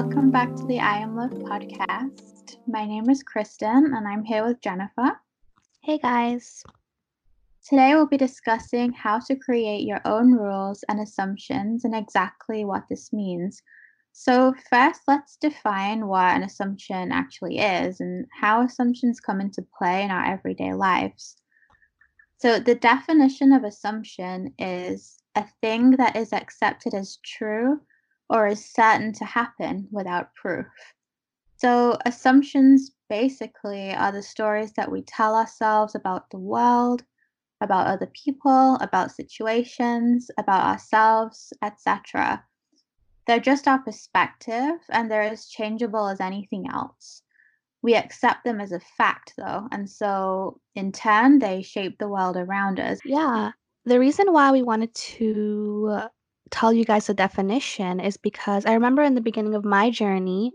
welcome 0.00 0.30
back 0.30 0.56
to 0.56 0.64
the 0.64 0.80
I 0.80 0.96
Am 0.96 1.14
Love 1.14 1.32
podcast. 1.32 2.56
My 2.66 2.86
name 2.86 3.10
is 3.10 3.22
Kriston 3.22 3.84
and 3.94 4.08
I'm 4.08 4.24
here 4.24 4.46
with 4.46 4.58
Jennifer. 4.62 5.20
Hey 5.82 5.98
guys. 5.98 6.64
Today 7.68 7.94
we'll 7.94 8.06
be 8.06 8.16
discussing 8.16 8.94
how 8.94 9.18
to 9.18 9.36
create 9.36 9.86
your 9.86 10.00
own 10.06 10.32
rules 10.32 10.82
and 10.88 11.00
assumptions 11.00 11.84
and 11.84 11.94
exactly 11.94 12.64
what 12.64 12.84
this 12.88 13.12
means. 13.12 13.62
So, 14.12 14.54
first, 14.70 15.02
let's 15.06 15.36
define 15.36 16.06
what 16.06 16.34
an 16.34 16.44
assumption 16.44 17.12
actually 17.12 17.58
is 17.58 18.00
and 18.00 18.24
how 18.32 18.62
assumptions 18.62 19.20
come 19.20 19.38
into 19.38 19.66
play 19.76 20.02
in 20.02 20.10
our 20.10 20.24
everyday 20.24 20.72
lives. 20.72 21.36
So, 22.38 22.58
the 22.58 22.74
definition 22.74 23.52
of 23.52 23.64
assumption 23.64 24.54
is 24.58 25.18
a 25.34 25.44
thing 25.60 25.90
that 25.98 26.16
is 26.16 26.32
accepted 26.32 26.94
as 26.94 27.18
true 27.22 27.82
or 28.30 28.46
is 28.46 28.64
certain 28.64 29.12
to 29.12 29.24
happen 29.24 29.88
without 29.90 30.34
proof. 30.34 30.66
So, 31.56 31.98
assumptions 32.06 32.92
basically 33.10 33.92
are 33.92 34.12
the 34.12 34.22
stories 34.22 34.72
that 34.74 34.90
we 34.90 35.02
tell 35.02 35.34
ourselves 35.34 35.94
about 35.94 36.30
the 36.30 36.38
world, 36.38 37.04
about 37.60 37.88
other 37.88 38.10
people, 38.24 38.78
about 38.80 39.10
situations, 39.10 40.30
about 40.38 40.64
ourselves, 40.64 41.52
etc. 41.60 42.42
They're 43.26 43.40
just 43.40 43.68
our 43.68 43.80
perspective 43.80 44.78
and 44.88 45.10
they're 45.10 45.22
as 45.22 45.48
changeable 45.48 46.08
as 46.08 46.20
anything 46.20 46.66
else. 46.72 47.22
We 47.82 47.94
accept 47.94 48.44
them 48.44 48.60
as 48.60 48.72
a 48.72 48.80
fact, 48.80 49.34
though, 49.36 49.66
and 49.72 49.90
so 49.90 50.60
in 50.74 50.92
turn, 50.92 51.40
they 51.40 51.62
shape 51.62 51.98
the 51.98 52.08
world 52.08 52.36
around 52.36 52.78
us. 52.78 52.98
Yeah. 53.04 53.50
The 53.86 53.98
reason 53.98 54.32
why 54.32 54.52
we 54.52 54.62
wanted 54.62 54.94
to 54.94 56.08
tell 56.50 56.72
you 56.72 56.84
guys 56.84 57.06
the 57.06 57.14
definition 57.14 58.00
is 58.00 58.16
because 58.16 58.66
I 58.66 58.74
remember 58.74 59.02
in 59.02 59.14
the 59.14 59.20
beginning 59.20 59.54
of 59.54 59.64
my 59.64 59.90
journey, 59.90 60.52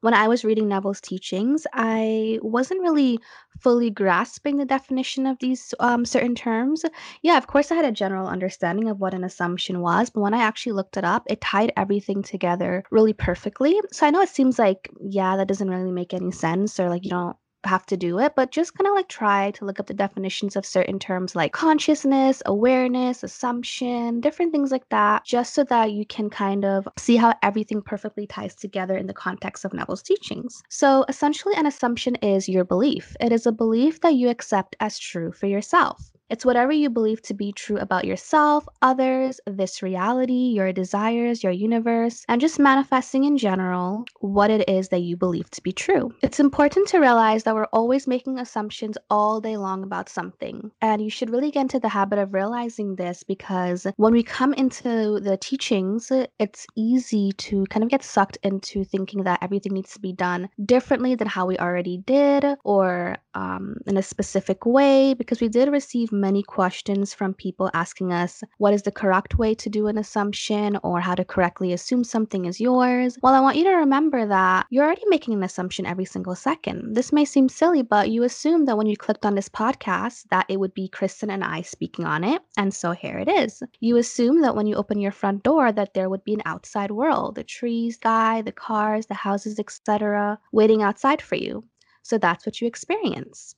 when 0.00 0.14
I 0.14 0.28
was 0.28 0.44
reading 0.44 0.68
Neville's 0.68 1.00
teachings, 1.00 1.66
I 1.72 2.38
wasn't 2.42 2.82
really 2.82 3.18
fully 3.60 3.90
grasping 3.90 4.56
the 4.56 4.64
definition 4.64 5.26
of 5.26 5.38
these 5.40 5.74
um, 5.80 6.04
certain 6.04 6.34
terms. 6.34 6.84
Yeah, 7.22 7.36
of 7.36 7.48
course, 7.48 7.72
I 7.72 7.74
had 7.74 7.84
a 7.84 7.92
general 7.92 8.28
understanding 8.28 8.88
of 8.88 9.00
what 9.00 9.14
an 9.14 9.24
assumption 9.24 9.80
was, 9.80 10.10
but 10.10 10.20
when 10.20 10.34
I 10.34 10.42
actually 10.42 10.72
looked 10.72 10.96
it 10.96 11.04
up, 11.04 11.24
it 11.28 11.40
tied 11.40 11.72
everything 11.76 12.22
together 12.22 12.84
really 12.90 13.12
perfectly. 13.12 13.80
So 13.90 14.06
I 14.06 14.10
know 14.10 14.20
it 14.20 14.28
seems 14.28 14.58
like, 14.58 14.88
yeah, 15.00 15.36
that 15.36 15.48
doesn't 15.48 15.68
really 15.70 15.92
make 15.92 16.14
any 16.14 16.30
sense, 16.30 16.78
or 16.78 16.88
like 16.88 17.04
you 17.04 17.10
don't 17.10 17.36
have 17.64 17.84
to 17.86 17.96
do 17.96 18.18
it, 18.18 18.34
but 18.36 18.50
just 18.50 18.74
kind 18.74 18.86
of 18.86 18.94
like 18.94 19.08
try 19.08 19.50
to 19.52 19.64
look 19.64 19.80
up 19.80 19.86
the 19.86 19.94
definitions 19.94 20.56
of 20.56 20.64
certain 20.64 20.98
terms 20.98 21.34
like 21.34 21.52
consciousness, 21.52 22.42
awareness, 22.46 23.22
assumption, 23.22 24.20
different 24.20 24.52
things 24.52 24.70
like 24.70 24.88
that, 24.90 25.24
just 25.24 25.54
so 25.54 25.64
that 25.64 25.92
you 25.92 26.06
can 26.06 26.30
kind 26.30 26.64
of 26.64 26.88
see 26.96 27.16
how 27.16 27.34
everything 27.42 27.82
perfectly 27.82 28.26
ties 28.26 28.54
together 28.54 28.96
in 28.96 29.06
the 29.06 29.14
context 29.14 29.64
of 29.64 29.72
Neville's 29.72 30.02
teachings. 30.02 30.62
So, 30.68 31.04
essentially, 31.08 31.54
an 31.56 31.66
assumption 31.66 32.14
is 32.16 32.48
your 32.48 32.64
belief. 32.64 33.16
It 33.20 33.32
is 33.32 33.46
a 33.46 33.52
belief 33.52 34.00
that 34.00 34.14
you 34.14 34.28
accept 34.28 34.76
as 34.80 34.98
true 34.98 35.32
for 35.32 35.46
yourself. 35.46 36.12
It's 36.30 36.44
whatever 36.44 36.72
you 36.72 36.90
believe 36.90 37.22
to 37.22 37.34
be 37.34 37.52
true 37.52 37.78
about 37.78 38.04
yourself, 38.04 38.68
others, 38.82 39.40
this 39.46 39.82
reality, 39.82 40.52
your 40.54 40.72
desires, 40.72 41.42
your 41.42 41.52
universe, 41.52 42.24
and 42.28 42.40
just 42.40 42.58
manifesting 42.58 43.24
in 43.24 43.38
general 43.38 44.04
what 44.20 44.50
it 44.50 44.68
is 44.68 44.90
that 44.90 45.00
you 45.00 45.16
believe 45.16 45.50
to 45.50 45.62
be 45.62 45.72
true. 45.72 46.14
It's 46.20 46.38
important 46.38 46.86
to 46.88 46.98
realize 46.98 47.44
that 47.44 47.54
we're 47.54 47.64
always 47.66 48.06
making 48.06 48.38
assumptions 48.38 48.98
all 49.08 49.40
day 49.40 49.56
long 49.56 49.82
about 49.82 50.10
something. 50.10 50.70
And 50.82 51.00
you 51.00 51.08
should 51.08 51.30
really 51.30 51.50
get 51.50 51.62
into 51.62 51.80
the 51.80 51.88
habit 51.88 52.18
of 52.18 52.34
realizing 52.34 52.96
this 52.96 53.22
because 53.22 53.86
when 53.96 54.12
we 54.12 54.22
come 54.22 54.52
into 54.52 55.20
the 55.20 55.38
teachings, 55.40 56.12
it's 56.38 56.66
easy 56.76 57.32
to 57.38 57.64
kind 57.66 57.82
of 57.82 57.88
get 57.88 58.02
sucked 58.02 58.36
into 58.42 58.84
thinking 58.84 59.22
that 59.24 59.42
everything 59.42 59.72
needs 59.72 59.94
to 59.94 60.00
be 60.00 60.12
done 60.12 60.50
differently 60.66 61.14
than 61.14 61.28
how 61.28 61.46
we 61.46 61.56
already 61.58 61.96
did 61.98 62.44
or 62.64 63.16
um, 63.34 63.76
in 63.86 63.96
a 63.96 64.02
specific 64.02 64.66
way 64.66 65.14
because 65.14 65.40
we 65.40 65.48
did 65.48 65.70
receive 65.70 66.12
many 66.20 66.42
questions 66.42 67.14
from 67.14 67.34
people 67.34 67.70
asking 67.74 68.12
us 68.12 68.42
what 68.58 68.74
is 68.74 68.82
the 68.82 68.92
correct 68.92 69.38
way 69.38 69.54
to 69.54 69.70
do 69.70 69.86
an 69.86 69.98
assumption 69.98 70.78
or 70.82 71.00
how 71.00 71.14
to 71.14 71.24
correctly 71.24 71.72
assume 71.72 72.04
something 72.04 72.44
is 72.44 72.60
yours. 72.60 73.18
Well, 73.22 73.34
I 73.34 73.40
want 73.40 73.56
you 73.56 73.64
to 73.64 73.70
remember 73.70 74.26
that 74.26 74.66
you're 74.70 74.84
already 74.84 75.04
making 75.06 75.34
an 75.34 75.42
assumption 75.42 75.86
every 75.86 76.04
single 76.04 76.34
second. 76.34 76.94
This 76.94 77.12
may 77.12 77.24
seem 77.24 77.48
silly, 77.48 77.82
but 77.82 78.10
you 78.10 78.22
assume 78.22 78.64
that 78.66 78.76
when 78.76 78.86
you 78.86 78.96
clicked 78.96 79.24
on 79.24 79.34
this 79.34 79.48
podcast 79.48 80.24
that 80.30 80.46
it 80.48 80.58
would 80.58 80.74
be 80.74 80.88
Kriston 80.88 81.30
and 81.30 81.44
I 81.44 81.62
speaking 81.62 82.04
on 82.04 82.24
it, 82.24 82.42
and 82.56 82.72
so 82.74 82.92
here 82.92 83.18
it 83.18 83.28
is. 83.28 83.62
You 83.80 83.96
assume 83.96 84.42
that 84.42 84.56
when 84.56 84.66
you 84.66 84.74
open 84.76 85.00
your 85.00 85.12
front 85.12 85.42
door 85.42 85.72
that 85.72 85.94
there 85.94 86.10
would 86.10 86.24
be 86.24 86.34
an 86.34 86.42
outside 86.44 86.90
world, 86.90 87.34
the 87.34 87.44
trees, 87.44 87.94
sky, 87.94 88.42
the 88.42 88.52
cars, 88.52 89.06
the 89.06 89.14
houses, 89.14 89.58
etc., 89.58 90.38
waiting 90.52 90.82
outside 90.82 91.20
for 91.20 91.36
you. 91.36 91.64
So 92.02 92.16
that's 92.16 92.46
what 92.46 92.60
you 92.60 92.66
experience. 92.66 93.54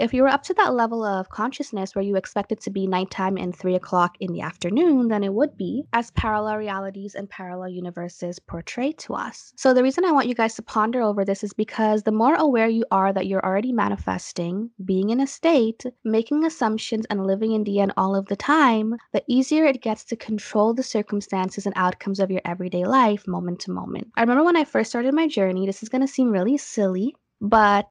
If 0.00 0.14
you 0.14 0.22
were 0.22 0.28
up 0.28 0.42
to 0.44 0.54
that 0.54 0.72
level 0.72 1.04
of 1.04 1.28
consciousness 1.28 1.94
where 1.94 2.02
you 2.02 2.16
expect 2.16 2.52
it 2.52 2.60
to 2.62 2.70
be 2.70 2.86
nighttime 2.86 3.36
and 3.36 3.54
three 3.54 3.74
o'clock 3.74 4.16
in 4.18 4.32
the 4.32 4.40
afternoon, 4.40 5.08
then 5.08 5.22
it 5.22 5.34
would 5.34 5.58
be 5.58 5.84
as 5.92 6.10
parallel 6.12 6.56
realities 6.56 7.14
and 7.14 7.28
parallel 7.28 7.68
universes 7.68 8.38
portray 8.38 8.92
to 8.92 9.12
us. 9.12 9.52
So, 9.56 9.74
the 9.74 9.82
reason 9.82 10.06
I 10.06 10.12
want 10.12 10.26
you 10.26 10.34
guys 10.34 10.54
to 10.54 10.62
ponder 10.62 11.02
over 11.02 11.22
this 11.22 11.44
is 11.44 11.52
because 11.52 12.02
the 12.02 12.12
more 12.12 12.34
aware 12.34 12.66
you 12.66 12.86
are 12.90 13.12
that 13.12 13.26
you're 13.26 13.44
already 13.44 13.72
manifesting, 13.72 14.70
being 14.86 15.10
in 15.10 15.20
a 15.20 15.26
state, 15.26 15.84
making 16.02 16.46
assumptions, 16.46 17.04
and 17.10 17.26
living 17.26 17.52
in 17.52 17.64
the 17.64 17.80
end 17.80 17.92
all 17.98 18.16
of 18.16 18.24
the 18.24 18.36
time, 18.36 18.94
the 19.12 19.22
easier 19.28 19.66
it 19.66 19.82
gets 19.82 20.04
to 20.04 20.16
control 20.16 20.72
the 20.72 20.82
circumstances 20.82 21.66
and 21.66 21.74
outcomes 21.76 22.20
of 22.20 22.30
your 22.30 22.40
everyday 22.46 22.86
life 22.86 23.28
moment 23.28 23.60
to 23.60 23.70
moment. 23.70 24.08
I 24.16 24.22
remember 24.22 24.44
when 24.44 24.56
I 24.56 24.64
first 24.64 24.88
started 24.88 25.12
my 25.12 25.28
journey, 25.28 25.66
this 25.66 25.82
is 25.82 25.90
going 25.90 26.00
to 26.00 26.08
seem 26.08 26.30
really 26.30 26.56
silly, 26.56 27.14
but 27.40 27.88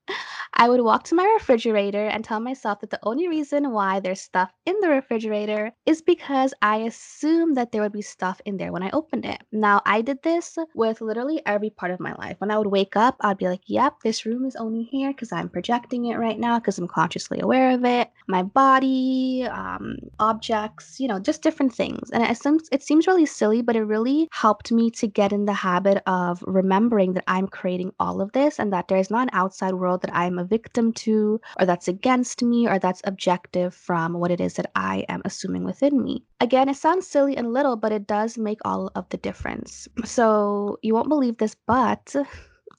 I 0.53 0.67
would 0.67 0.81
walk 0.81 1.03
to 1.05 1.15
my 1.15 1.25
refrigerator 1.39 2.05
and 2.07 2.23
tell 2.23 2.39
myself 2.39 2.81
that 2.81 2.89
the 2.89 2.99
only 3.03 3.27
reason 3.27 3.71
why 3.71 3.99
there's 3.99 4.21
stuff 4.21 4.51
in 4.65 4.75
the 4.81 4.89
refrigerator 4.89 5.71
is 5.85 6.01
because 6.01 6.53
I 6.61 6.77
assumed 6.77 7.55
that 7.57 7.71
there 7.71 7.81
would 7.81 7.93
be 7.93 8.01
stuff 8.01 8.41
in 8.45 8.57
there 8.57 8.71
when 8.71 8.83
I 8.83 8.89
opened 8.91 9.25
it. 9.25 9.41
Now, 9.51 9.81
I 9.85 10.01
did 10.01 10.21
this 10.23 10.57
with 10.75 11.01
literally 11.01 11.41
every 11.45 11.69
part 11.69 11.91
of 11.91 11.99
my 11.99 12.13
life. 12.15 12.35
When 12.39 12.51
I 12.51 12.57
would 12.57 12.67
wake 12.67 12.95
up, 12.95 13.15
I'd 13.21 13.37
be 13.37 13.47
like, 13.47 13.61
yep, 13.67 14.01
this 14.03 14.25
room 14.25 14.45
is 14.45 14.55
only 14.55 14.83
here 14.83 15.11
because 15.11 15.31
I'm 15.31 15.49
projecting 15.49 16.05
it 16.05 16.17
right 16.17 16.39
now 16.39 16.59
because 16.59 16.77
I'm 16.77 16.87
consciously 16.87 17.39
aware 17.39 17.71
of 17.71 17.85
it. 17.85 18.09
My 18.27 18.43
body, 18.43 19.47
um, 19.49 19.95
objects, 20.19 20.99
you 20.99 21.07
know, 21.07 21.19
just 21.19 21.41
different 21.41 21.73
things. 21.73 22.09
And 22.11 22.23
it 22.23 22.37
seems, 22.37 22.67
it 22.71 22.83
seems 22.83 23.07
really 23.07 23.25
silly, 23.25 23.61
but 23.61 23.75
it 23.75 23.83
really 23.83 24.27
helped 24.31 24.71
me 24.71 24.91
to 24.91 25.07
get 25.07 25.31
in 25.31 25.45
the 25.45 25.53
habit 25.53 26.03
of 26.05 26.43
remembering 26.45 27.13
that 27.13 27.23
I'm 27.27 27.47
creating 27.47 27.93
all 27.99 28.21
of 28.21 28.31
this 28.33 28.59
and 28.59 28.73
that 28.73 28.87
there 28.87 28.97
is 28.97 29.09
not 29.09 29.29
an 29.31 29.38
outside 29.39 29.73
world 29.75 30.01
that 30.01 30.15
I'm 30.15 30.37
a 30.37 30.49
victim 30.57 30.91
to, 31.05 31.39
or 31.59 31.65
that's 31.65 31.87
against 31.87 32.43
me, 32.43 32.67
or 32.67 32.77
that's 32.79 33.01
objective 33.05 33.73
from 33.73 34.13
what 34.13 34.31
it 34.31 34.41
is 34.41 34.53
that 34.55 34.71
I 34.75 35.05
am 35.07 35.21
assuming 35.25 35.63
within 35.63 36.03
me. 36.03 36.23
Again, 36.41 36.69
it 36.69 36.77
sounds 36.77 37.07
silly 37.07 37.35
and 37.37 37.53
little, 37.53 37.75
but 37.75 37.91
it 37.91 38.05
does 38.07 38.37
make 38.37 38.59
all 38.65 38.91
of 38.95 39.07
the 39.09 39.17
difference. 39.17 39.87
So 40.05 40.77
you 40.81 40.93
won't 40.93 41.09
believe 41.15 41.37
this, 41.37 41.55
but 41.67 42.15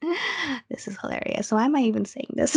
this 0.70 0.88
is 0.88 0.98
hilarious. 1.00 1.48
So 1.48 1.56
why 1.56 1.64
am 1.64 1.76
I 1.76 1.80
even 1.80 2.04
saying 2.04 2.34
this? 2.34 2.56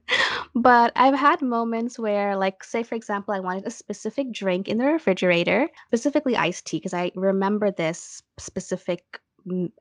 but 0.54 0.92
I've 0.96 1.18
had 1.18 1.42
moments 1.42 1.98
where, 1.98 2.36
like, 2.36 2.64
say, 2.64 2.82
for 2.82 2.94
example, 2.94 3.34
I 3.34 3.40
wanted 3.40 3.66
a 3.66 3.70
specific 3.70 4.32
drink 4.32 4.68
in 4.68 4.78
the 4.78 4.86
refrigerator, 4.86 5.68
specifically 5.88 6.36
iced 6.36 6.66
tea, 6.66 6.78
because 6.78 6.94
I 6.94 7.12
remember 7.14 7.70
this 7.70 8.22
specific 8.38 9.20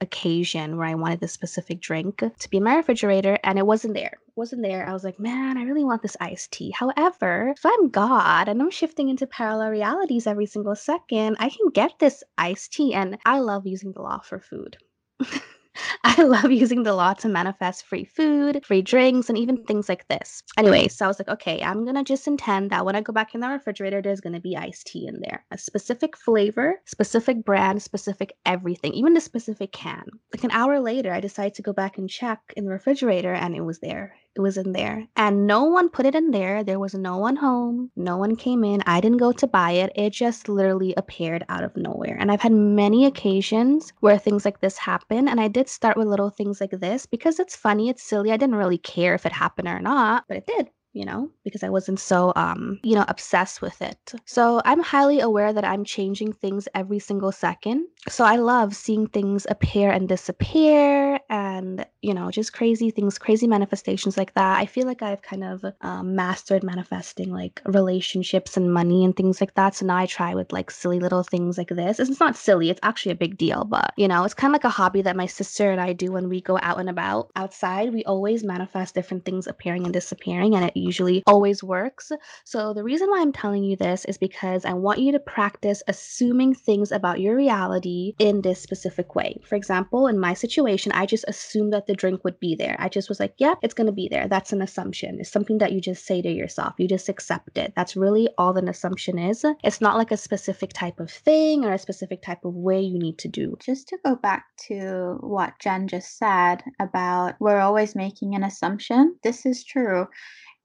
occasion 0.01 0.78
where 0.78 0.88
I 0.88 0.95
wanted 0.95 1.19
this 1.19 1.31
specific 1.31 1.79
drink 1.81 2.19
to 2.19 2.50
be 2.50 2.57
in 2.57 2.63
my 2.63 2.75
refrigerator 2.75 3.38
and 3.44 3.57
it 3.57 3.66
wasn't 3.66 3.94
there. 3.94 4.17
It 4.28 4.33
wasn't 4.35 4.61
there. 4.61 4.88
I 4.88 4.94
was 4.94 5.03
like, 5.03 5.19
man, 5.19 5.57
I 5.57 5.63
really 5.63 5.83
want 5.83 6.01
this 6.01 6.17
iced 6.19 6.51
tea. 6.51 6.72
However, 6.72 7.53
if 7.55 7.66
I'm 7.66 7.89
God 7.89 8.47
and 8.47 8.61
I'm 8.61 8.72
shifting 8.72 9.09
into 9.09 9.27
parallel 9.27 9.69
realities 9.69 10.27
every 10.27 10.45
single 10.45 10.75
second, 10.75 11.38
I 11.39 11.50
can 11.50 11.69
get 11.74 12.00
this 12.00 12.24
iced 12.38 12.74
tea. 12.74 12.94
And 12.94 13.18
I 13.25 13.39
love 13.39 13.65
using 13.65 13.92
the 13.92 14.01
law 14.01 14.19
for 14.19 14.39
food. 14.39 14.77
I 16.03 16.24
love 16.24 16.51
using 16.51 16.83
the 16.83 16.94
law 16.94 17.13
to 17.15 17.29
manifest 17.29 17.85
free 17.85 18.06
food, 18.06 18.65
free 18.65 18.81
drinks, 18.81 19.29
and 19.29 19.38
even 19.38 19.63
things 19.63 19.89
like 19.89 20.07
this. 20.07 20.44
Anyway, 20.57 20.88
so 20.88 21.06
I 21.06 21.07
was 21.07 21.19
like, 21.19 21.29
okay, 21.29 21.62
I'm 21.62 21.85
gonna 21.85 22.03
just 22.03 22.27
intend 22.27 22.71
that 22.71 22.85
when 22.85 22.95
I 22.95 23.01
go 23.01 23.13
back 23.13 23.33
in 23.35 23.41
the 23.41 23.50
refrigerator, 23.50 24.01
there's 24.01 24.21
gonna 24.21 24.39
be 24.39 24.57
iced 24.57 24.88
tea 24.88 25.07
in 25.07 25.21
there. 25.21 25.45
A 25.51 25.57
specific 25.57 26.18
flavor, 26.18 26.81
specific 26.85 27.44
brand, 27.44 27.81
specific 27.81 28.33
everything, 28.45 28.94
even 28.94 29.13
the 29.13 29.21
specific 29.21 29.71
can. 29.71 30.06
Like 30.33 30.44
an 30.44 30.51
hour 30.51 30.79
later, 30.79 31.12
I 31.12 31.19
decided 31.19 31.56
to 31.56 31.62
go 31.62 31.74
back 31.74 31.97
and 31.97 32.09
check 32.09 32.39
in 32.56 32.65
the 32.65 32.71
refrigerator 32.71 33.33
and 33.33 33.56
it 33.56 33.62
was 33.62 33.80
there. 33.80 34.15
It 34.38 34.42
was 34.42 34.56
in 34.56 34.72
there. 34.72 35.07
And 35.16 35.48
no 35.48 35.63
one 35.63 35.89
put 35.89 36.06
it 36.06 36.13
in 36.16 36.31
there. 36.31 36.63
There 36.63 36.80
was 36.80 36.94
no 36.94 37.18
one 37.18 37.36
home. 37.38 37.92
No 37.95 38.18
one 38.18 38.36
came 38.36 38.63
in. 38.63 38.84
I 38.86 39.01
didn't 39.01 39.18
go 39.18 39.31
to 39.31 39.48
buy 39.48 39.72
it. 39.72 39.92
It 39.95 40.12
just 40.12 40.48
literally 40.48 40.94
appeared 40.95 41.44
out 41.50 41.63
of 41.63 41.75
nowhere. 41.75 42.16
And 42.19 42.31
I've 42.31 42.42
had 42.42 42.51
many 42.54 43.06
occasions 43.06 43.92
where 44.00 44.19
things 44.19 44.45
like 44.45 44.62
this 44.62 44.78
happen. 44.78 45.28
And 45.28 45.42
I 45.42 45.48
did 45.48 45.68
start 45.68 45.98
with 45.98 46.07
little 46.07 46.30
things 46.30 46.62
like 46.62 46.72
this 46.72 47.07
because 47.07 47.39
it's 47.39 47.56
funny, 47.56 47.89
it's 47.89 48.04
silly. 48.04 48.31
I 48.31 48.38
didn't 48.38 48.56
really 48.56 48.78
care 48.78 49.16
if 49.16 49.25
it 49.25 49.34
happened 49.34 49.68
or 49.68 49.80
not, 49.80 50.25
but 50.28 50.38
it 50.38 50.45
did 50.45 50.69
you 50.97 51.05
know, 51.05 51.29
because 51.44 51.63
I 51.63 51.69
wasn't 51.69 51.99
so, 51.99 52.33
um, 52.35 52.79
you 52.83 52.95
know, 52.95 53.05
obsessed 53.07 53.61
with 53.61 53.81
it. 53.81 54.13
So 54.25 54.61
I'm 54.65 54.81
highly 54.81 55.19
aware 55.19 55.53
that 55.53 55.63
I'm 55.63 55.83
changing 55.83 56.33
things 56.33 56.67
every 56.73 56.97
single 56.97 57.31
second. 57.31 57.85
So 58.09 58.25
I 58.25 58.38
love 58.38 58.75
seeing 58.75 59.05
things 59.05 59.45
appear 59.49 59.91
and 59.91 60.09
disappear 60.09 61.19
and, 61.29 61.85
you 62.01 62.13
know, 62.13 62.31
just 62.31 62.53
crazy 62.53 62.89
things, 62.89 63.19
crazy 63.19 63.45
manifestations 63.45 64.17
like 64.17 64.33
that. 64.33 64.57
I 64.57 64.65
feel 64.65 64.88
like 64.88 65.03
I've 65.03 65.21
kind 65.21 65.44
of 65.44 65.63
um, 65.81 66.15
mastered 66.15 66.63
manifesting 66.63 67.31
like 67.31 67.61
relationships 67.65 68.57
and 68.57 68.73
money 68.73 69.05
and 69.05 69.15
things 69.15 69.39
like 69.39 69.53
that. 69.53 69.75
So 69.75 69.85
now 69.85 69.97
I 69.97 70.07
try 70.07 70.33
with 70.33 70.51
like 70.51 70.71
silly 70.71 70.99
little 70.99 71.23
things 71.23 71.59
like 71.59 71.69
this. 71.69 71.99
It's 71.99 72.19
not 72.19 72.35
silly, 72.35 72.71
it's 72.71 72.79
actually 72.81 73.11
a 73.11 73.15
big 73.15 73.38
deal, 73.38 73.65
but, 73.65 73.94
you 73.97 74.07
know, 74.07 74.23
it's 74.23 74.33
kind 74.33 74.51
of 74.51 74.55
like 74.55 74.63
a 74.63 74.69
hobby 74.69 75.03
that 75.03 75.15
my 75.15 75.27
sister 75.27 75.69
and 75.69 75.79
I 75.79 75.94
do 75.94 76.11
when 76.11 76.27
we 76.27 76.41
go 76.41 76.57
out 76.63 76.79
and 76.79 76.89
about 76.89 77.29
outside. 77.35 77.94
We 77.94 78.03
always 78.05 78.44
manifest 78.44 78.95
different 78.95 79.25
things 79.25 79.45
appearing 79.45 79.83
and 79.83 79.94
disappearing, 79.94 80.55
and 80.55 80.65
it 80.65 80.87
usually 80.88 81.24
always 81.28 81.63
works. 81.63 82.12
So, 82.45 82.74
the 82.74 82.84
reason 82.84 83.10
why 83.10 83.22
I'm 83.22 83.34
telling 83.34 83.63
you 83.63 83.75
this 83.75 84.06
is 84.06 84.18
because 84.18 84.66
I 84.66 84.74
want 84.74 85.00
you 85.00 85.12
to 85.12 85.19
practice 85.19 85.84
assuming 85.88 86.56
things 86.56 86.92
about 86.92 87.19
your 87.19 87.36
reality 87.36 88.13
in 88.18 88.42
this 88.42 88.62
specific 88.62 89.13
way. 89.16 89.38
For 89.44 89.56
example, 89.56 90.07
in 90.07 90.19
my 90.19 90.34
situation, 90.34 90.92
I 90.94 91.06
just 91.06 91.25
assumed 91.28 91.74
that 91.74 91.88
the 91.88 91.94
drink 91.94 92.24
would 92.24 92.39
be 92.39 92.56
there. 92.56 92.75
I 92.80 92.89
just 92.89 93.10
was 93.10 93.19
like, 93.19 93.34
yeah, 93.38 93.56
it's 93.62 93.74
going 93.74 93.88
to 93.88 93.94
be 93.94 94.07
there. 94.10 94.28
That's 94.28 94.54
an 94.54 94.62
assumption. 94.62 95.18
It's 95.19 95.31
something 95.31 95.57
that 95.60 95.74
you 95.74 95.81
just 95.81 96.06
say 96.06 96.22
to 96.22 96.30
yourself. 96.30 96.74
You 96.78 96.88
just 96.88 97.10
accept 97.10 97.57
it. 97.57 97.74
That's 97.75 97.95
really 97.95 98.30
all 98.38 98.57
an 98.57 98.68
assumption 98.68 99.19
is. 99.19 99.45
It's 99.63 99.81
not 99.81 99.98
like 99.98 100.12
a 100.12 100.18
specific 100.18 100.72
type 100.74 101.00
of 101.00 101.12
thing 101.12 101.66
or 101.66 101.74
a 101.74 101.80
specific 101.80 102.22
type 102.22 102.45
of 102.45 102.54
way 102.56 102.81
you 102.81 102.98
need 102.98 103.18
to 103.19 103.28
do. 103.28 103.57
Just 103.60 103.90
to 103.90 103.98
go 104.06 104.16
back 104.16 104.45
to 104.68 105.18
what 105.22 105.60
Jen 105.60 105.88
just 105.88 106.18
said 106.18 106.63
about 106.80 107.36
we're 107.40 107.60
always 107.60 107.95
making 107.95 108.36
an 108.36 108.44
assumption, 108.44 109.16
this 109.24 109.45
is 109.45 109.63
true 109.63 110.07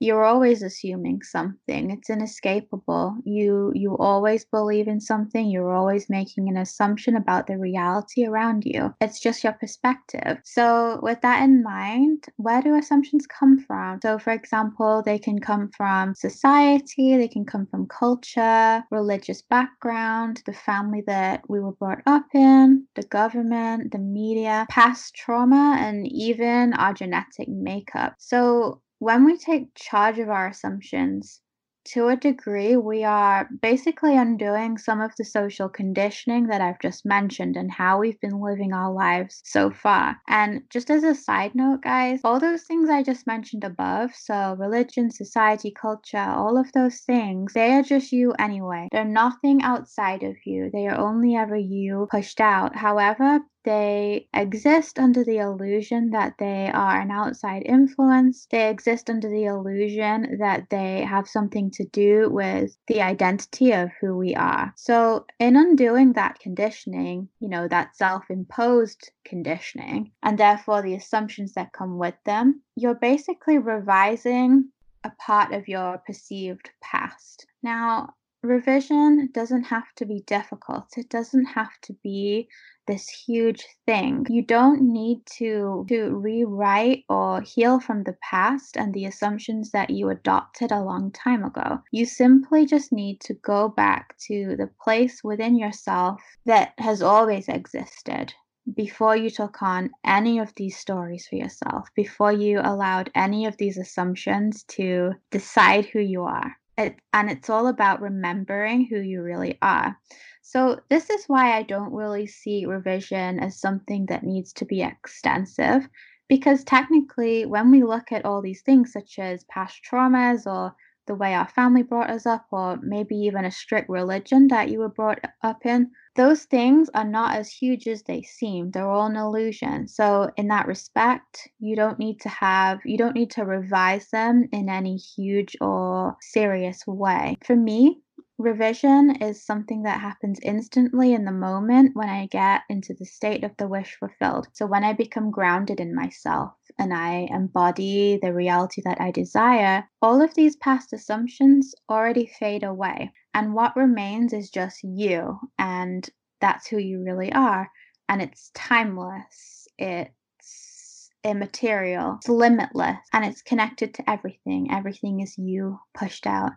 you're 0.03 0.25
always 0.25 0.63
assuming 0.63 1.23
something. 1.23 1.93
It's 1.93 2.11
inescapable. 2.11 3.17
You 3.25 3.71
you 3.75 3.97
always 3.99 4.45
believe 4.45 4.89
in 4.89 5.01
something. 5.01 5.49
You're 5.49 5.73
always 5.73 6.11
making 6.11 6.49
an 6.49 6.57
assumption 6.57 7.15
about 7.17 7.47
the 7.47 7.57
reality 7.57 8.27
around 8.27 8.65
you. 8.65 8.93
It's 9.01 9.21
just 9.21 9.45
your 9.45 9.53
perspective. 9.53 10.39
So 10.45 10.99
with 11.03 11.21
that 11.21 11.43
in 11.43 11.63
mind 11.63 12.25
where 12.37 12.63
do 12.63 12.75
assumptions 12.75 13.27
come 13.29 13.61
from? 13.61 14.01
So 14.03 14.19
for 14.19 14.33
example 14.33 15.03
they 15.05 15.19
can 15.21 15.39
come 15.39 15.71
from 15.77 16.15
society 16.17 17.17
they 17.17 17.29
can 17.29 17.45
come 17.45 17.67
from 17.67 17.87
culture 17.87 18.83
religious 18.91 19.43
background 19.43 20.43
the 20.47 20.53
family 20.53 21.03
that 21.07 21.43
we 21.49 21.61
were 21.61 21.73
brought 21.73 22.03
up 22.07 22.27
in 22.35 22.87
the 22.97 23.05
government 23.05 23.93
the 23.93 23.99
media 23.99 24.67
past 24.69 25.15
trauma 25.15 25.77
and 25.79 26.07
even 26.09 26.73
our 26.75 26.93
genetic 26.93 27.49
makeup. 27.49 28.15
So 28.19 28.81
when 29.03 29.25
we 29.25 29.37
take 29.37 29.75
charge 29.75 30.21
of 30.21 30.29
our 30.29 30.47
assumptions, 30.47 31.41
to 31.85 32.07
a 32.07 32.15
degree, 32.15 32.77
we 32.77 33.03
are 33.03 33.49
basically 33.61 34.17
undoing 34.17 34.79
some 34.79 35.01
of 35.01 35.11
the 35.19 35.25
social 35.25 35.69
conditioning 35.69 36.47
that 36.47 36.61
I've 36.61 36.79
just 36.81 37.05
mentioned 37.05 37.57
and 37.57 37.73
how 37.73 37.99
we've 37.99 38.21
been 38.21 38.41
living 38.41 38.73
our 38.73 38.93
lives 38.93 39.43
so 39.45 39.71
far. 39.71 40.19
And 40.29 40.63
just 40.71 40.89
as 40.89 41.03
a 41.03 41.17
side 41.17 41.57
note, 41.57 41.83
guys, 41.83 42.21
all 42.23 42.39
those 42.39 42.63
things 42.63 42.89
I 42.89 43.03
just 43.03 43.27
mentioned 43.27 43.65
above 43.65 44.15
so 44.15 44.55
religion, 44.57 45.11
society, 45.11 45.73
culture, 45.73 46.19
all 46.19 46.57
of 46.57 46.71
those 46.73 47.01
things 47.01 47.55
they 47.55 47.73
are 47.73 47.83
just 47.83 48.13
you 48.13 48.33
anyway. 48.39 48.89
They're 48.93 49.05
nothing 49.05 49.63
outside 49.63 50.23
of 50.23 50.37
you, 50.47 50.71
they 50.73 50.87
are 50.87 50.97
only 50.97 51.35
ever 51.35 51.57
you 51.57 52.07
pushed 52.11 52.41
out. 52.41 52.77
However, 52.77 53.41
they 53.65 54.29
exist 54.35 54.99
under 54.99 55.25
the 55.25 55.39
illusion 55.39 56.11
that 56.11 56.35
they 56.39 56.71
are 56.73 57.01
an 57.01 57.11
outside 57.11 57.63
influence. 57.65 58.47
They 58.51 58.69
exist 58.69 59.09
under 59.09 59.29
the 59.29 59.45
illusion 59.45 60.39
that 60.39 60.69
they 60.71 61.03
have 61.03 61.29
something 61.29 61.71
to 61.73 61.85
do 61.85 62.29
with 62.31 62.77
the 62.87 63.03
identity 63.03 63.73
of 63.73 63.91
who 64.01 64.17
we 64.17 64.35
are. 64.35 64.73
So, 64.77 65.27
in 65.39 65.57
undoing 65.57 66.15
that 66.15 66.39
conditioning, 66.39 67.29
you 67.39 67.49
know, 67.49 67.69
that 67.69 67.97
self 67.97 68.31
imposed 68.31 69.11
conditioning, 69.25 70.13
and 70.23 70.39
therefore 70.39 70.83
the 70.83 70.95
assumptions 70.95 71.53
that 71.55 71.73
come 71.73 71.99
with 71.99 72.17
them, 72.25 72.63
you're 72.75 72.95
basically 72.95 73.59
revising 73.59 74.69
a 75.05 75.11
part 75.19 75.53
of 75.53 75.69
your 75.69 75.99
perceived 75.99 76.71
past. 76.81 77.47
Now, 77.63 78.15
revision 78.43 79.29
doesn't 79.33 79.65
have 79.65 79.93
to 79.97 80.05
be 80.05 80.23
difficult. 80.27 80.89
It 80.97 81.09
doesn't 81.09 81.47
have 81.47 81.81
to 81.83 81.93
be 82.03 82.49
this 82.89 83.09
huge 83.09 83.65
thing. 83.87 84.27
You 84.29 84.43
don't 84.43 84.83
need 84.83 85.25
to 85.39 85.87
to 85.89 86.11
rewrite 86.11 87.05
or 87.09 87.41
heal 87.43 87.79
from 87.79 88.03
the 88.03 88.17
past 88.29 88.77
and 88.77 88.93
the 88.93 89.05
assumptions 89.05 89.71
that 89.71 89.91
you 89.91 90.11
adopted 90.11 90.73
a 90.73 90.83
long 90.83 91.13
time 91.13 91.45
ago. 91.45 91.81
You 91.93 92.05
simply 92.07 92.67
just 92.67 92.93
need 92.93 93.21
to 93.21 93.35
go 93.35 93.69
back 93.69 94.17
to 94.27 94.57
the 94.57 94.71
place 94.83 95.23
within 95.23 95.57
yourself 95.57 96.21
that 96.45 96.73
has 96.79 97.03
always 97.03 97.49
existed 97.49 98.35
before 98.75 99.17
you 99.17 99.31
took 99.31 99.63
on 99.63 99.91
any 100.05 100.39
of 100.39 100.53
these 100.57 100.77
stories 100.77 101.27
for 101.29 101.37
yourself, 101.37 101.89
before 101.95 102.33
you 102.33 102.61
allowed 102.63 103.11
any 103.15 103.47
of 103.47 103.57
these 103.57 103.77
assumptions 103.77 104.63
to 104.65 105.13
decide 105.31 105.87
who 105.87 106.01
you 106.01 106.23
are. 106.23 106.57
It, 106.77 106.99
and 107.13 107.31
it's 107.31 107.49
all 107.51 107.67
about 107.67 108.01
remembering 108.03 108.87
who 108.87 108.99
you 109.01 109.23
really 109.23 109.59
are. 109.63 109.99
So, 110.43 110.81
this 110.89 111.09
is 111.11 111.25
why 111.27 111.57
I 111.57 111.63
don't 111.63 111.93
really 111.93 112.27
see 112.27 112.67
revision 112.67 113.39
as 113.39 113.61
something 113.61 114.07
that 114.07 114.25
needs 114.25 114.53
to 114.55 114.65
be 114.65 114.83
extensive, 114.83 115.89
because 116.29 116.65
technically, 116.65 117.47
when 117.47 117.71
we 117.71 117.83
look 117.83 118.13
at 118.13 118.25
all 118.25 118.43
these 118.43 118.63
things, 118.63 118.93
such 118.93 119.19
as 119.19 119.45
past 119.45 119.81
traumas 119.85 120.47
or 120.47 120.75
the 121.07 121.15
way 121.15 121.35
our 121.35 121.49
family 121.49 121.83
brought 121.83 122.11
us 122.11 122.27
up, 122.27 122.47
or 122.51 122.79
maybe 122.83 123.17
even 123.17 123.45
a 123.45 123.51
strict 123.51 123.89
religion 123.89 124.49
that 124.49 124.71
you 124.71 124.79
were 124.79 124.89
brought 124.89 125.21
up 125.43 125.67
in, 125.67 125.91
those 126.15 126.45
things 126.45 126.91
are 126.95 127.09
not 127.09 127.37
as 127.37 127.51
huge 127.51 127.89
as 127.89 128.03
they 128.03 128.23
seem. 128.23 128.71
They're 128.71 128.89
all 128.89 129.07
an 129.07 129.17
illusion. 129.17 129.89
So, 129.89 130.31
in 130.37 130.49
that 130.49 130.67
respect, 130.67 131.49
you 131.59 131.75
don't 131.75 131.99
need 131.99 132.21
to 132.21 132.29
have, 132.29 132.81
you 132.85 132.99
don't 132.99 133.15
need 133.15 133.31
to 133.33 133.45
revise 133.45 134.09
them 134.11 134.49
in 134.53 134.69
any 134.69 134.97
huge 134.97 135.57
or 135.61 136.17
serious 136.21 136.87
way. 136.87 137.39
For 137.45 137.57
me, 137.57 138.03
revision 138.39 139.23
is 139.23 139.45
something 139.45 139.85
that 139.85 140.01
happens 140.01 140.39
instantly 140.43 141.15
in 141.15 141.25
the 141.25 141.33
moment 141.33 141.93
when 141.95 142.09
I 142.09 142.27
get 142.27 142.63
into 142.69 142.93
the 142.95 143.07
state 143.07 143.45
of 143.45 143.57
the 143.57 143.69
wish 143.69 143.97
fulfilled. 143.99 144.49
So, 144.53 144.67
when 144.67 144.85
I 144.85 144.93
become 144.93 145.31
grounded 145.31 145.81
in 145.81 145.95
myself 145.95 146.53
and 146.79 146.93
I 146.93 147.29
embody 147.31 148.19
the 148.21 148.33
reality 148.33 148.83
that 148.85 149.01
I 149.01 149.11
desire, 149.11 149.85
all 150.01 150.23
of 150.23 150.35
these 150.35 150.57
past 150.57 150.93
assumptions 150.93 151.75
already 151.89 152.27
fade 152.27 152.65
away. 152.65 153.13
And 153.35 153.55
what 153.55 153.77
remains 153.77 154.33
is 154.33 154.51
just 154.51 154.83
you. 154.83 155.39
And 155.59 156.09
that's 156.41 156.67
who 156.67 156.79
you 156.79 157.03
really 157.05 157.33
are. 157.33 157.71
And 158.09 158.21
it's 158.21 158.51
timeless. 158.55 159.67
It's 159.79 161.11
immaterial. 161.25 162.17
It's 162.19 162.29
limitless. 162.29 162.99
And 163.13 163.25
it's 163.25 163.43
connected 163.43 163.95
to 163.95 164.11
everything. 164.11 164.71
Everything 164.71 165.21
is 165.21 165.39
you 165.39 165.79
pushed 165.95 166.27
out. 166.27 166.53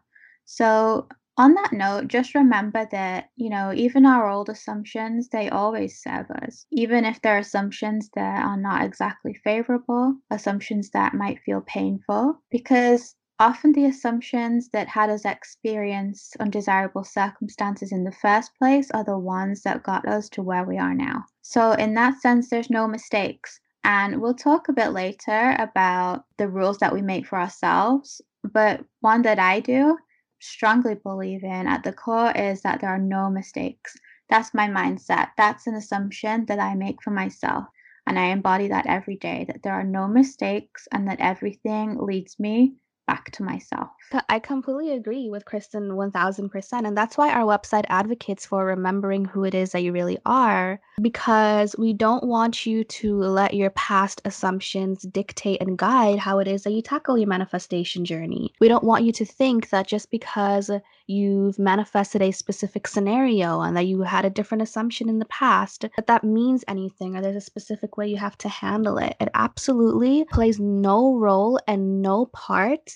So, 0.45 1.07
on 1.37 1.53
that 1.55 1.73
note, 1.73 2.07
just 2.07 2.35
remember 2.35 2.87
that, 2.91 3.29
you 3.35 3.49
know, 3.49 3.73
even 3.73 4.05
our 4.05 4.29
old 4.29 4.49
assumptions, 4.49 5.29
they 5.29 5.49
always 5.49 6.01
serve 6.01 6.29
us. 6.31 6.65
Even 6.71 7.05
if 7.05 7.21
they're 7.21 7.37
assumptions 7.37 8.09
that 8.15 8.43
are 8.45 8.57
not 8.57 8.83
exactly 8.83 9.33
favorable, 9.33 10.15
assumptions 10.31 10.89
that 10.91 11.13
might 11.13 11.39
feel 11.41 11.61
painful, 11.61 12.41
because 12.49 13.15
Often 13.37 13.73
the 13.73 13.83
assumptions 13.83 14.69
that 14.69 14.87
had 14.87 15.09
us 15.09 15.25
experience 15.25 16.31
undesirable 16.39 17.03
circumstances 17.03 17.91
in 17.91 18.05
the 18.05 18.11
first 18.13 18.51
place 18.57 18.89
are 18.91 19.03
the 19.03 19.19
ones 19.19 19.61
that 19.63 19.83
got 19.83 20.07
us 20.07 20.29
to 20.29 20.41
where 20.41 20.63
we 20.63 20.77
are 20.77 20.93
now. 20.93 21.25
So, 21.41 21.73
in 21.73 21.95
that 21.95 22.21
sense, 22.21 22.49
there's 22.49 22.69
no 22.69 22.87
mistakes. 22.87 23.59
And 23.83 24.21
we'll 24.21 24.35
talk 24.35 24.69
a 24.69 24.73
bit 24.73 24.93
later 24.93 25.53
about 25.59 26.23
the 26.37 26.47
rules 26.47 26.77
that 26.77 26.93
we 26.93 27.01
make 27.01 27.27
for 27.27 27.37
ourselves. 27.37 28.21
But 28.43 28.85
one 29.01 29.23
that 29.23 29.37
I 29.37 29.59
do 29.59 29.97
strongly 30.39 30.95
believe 30.95 31.43
in 31.43 31.67
at 31.67 31.83
the 31.83 31.93
core 31.93 32.31
is 32.31 32.61
that 32.61 32.81
there 32.81 32.89
are 32.89 32.97
no 32.99 33.29
mistakes. 33.29 33.95
That's 34.29 34.53
my 34.53 34.67
mindset. 34.67 35.29
That's 35.37 35.67
an 35.67 35.75
assumption 35.75 36.45
that 36.47 36.59
I 36.59 36.75
make 36.75 37.01
for 37.01 37.11
myself. 37.11 37.65
And 38.07 38.19
I 38.19 38.25
embody 38.25 38.67
that 38.69 38.87
every 38.87 39.17
day 39.17 39.45
that 39.47 39.63
there 39.63 39.73
are 39.73 39.83
no 39.83 40.07
mistakes 40.07 40.87
and 40.91 41.07
that 41.07 41.19
everything 41.19 41.97
leads 41.97 42.39
me 42.39 42.75
back 43.07 43.31
to 43.31 43.43
myself. 43.43 43.89
I 44.29 44.39
completely 44.39 44.91
agree 44.91 45.29
with 45.29 45.45
Kriston 45.45 45.91
1000%. 45.91 46.87
And 46.87 46.97
that's 46.97 47.17
why 47.17 47.31
our 47.31 47.43
website 47.43 47.85
advocates 47.89 48.45
for 48.45 48.65
remembering 48.65 49.25
who 49.25 49.43
it 49.43 49.53
is 49.53 49.71
that 49.71 49.83
you 49.83 49.91
really 49.91 50.17
are, 50.25 50.79
because 51.01 51.75
we 51.77 51.93
don't 51.93 52.23
want 52.23 52.65
you 52.65 52.83
to 52.83 53.17
let 53.17 53.53
your 53.53 53.69
past 53.71 54.21
assumptions 54.25 55.03
dictate 55.03 55.61
and 55.61 55.77
guide 55.77 56.19
how 56.19 56.39
it 56.39 56.47
is 56.47 56.63
that 56.63 56.73
you 56.73 56.81
tackle 56.81 57.17
your 57.17 57.27
manifestation 57.27 58.05
journey. 58.05 58.53
We 58.59 58.67
don't 58.67 58.83
want 58.83 59.05
you 59.05 59.11
to 59.13 59.25
think 59.25 59.69
that 59.69 59.87
just 59.87 60.11
because 60.11 60.69
you've 61.07 61.59
manifested 61.59 62.21
a 62.21 62.31
specific 62.31 62.87
scenario 62.87 63.61
and 63.61 63.77
that 63.77 63.87
you 63.87 64.01
had 64.01 64.25
a 64.25 64.29
different 64.29 64.61
assumption 64.61 65.09
in 65.09 65.19
the 65.19 65.25
past, 65.25 65.85
that 65.95 66.07
that 66.07 66.23
means 66.23 66.63
anything 66.67 67.15
or 67.15 67.21
there's 67.21 67.35
a 67.35 67.41
specific 67.41 67.97
way 67.97 68.07
you 68.07 68.17
have 68.17 68.37
to 68.39 68.49
handle 68.49 68.97
it. 68.97 69.15
It 69.19 69.29
absolutely 69.33 70.25
plays 70.31 70.59
no 70.59 71.15
role 71.15 71.59
and 71.67 72.01
no 72.01 72.25
part 72.27 72.93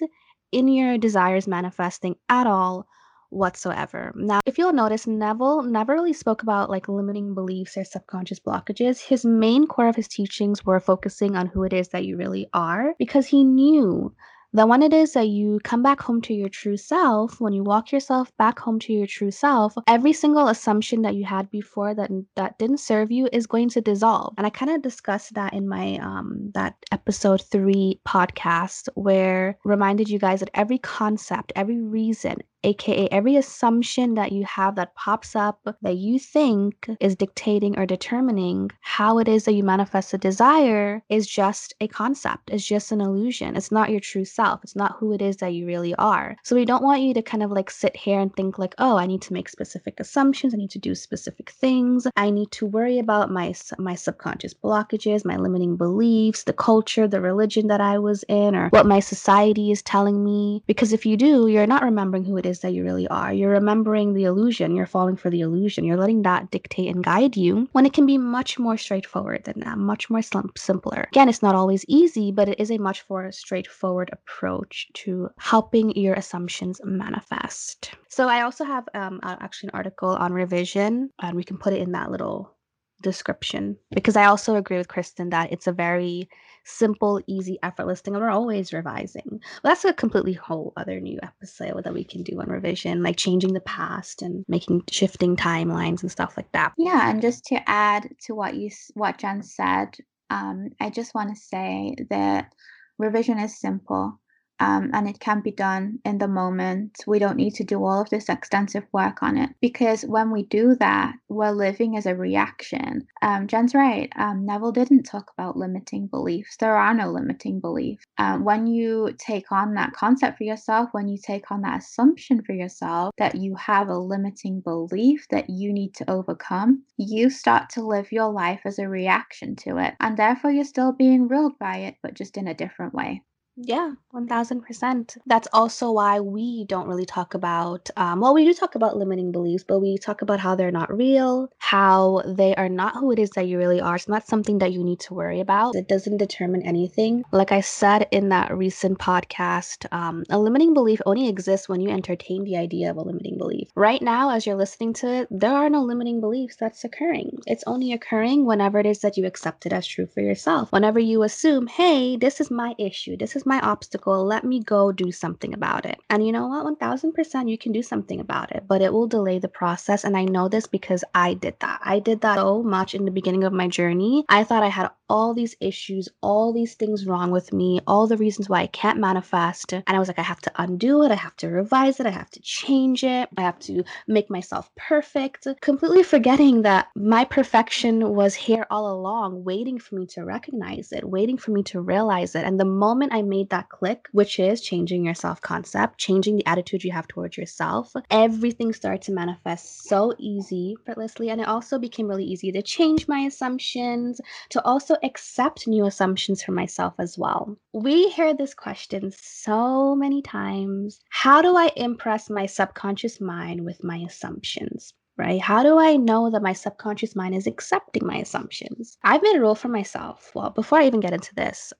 in 0.51 0.67
your 0.67 0.97
desires 0.97 1.47
manifesting 1.47 2.15
at 2.29 2.47
all 2.47 2.87
whatsoever. 3.29 4.11
Now, 4.15 4.39
if 4.45 4.57
you'll 4.57 4.73
notice, 4.73 5.05
Neville 5.05 5.63
never 5.63 5.93
really 5.93 6.13
spoke 6.13 6.41
about 6.41 6.69
like 6.69 6.89
limiting 6.89 7.35
beliefs 7.35 7.77
or 7.77 7.83
subconscious 7.83 8.39
blockages. 8.39 8.99
His 8.99 9.23
main 9.23 9.67
core 9.67 9.87
of 9.87 9.95
his 9.95 10.07
teachings 10.07 10.65
were 10.65 10.79
focusing 10.79 11.35
on 11.35 11.45
who 11.45 11.63
it 11.63 11.73
is 11.73 11.89
that 11.89 12.05
you 12.05 12.17
really 12.17 12.47
are 12.53 12.95
because 12.97 13.27
he 13.27 13.43
knew 13.43 14.13
that 14.53 14.67
when 14.67 14.81
it 14.81 14.93
is 14.93 15.13
that 15.13 15.27
you 15.27 15.59
come 15.63 15.83
back 15.83 16.01
home 16.01 16.21
to 16.21 16.33
your 16.33 16.49
true 16.49 16.77
self, 16.77 17.39
when 17.39 17.53
you 17.53 17.63
walk 17.63 17.91
yourself 17.91 18.35
back 18.37 18.59
home 18.59 18.79
to 18.79 18.93
your 18.93 19.07
true 19.07 19.31
self, 19.31 19.75
every 19.87 20.13
single 20.13 20.47
assumption 20.47 21.03
that 21.03 21.15
you 21.15 21.25
had 21.25 21.49
before 21.51 21.93
that 21.95 22.09
that 22.35 22.57
didn't 22.57 22.79
serve 22.79 23.11
you 23.11 23.29
is 23.31 23.47
going 23.47 23.69
to 23.69 23.81
dissolve. 23.81 24.33
And 24.37 24.47
I 24.47 24.49
kind 24.49 24.71
of 24.71 24.81
discussed 24.81 25.33
that 25.35 25.53
in 25.53 25.67
my 25.67 25.97
um 25.97 26.51
that 26.53 26.75
episode 26.91 27.41
3 27.41 27.99
podcast 28.07 28.89
where 28.95 29.57
reminded 29.63 30.09
you 30.09 30.19
guys 30.19 30.39
that 30.39 30.51
every 30.53 30.79
concept, 30.79 31.53
every 31.55 31.81
reason, 31.81 32.37
aka 32.63 33.07
every 33.11 33.35
assumption 33.35 34.15
that 34.15 34.31
you 34.31 34.43
have 34.43 34.75
that 34.75 34.95
pops 34.95 35.35
up 35.35 35.59
that 35.81 35.95
you 35.95 36.19
think 36.19 36.89
is 36.99 37.15
dictating 37.15 37.77
or 37.79 37.85
determining 37.85 38.69
how 38.81 39.17
it 39.19 39.27
is 39.27 39.45
that 39.45 39.53
you 39.53 39.63
manifest 39.63 40.13
a 40.13 40.17
desire 40.17 41.01
is 41.09 41.27
just 41.27 41.73
a 41.79 41.87
concept. 41.87 42.49
It's 42.51 42.65
just 42.65 42.91
an 42.91 43.01
illusion. 43.01 43.55
It's 43.55 43.71
not 43.71 43.89
your 43.89 43.99
true 43.99 44.25
self. 44.25 44.61
It's 44.63 44.75
not 44.75 44.97
who 44.97 45.13
it 45.13 45.21
is 45.21 45.37
that 45.37 45.53
you 45.53 45.65
really 45.65 45.95
are. 45.95 46.35
So 46.43 46.55
we 46.55 46.65
don't 46.65 46.83
want 46.83 47.01
you 47.01 47.13
to 47.13 47.21
kind 47.21 47.43
of 47.43 47.51
like 47.51 47.69
sit 47.71 47.95
here 47.95 48.19
and 48.19 48.35
think 48.35 48.57
like 48.59 48.75
oh 48.77 48.97
i 48.97 49.05
need 49.05 49.21
to 49.23 49.33
make 49.33 49.49
specific 49.49 49.99
assumptions. 49.99 50.53
I 50.53 50.57
need 50.57 50.71
to 50.71 50.79
do 50.79 50.95
specific 50.95 51.51
things. 51.51 52.07
I 52.17 52.29
need 52.29 52.51
to 52.51 52.65
worry 52.65 52.99
about 52.99 53.31
my 53.31 53.53
my 53.77 53.95
subconscious 53.95 54.53
blockages 54.53 55.23
my 55.23 55.37
limiting 55.37 55.75
beliefs 55.77 56.43
the 56.43 56.53
culture 56.53 57.07
the 57.07 57.21
religion 57.21 57.67
that 57.67 57.81
i 57.81 57.97
was 57.97 58.23
in 58.23 58.55
or 58.55 58.69
what 58.69 58.85
my 58.85 58.99
society 58.99 59.71
is 59.71 59.81
telling 59.81 60.23
me. 60.23 60.63
Because 60.67 60.91
if 60.93 61.05
you 61.05 61.15
do 61.15 61.47
you're 61.47 61.67
not 61.67 61.83
remembering 61.83 62.25
who 62.25 62.37
it 62.37 62.45
is 62.45 62.48
that 62.59 62.73
you 62.73 62.83
really 62.83 63.07
are. 63.09 63.31
You're 63.31 63.51
remembering 63.51 64.13
the 64.13 64.23
illusion, 64.23 64.75
you're 64.75 64.87
falling 64.87 65.15
for 65.15 65.29
the 65.29 65.41
illusion, 65.41 65.85
you're 65.85 65.95
letting 65.95 66.23
that 66.23 66.49
dictate 66.49 66.93
and 66.93 67.03
guide 67.03 67.37
you 67.37 67.69
when 67.73 67.85
it 67.85 67.93
can 67.93 68.07
be 68.07 68.17
much 68.17 68.57
more 68.57 68.77
straightforward 68.77 69.43
than 69.43 69.59
that, 69.59 69.77
much 69.77 70.09
more 70.09 70.23
simpler. 70.57 71.05
Again, 71.11 71.29
it's 71.29 71.43
not 71.43 71.53
always 71.53 71.85
easy, 71.87 72.31
but 72.31 72.49
it 72.49 72.59
is 72.59 72.71
a 72.71 72.79
much 72.79 73.03
more 73.07 73.31
straightforward 73.31 74.09
approach 74.11 74.87
to 74.95 75.29
helping 75.37 75.95
your 75.95 76.15
assumptions 76.15 76.81
manifest. 76.83 77.91
So, 78.07 78.27
I 78.27 78.41
also 78.41 78.63
have 78.63 78.89
um, 78.95 79.19
actually 79.21 79.67
an 79.67 79.75
article 79.75 80.09
on 80.09 80.33
revision, 80.33 81.11
and 81.19 81.35
we 81.35 81.43
can 81.43 81.57
put 81.57 81.73
it 81.73 81.81
in 81.81 81.91
that 81.91 82.09
little 82.09 82.55
description 83.01 83.77
because 83.91 84.15
I 84.15 84.25
also 84.25 84.55
agree 84.55 84.77
with 84.77 84.87
Kriston 84.87 85.31
that 85.31 85.51
it's 85.51 85.67
a 85.67 85.71
very 85.71 86.29
simple, 86.69 87.21
easy, 87.27 87.57
effortless 87.63 88.01
thing, 88.01 88.15
and 88.15 88.23
we're 88.23 88.29
always 88.29 88.73
revising. 88.73 89.41
But 89.63 89.69
that's 89.69 89.85
a 89.85 89.93
completely 89.93 90.33
whole 90.33 90.73
other 90.77 90.99
new 90.99 91.19
episode 91.21 91.83
that 91.83 91.93
we 91.93 92.03
can 92.03 92.23
do 92.23 92.39
on 92.39 92.49
revision, 92.49 93.03
like 93.03 93.17
changing 93.17 93.53
the 93.53 93.61
past 93.61 94.21
and 94.21 94.45
making 94.47 94.83
shifting 94.89 95.35
timelines 95.35 96.01
and 96.01 96.11
stuff 96.11 96.35
like 96.37 96.51
that. 96.53 96.73
Yeah, 96.77 97.09
and 97.09 97.21
just 97.21 97.45
to 97.45 97.69
add 97.69 98.09
to 98.25 98.35
what 98.35 98.55
you 98.55 98.69
what 98.93 99.17
Jen 99.17 99.43
said, 99.43 99.97
um, 100.29 100.69
I 100.79 100.89
just 100.89 101.15
want 101.15 101.35
to 101.35 101.41
say 101.41 101.95
that 102.09 102.53
revision 102.97 103.39
is 103.39 103.59
simple 103.59 104.19
um, 104.59 104.91
and 104.93 105.07
it 105.07 105.19
can 105.19 105.41
be 105.41 105.51
done 105.51 105.99
in 106.05 106.17
the 106.17 106.27
moment. 106.27 106.97
We 107.07 107.19
don't 107.19 107.37
need 107.37 107.55
to 107.55 107.63
do 107.63 107.83
all 107.83 108.01
of 108.01 108.09
this 108.09 108.29
extensive 108.29 108.85
work 108.91 109.23
on 109.23 109.37
it 109.37 109.49
because 109.61 110.03
when 110.03 110.31
we 110.31 110.43
do 110.43 110.75
that, 110.79 111.13
we're 111.29 111.51
living 111.51 111.95
as 111.97 112.05
a 112.05 112.15
reaction. 112.15 113.07
Um, 113.21 113.47
Jen's 113.47 113.73
right. 113.73 114.11
Um, 114.17 114.45
Neville 114.45 114.71
didn't 114.71 115.03
talk 115.03 115.31
about 115.37 115.57
limiting 115.57 116.07
beliefs. 116.07 116.57
There 116.57 116.75
are 116.75 116.93
no 116.93 117.11
limiting 117.11 117.59
beliefs. 117.59 118.05
Um, 118.17 118.43
when 118.43 118.67
you 118.67 119.15
take 119.17 119.51
on 119.51 119.75
that 119.75 119.93
concept 119.93 120.37
for 120.37 120.43
yourself, 120.43 120.89
when 120.91 121.07
you 121.07 121.17
take 121.17 121.51
on 121.51 121.61
that 121.61 121.79
assumption 121.79 122.41
for 122.43 122.53
yourself 122.53 123.13
that 123.17 123.35
you 123.35 123.55
have 123.55 123.87
a 123.89 123.97
limiting 123.97 124.61
belief 124.61 125.25
that 125.29 125.49
you 125.49 125.73
need 125.73 125.93
to 125.95 126.09
overcome, 126.09 126.83
you 126.97 127.29
start 127.29 127.69
to 127.71 127.85
live 127.85 128.11
your 128.11 128.31
life 128.31 128.61
as 128.65 128.79
a 128.79 128.87
reaction 128.87 129.55
to 129.55 129.77
it. 129.77 129.95
And 129.99 130.17
therefore, 130.17 130.51
you're 130.51 130.63
still 130.63 130.91
being 130.91 131.27
ruled 131.27 131.57
by 131.59 131.77
it, 131.77 131.95
but 132.03 132.13
just 132.13 132.37
in 132.37 132.47
a 132.47 132.53
different 132.53 132.93
way. 132.93 133.23
Yeah, 133.61 133.91
1000%. 134.11 135.17
That's 135.25 135.47
also 135.51 135.91
why 135.91 136.21
we 136.21 136.63
don't 136.65 136.87
really 136.87 137.05
talk 137.05 137.33
about, 137.33 137.89
um, 137.97 138.21
well, 138.21 138.33
we 138.33 138.45
do 138.45 138.53
talk 138.53 138.75
about 138.75 138.95
limiting 138.95 139.33
beliefs, 139.33 139.65
but 139.67 139.79
we 139.79 139.97
talk 139.97 140.21
about 140.21 140.39
how 140.39 140.55
they're 140.55 140.71
not 140.71 140.95
real, 140.95 141.49
how 141.57 142.21
they 142.25 142.55
are 142.55 142.69
not 142.69 142.95
who 142.95 143.11
it 143.11 143.19
is 143.19 143.31
that 143.31 143.47
you 143.47 143.57
really 143.57 143.81
are. 143.81 143.97
It's 143.97 144.07
not 144.07 144.25
something 144.25 144.59
that 144.59 144.71
you 144.71 144.81
need 144.81 145.01
to 145.01 145.13
worry 145.13 145.41
about. 145.41 145.75
It 145.75 145.89
doesn't 145.89 146.17
determine 146.17 146.63
anything. 146.63 147.23
Like 147.33 147.51
I 147.51 147.59
said 147.59 148.07
in 148.11 148.29
that 148.29 148.57
recent 148.57 148.97
podcast, 148.97 149.85
um, 149.91 150.23
a 150.29 150.39
limiting 150.39 150.73
belief 150.73 151.01
only 151.05 151.27
exists 151.27 151.67
when 151.67 151.81
you 151.81 151.89
entertain 151.89 152.45
the 152.45 152.55
idea 152.55 152.89
of 152.89 152.95
a 152.95 153.01
limiting 153.01 153.37
belief. 153.37 153.67
Right 153.75 154.01
now, 154.01 154.29
as 154.29 154.45
you're 154.45 154.55
listening 154.55 154.93
to 154.93 155.07
it, 155.13 155.27
there 155.29 155.53
are 155.53 155.69
no 155.69 155.83
limiting 155.83 156.21
beliefs 156.21 156.55
that's 156.55 156.85
occurring. 156.85 157.39
It's 157.45 157.65
only 157.67 157.91
occurring 157.91 158.45
whenever 158.45 158.79
it 158.79 158.85
is 158.85 158.99
that 158.99 159.17
you 159.17 159.25
accept 159.25 159.65
it 159.65 159.73
as 159.73 159.85
true 159.85 160.07
for 160.07 160.21
yourself. 160.21 160.71
Whenever 160.71 160.99
you 160.99 161.23
assume, 161.23 161.67
hey, 161.67 162.15
this 162.15 162.39
is 162.39 162.49
my 162.49 162.73
issue, 162.79 163.17
this 163.17 163.35
is 163.35 163.45
my 163.49 163.59
obstacle. 163.59 164.23
Let 164.23 164.45
me 164.45 164.63
go 164.63 164.93
do 164.93 165.11
something 165.11 165.53
about 165.53 165.85
it. 165.85 165.99
And 166.09 166.25
you 166.25 166.31
know 166.31 166.47
what? 166.47 166.79
1000% 166.79 167.49
you 167.49 167.57
can 167.57 167.73
do 167.73 167.83
something 167.83 168.21
about 168.21 168.53
it, 168.55 168.63
but 168.67 168.81
it 168.81 168.93
will 168.93 169.07
delay 169.07 169.39
the 169.39 169.49
process. 169.49 170.05
And 170.05 170.15
I 170.15 170.23
know 170.23 170.47
this 170.47 170.67
because 170.67 171.03
I 171.13 171.33
did 171.33 171.59
that. 171.59 171.81
I 171.83 171.99
did 171.99 172.21
that 172.21 172.37
so 172.37 172.63
much 172.63 172.95
in 172.95 173.03
the 173.03 173.11
beginning 173.11 173.43
of 173.43 173.51
my 173.51 173.67
journey. 173.67 174.23
I 174.29 174.45
thought 174.45 174.63
I 174.63 174.69
had 174.69 174.91
all 175.09 175.33
these 175.33 175.55
issues, 175.59 176.07
all 176.21 176.53
these 176.53 176.75
things 176.75 177.05
wrong 177.05 177.31
with 177.31 177.51
me, 177.51 177.79
all 177.87 178.07
the 178.07 178.17
reasons 178.17 178.47
why 178.47 178.61
I 178.61 178.67
can't 178.67 178.99
manifest. 178.99 179.73
And 179.73 179.83
I 179.87 179.99
was 179.99 180.07
like, 180.07 180.19
I 180.19 180.23
have 180.23 180.41
to 180.41 180.51
undo 180.57 181.03
it. 181.03 181.11
I 181.11 181.15
have 181.15 181.35
to 181.37 181.49
revise 181.49 181.99
it. 181.99 182.05
I 182.05 182.11
have 182.11 182.29
to 182.31 182.41
change 182.41 183.03
it. 183.03 183.29
I 183.37 183.41
have 183.41 183.59
to 183.59 183.83
make 184.07 184.29
myself 184.29 184.69
perfect. 184.75 185.47
Completely 185.61 186.03
forgetting 186.03 186.61
that 186.61 186.87
my 186.95 187.25
perfection 187.25 188.13
was 188.13 188.35
here 188.35 188.65
all 188.69 188.91
along, 188.91 189.43
waiting 189.43 189.79
for 189.79 189.95
me 189.95 190.05
to 190.07 190.23
recognize 190.23 190.91
it, 190.91 191.09
waiting 191.09 191.37
for 191.37 191.51
me 191.51 191.63
to 191.63 191.81
realize 191.81 192.35
it. 192.35 192.45
And 192.45 192.59
the 192.59 192.65
moment 192.65 193.13
I 193.13 193.21
made 193.21 193.49
that 193.49 193.69
click, 193.69 194.07
which 194.11 194.39
is 194.39 194.61
changing 194.61 195.05
your 195.05 195.15
self 195.15 195.41
concept, 195.41 195.97
changing 195.97 196.35
the 196.35 196.45
attitude 196.45 196.83
you 196.83 196.91
have 196.91 197.07
towards 197.07 197.37
yourself, 197.37 197.93
everything 198.11 198.73
started 198.73 199.01
to 199.03 199.11
manifest 199.11 199.87
so 199.87 200.13
easy, 200.19 200.75
effortlessly. 200.85 201.29
And 201.29 201.41
it 201.41 201.47
also 201.47 201.79
became 201.79 202.07
really 202.07 202.25
easy 202.25 202.51
to 202.51 202.61
change 202.61 203.07
my 203.07 203.19
assumptions, 203.19 204.21
to 204.49 204.63
also 204.63 204.95
accept 205.03 205.67
new 205.67 205.85
assumptions 205.85 206.43
for 206.43 206.51
myself 206.51 206.93
as 206.99 207.17
well. 207.17 207.57
We 207.73 208.09
hear 208.09 208.33
this 208.33 208.53
question 208.53 209.11
so 209.15 209.95
many 209.95 210.21
times 210.21 210.99
How 211.09 211.41
do 211.41 211.55
I 211.55 211.71
impress 211.75 212.29
my 212.29 212.45
subconscious 212.45 213.19
mind 213.19 213.65
with 213.65 213.83
my 213.83 213.97
assumptions? 213.97 214.93
right? 215.19 215.41
How 215.41 215.61
do 215.63 215.77
I 215.77 215.97
know 215.97 216.31
that 216.31 216.41
my 216.41 216.53
subconscious 216.53 217.15
mind 217.15 217.35
is 217.35 217.45
accepting 217.45 218.07
my 218.07 218.15
assumptions? 218.15 218.97
I've 219.03 219.21
made 219.21 219.35
a 219.35 219.41
rule 219.41 219.53
for 219.53 219.67
myself. 219.67 220.31
Well, 220.33 220.49
before 220.49 220.79
I 220.79 220.87
even 220.87 221.01
get 221.01 221.13
into 221.13 221.35
this, 221.35 221.73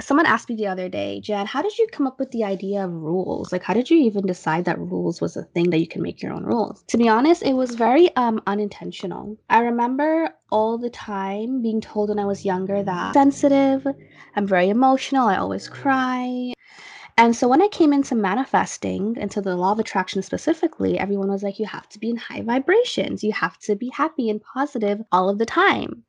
someone 0.00 0.26
asked 0.26 0.48
me 0.48 0.56
the 0.56 0.66
other 0.66 0.88
day, 0.88 1.20
Jen, 1.20 1.46
how 1.46 1.62
did 1.62 1.76
you 1.78 1.86
come 1.92 2.06
up 2.06 2.18
with 2.18 2.30
the 2.30 2.44
idea 2.44 2.84
of 2.84 2.92
rules? 2.92 3.52
Like, 3.52 3.62
how 3.62 3.74
did 3.74 3.90
you 3.90 3.98
even 3.98 4.26
decide 4.26 4.64
that 4.64 4.78
rules 4.78 5.20
was 5.20 5.36
a 5.36 5.42
thing 5.42 5.70
that 5.70 5.78
you 5.78 5.86
can 5.86 6.02
make 6.02 6.22
your 6.22 6.32
own 6.32 6.44
rules? 6.44 6.82
To 6.88 6.98
be 6.98 7.08
honest, 7.08 7.42
it 7.42 7.54
was 7.54 7.74
very 7.74 8.14
um, 8.16 8.40
unintentional. 8.46 9.36
I 9.48 9.60
remember 9.60 10.30
all 10.50 10.78
the 10.78 10.90
time 10.90 11.62
being 11.62 11.80
told 11.80 12.08
when 12.08 12.18
I 12.18 12.24
was 12.24 12.44
younger 12.44 12.82
that 12.82 13.06
I'm 13.06 13.12
sensitive, 13.12 13.86
I'm 14.36 14.46
very 14.46 14.68
emotional, 14.68 15.28
I 15.28 15.36
always 15.36 15.68
cry. 15.68 16.52
And 17.16 17.36
so 17.36 17.48
when 17.48 17.60
I 17.60 17.68
came 17.68 17.92
into 17.92 18.14
manifesting, 18.14 19.16
into 19.16 19.42
the 19.42 19.54
law 19.54 19.72
of 19.72 19.78
attraction 19.78 20.22
specifically, 20.22 20.98
everyone 20.98 21.28
was 21.28 21.42
like, 21.42 21.58
you 21.58 21.66
have 21.66 21.86
to 21.90 21.98
be 21.98 22.08
in 22.08 22.16
high 22.16 22.40
vibrations. 22.40 23.22
You 23.22 23.32
have 23.32 23.58
to 23.58 23.76
be 23.76 23.90
happy 23.90 24.30
and 24.30 24.40
positive 24.42 25.02
all 25.12 25.28
of 25.28 25.38
the 25.38 25.44
time. 25.44 26.04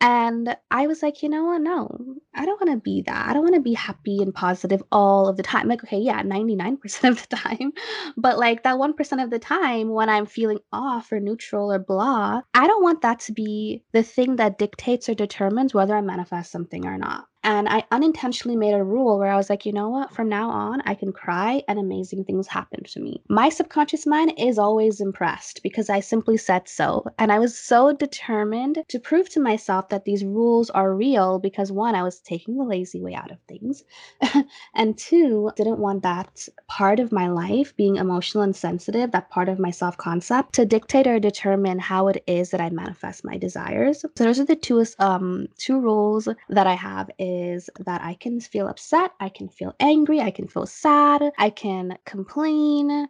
And 0.00 0.54
I 0.70 0.86
was 0.86 1.02
like, 1.02 1.22
you 1.22 1.30
know 1.30 1.44
what? 1.44 1.62
No, 1.62 1.88
I 2.34 2.44
don't 2.44 2.60
want 2.60 2.76
to 2.76 2.82
be 2.82 3.02
that. 3.02 3.28
I 3.28 3.32
don't 3.32 3.42
want 3.42 3.54
to 3.54 3.62
be 3.62 3.72
happy 3.72 4.20
and 4.20 4.34
positive 4.34 4.82
all 4.92 5.26
of 5.26 5.38
the 5.38 5.42
time. 5.42 5.68
Like, 5.68 5.82
okay, 5.84 5.98
yeah, 5.98 6.22
99% 6.22 7.08
of 7.08 7.26
the 7.28 7.36
time. 7.36 7.72
But 8.16 8.38
like 8.38 8.62
that 8.64 8.76
1% 8.76 9.24
of 9.24 9.30
the 9.30 9.38
time 9.38 9.88
when 9.88 10.10
I'm 10.10 10.26
feeling 10.26 10.58
off 10.70 11.10
or 11.12 11.20
neutral 11.20 11.72
or 11.72 11.78
blah, 11.78 12.42
I 12.52 12.66
don't 12.66 12.82
want 12.82 13.00
that 13.02 13.20
to 13.20 13.32
be 13.32 13.82
the 13.92 14.02
thing 14.02 14.36
that 14.36 14.58
dictates 14.58 15.08
or 15.08 15.14
determines 15.14 15.72
whether 15.72 15.96
I 15.96 16.02
manifest 16.02 16.52
something 16.52 16.84
or 16.84 16.98
not. 16.98 17.26
And 17.46 17.68
I 17.68 17.84
unintentionally 17.92 18.56
made 18.56 18.74
a 18.74 18.82
rule 18.82 19.20
where 19.20 19.30
I 19.30 19.36
was 19.36 19.48
like, 19.48 19.64
you 19.64 19.72
know 19.72 19.88
what? 19.88 20.12
From 20.12 20.28
now 20.28 20.50
on, 20.50 20.82
I 20.84 20.96
can 20.96 21.12
cry 21.12 21.62
and 21.68 21.78
amazing 21.78 22.24
things 22.24 22.48
happen 22.48 22.82
to 22.82 22.98
me. 22.98 23.22
My 23.28 23.50
subconscious 23.50 24.04
mind 24.04 24.32
is 24.36 24.58
always 24.58 25.00
impressed 25.00 25.62
because 25.62 25.88
I 25.88 26.00
simply 26.00 26.38
said 26.38 26.68
so. 26.68 27.06
And 27.20 27.30
I 27.30 27.38
was 27.38 27.56
so 27.56 27.92
determined 27.92 28.82
to 28.88 28.98
prove 28.98 29.28
to 29.30 29.40
myself 29.40 29.90
that 29.90 30.04
these 30.04 30.24
rules 30.24 30.70
are 30.70 30.92
real 30.92 31.38
because 31.38 31.70
one, 31.70 31.94
I 31.94 32.02
was 32.02 32.18
taking 32.18 32.56
the 32.56 32.64
lazy 32.64 33.00
way 33.00 33.14
out 33.14 33.30
of 33.30 33.38
things. 33.46 33.84
and 34.74 34.98
two, 34.98 35.52
didn't 35.54 35.78
want 35.78 36.02
that 36.02 36.48
part 36.66 36.98
of 36.98 37.12
my 37.12 37.28
life 37.28 37.76
being 37.76 37.94
emotional 37.94 38.42
and 38.42 38.56
sensitive, 38.56 39.12
that 39.12 39.30
part 39.30 39.48
of 39.48 39.60
my 39.60 39.70
self 39.70 39.96
concept 39.96 40.52
to 40.54 40.66
dictate 40.66 41.06
or 41.06 41.20
determine 41.20 41.78
how 41.78 42.08
it 42.08 42.24
is 42.26 42.50
that 42.50 42.60
I 42.60 42.70
manifest 42.70 43.24
my 43.24 43.38
desires. 43.38 44.00
So 44.00 44.08
those 44.16 44.40
are 44.40 44.44
the 44.44 44.56
two 44.56 44.84
um 44.98 45.46
two 45.58 45.78
rules 45.78 46.28
that 46.48 46.66
I 46.66 46.74
have 46.74 47.08
is 47.20 47.35
is 47.36 47.70
that 47.80 48.02
I 48.02 48.14
can 48.14 48.40
feel 48.40 48.68
upset, 48.68 49.12
I 49.20 49.28
can 49.28 49.48
feel 49.48 49.74
angry, 49.80 50.20
I 50.20 50.30
can 50.30 50.48
feel 50.48 50.66
sad, 50.66 51.22
I 51.38 51.50
can 51.50 51.98
complain, 52.04 53.08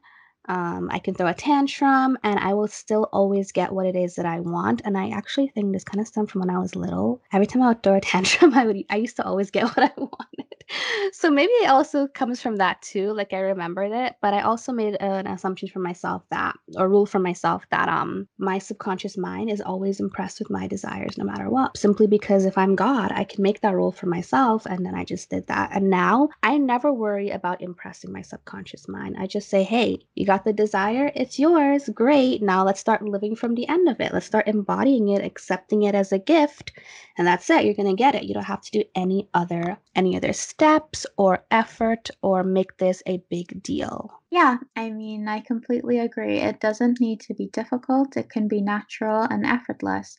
um, 0.48 0.88
I 0.92 0.98
can 0.98 1.14
throw 1.14 1.26
a 1.26 1.34
tantrum 1.34 2.18
and 2.22 2.38
I 2.38 2.54
will 2.54 2.68
still 2.68 3.08
always 3.12 3.52
get 3.52 3.72
what 3.72 3.86
it 3.86 3.96
is 3.96 4.14
that 4.14 4.26
I 4.26 4.40
want. 4.40 4.82
And 4.84 4.96
I 4.96 5.10
actually 5.10 5.48
think 5.48 5.72
this 5.72 5.84
kind 5.84 6.00
of 6.00 6.06
stemmed 6.06 6.30
from 6.30 6.42
when 6.42 6.50
I 6.50 6.58
was 6.58 6.76
little. 6.76 7.20
Every 7.32 7.46
time 7.46 7.62
I 7.62 7.68
would 7.68 7.82
throw 7.82 7.96
a 7.96 8.00
tantrum, 8.12 8.54
I 8.54 8.66
would 8.66 8.84
I 8.90 8.96
used 8.96 9.16
to 9.16 9.26
always 9.26 9.50
get 9.50 9.64
what 9.76 9.78
I 9.78 9.92
wanted. 9.96 10.55
So 11.12 11.30
maybe 11.30 11.52
it 11.52 11.70
also 11.70 12.08
comes 12.08 12.42
from 12.42 12.56
that 12.56 12.82
too. 12.82 13.12
Like 13.12 13.32
I 13.32 13.38
remembered 13.38 13.92
it, 13.92 14.16
but 14.20 14.34
I 14.34 14.42
also 14.42 14.72
made 14.72 14.96
an 14.96 15.26
assumption 15.26 15.68
for 15.68 15.78
myself 15.78 16.22
that 16.30 16.54
or 16.76 16.88
rule 16.88 17.06
for 17.06 17.18
myself 17.18 17.64
that 17.70 17.88
um 17.88 18.28
my 18.38 18.58
subconscious 18.58 19.16
mind 19.16 19.50
is 19.50 19.60
always 19.60 20.00
impressed 20.00 20.40
with 20.40 20.50
my 20.50 20.66
desires 20.66 21.16
no 21.16 21.24
matter 21.24 21.48
what. 21.48 21.76
Simply 21.76 22.06
because 22.06 22.44
if 22.44 22.58
I'm 22.58 22.74
God, 22.74 23.12
I 23.12 23.24
can 23.24 23.42
make 23.42 23.60
that 23.60 23.74
rule 23.74 23.92
for 23.92 24.06
myself 24.06 24.66
and 24.66 24.84
then 24.84 24.94
I 24.94 25.04
just 25.04 25.30
did 25.30 25.46
that. 25.46 25.70
And 25.72 25.88
now 25.90 26.28
I 26.42 26.58
never 26.58 26.92
worry 26.92 27.30
about 27.30 27.62
impressing 27.62 28.12
my 28.12 28.22
subconscious 28.22 28.88
mind. 28.88 29.16
I 29.18 29.26
just 29.26 29.48
say, 29.48 29.62
"Hey, 29.62 30.00
you 30.14 30.26
got 30.26 30.44
the 30.44 30.52
desire, 30.52 31.12
it's 31.14 31.38
yours. 31.38 31.88
Great. 31.94 32.42
Now 32.42 32.64
let's 32.64 32.80
start 32.80 33.02
living 33.02 33.36
from 33.36 33.54
the 33.54 33.68
end 33.68 33.88
of 33.88 34.00
it. 34.00 34.12
Let's 34.12 34.26
start 34.26 34.48
embodying 34.48 35.08
it, 35.08 35.24
accepting 35.24 35.84
it 35.84 35.94
as 35.94 36.12
a 36.12 36.18
gift, 36.18 36.72
and 37.16 37.26
that's 37.26 37.48
it. 37.48 37.64
You're 37.64 37.74
to 37.74 37.94
get 37.94 38.14
it. 38.14 38.24
You 38.24 38.34
don't 38.34 38.42
have 38.44 38.62
to 38.62 38.70
do 38.70 38.84
any 38.94 39.28
other 39.34 39.78
any 39.96 40.16
other 40.16 40.32
steps 40.32 41.06
or 41.16 41.44
effort 41.50 42.10
or 42.22 42.44
make 42.44 42.76
this 42.76 43.02
a 43.06 43.22
big 43.30 43.62
deal. 43.62 44.12
Yeah, 44.30 44.58
I 44.76 44.90
mean, 44.90 45.26
I 45.26 45.40
completely 45.40 45.98
agree. 45.98 46.38
It 46.38 46.60
doesn't 46.60 47.00
need 47.00 47.20
to 47.20 47.34
be 47.34 47.48
difficult. 47.48 48.16
It 48.16 48.30
can 48.30 48.46
be 48.46 48.60
natural 48.60 49.22
and 49.22 49.44
effortless. 49.44 50.18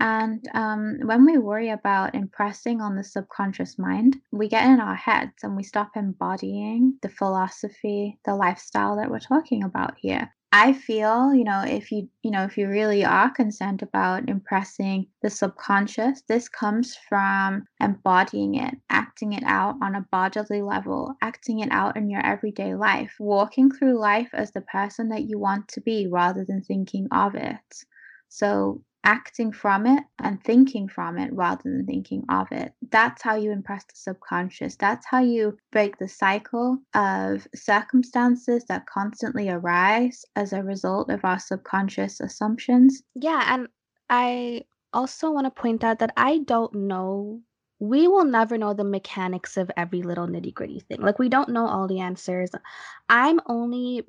And 0.00 0.44
um, 0.52 0.98
when 1.04 1.24
we 1.24 1.38
worry 1.38 1.70
about 1.70 2.16
impressing 2.16 2.80
on 2.80 2.96
the 2.96 3.04
subconscious 3.04 3.78
mind, 3.78 4.16
we 4.32 4.48
get 4.48 4.66
in 4.66 4.80
our 4.80 4.96
heads 4.96 5.44
and 5.44 5.56
we 5.56 5.62
stop 5.62 5.92
embodying 5.94 6.98
the 7.02 7.08
philosophy, 7.08 8.18
the 8.24 8.34
lifestyle 8.34 8.96
that 8.96 9.10
we're 9.10 9.20
talking 9.20 9.62
about 9.62 9.94
here. 9.98 10.34
I 10.54 10.74
feel, 10.74 11.34
you 11.34 11.44
know, 11.44 11.62
if 11.66 11.90
you, 11.90 12.08
you 12.22 12.30
know, 12.30 12.44
if 12.44 12.56
you 12.58 12.68
really 12.68 13.04
are 13.04 13.30
concerned 13.30 13.82
about 13.82 14.28
impressing 14.28 15.08
the 15.22 15.30
subconscious, 15.30 16.22
this 16.28 16.48
comes 16.48 16.94
from 17.08 17.64
embodying 17.80 18.54
it, 18.56 18.74
acting 18.90 19.32
it 19.32 19.42
out 19.44 19.76
on 19.82 19.94
a 19.94 20.06
bodily 20.12 20.60
level, 20.62 21.14
acting 21.22 21.60
it 21.60 21.70
out 21.72 21.96
in 21.96 22.10
your 22.10 22.24
everyday 22.24 22.74
life, 22.74 23.14
walking 23.18 23.70
through 23.70 23.98
life 23.98 24.28
as 24.34 24.52
the 24.52 24.60
person 24.60 25.08
that 25.08 25.22
you 25.24 25.38
want 25.38 25.68
to 25.68 25.80
be 25.80 26.06
rather 26.06 26.44
than 26.44 26.62
thinking 26.62 27.08
of 27.10 27.34
it. 27.34 27.84
So 28.28 28.82
acting 29.04 29.52
from 29.52 29.86
it 29.86 30.04
and 30.18 30.42
thinking 30.42 30.88
from 30.88 31.18
it 31.18 31.32
rather 31.32 31.62
than 31.64 31.86
thinking 31.86 32.24
of 32.28 32.50
it. 32.52 32.72
That's 32.90 33.22
how 33.22 33.36
you 33.36 33.50
impress 33.50 33.84
the 33.84 33.94
subconscious. 33.94 34.76
That's 34.76 35.06
how 35.06 35.20
you 35.20 35.58
break 35.70 35.98
the 35.98 36.08
cycle 36.08 36.78
of 36.94 37.46
circumstances 37.54 38.64
that 38.68 38.86
constantly 38.86 39.48
arise 39.50 40.24
as 40.36 40.52
a 40.52 40.62
result 40.62 41.10
of 41.10 41.24
our 41.24 41.38
subconscious 41.38 42.20
assumptions. 42.20 43.02
Yeah, 43.14 43.44
and 43.46 43.68
I 44.08 44.64
also 44.92 45.30
want 45.30 45.46
to 45.46 45.62
point 45.62 45.84
out 45.84 45.98
that 46.00 46.12
I 46.16 46.38
don't 46.38 46.74
know 46.74 47.40
we 47.82 48.06
will 48.06 48.24
never 48.24 48.56
know 48.56 48.74
the 48.74 48.84
mechanics 48.84 49.56
of 49.56 49.68
every 49.76 50.02
little 50.02 50.28
nitty 50.28 50.54
gritty 50.54 50.78
thing. 50.78 51.00
Like, 51.00 51.18
we 51.18 51.28
don't 51.28 51.48
know 51.48 51.66
all 51.66 51.88
the 51.88 51.98
answers. 51.98 52.50
I'm 53.08 53.40
only 53.46 54.04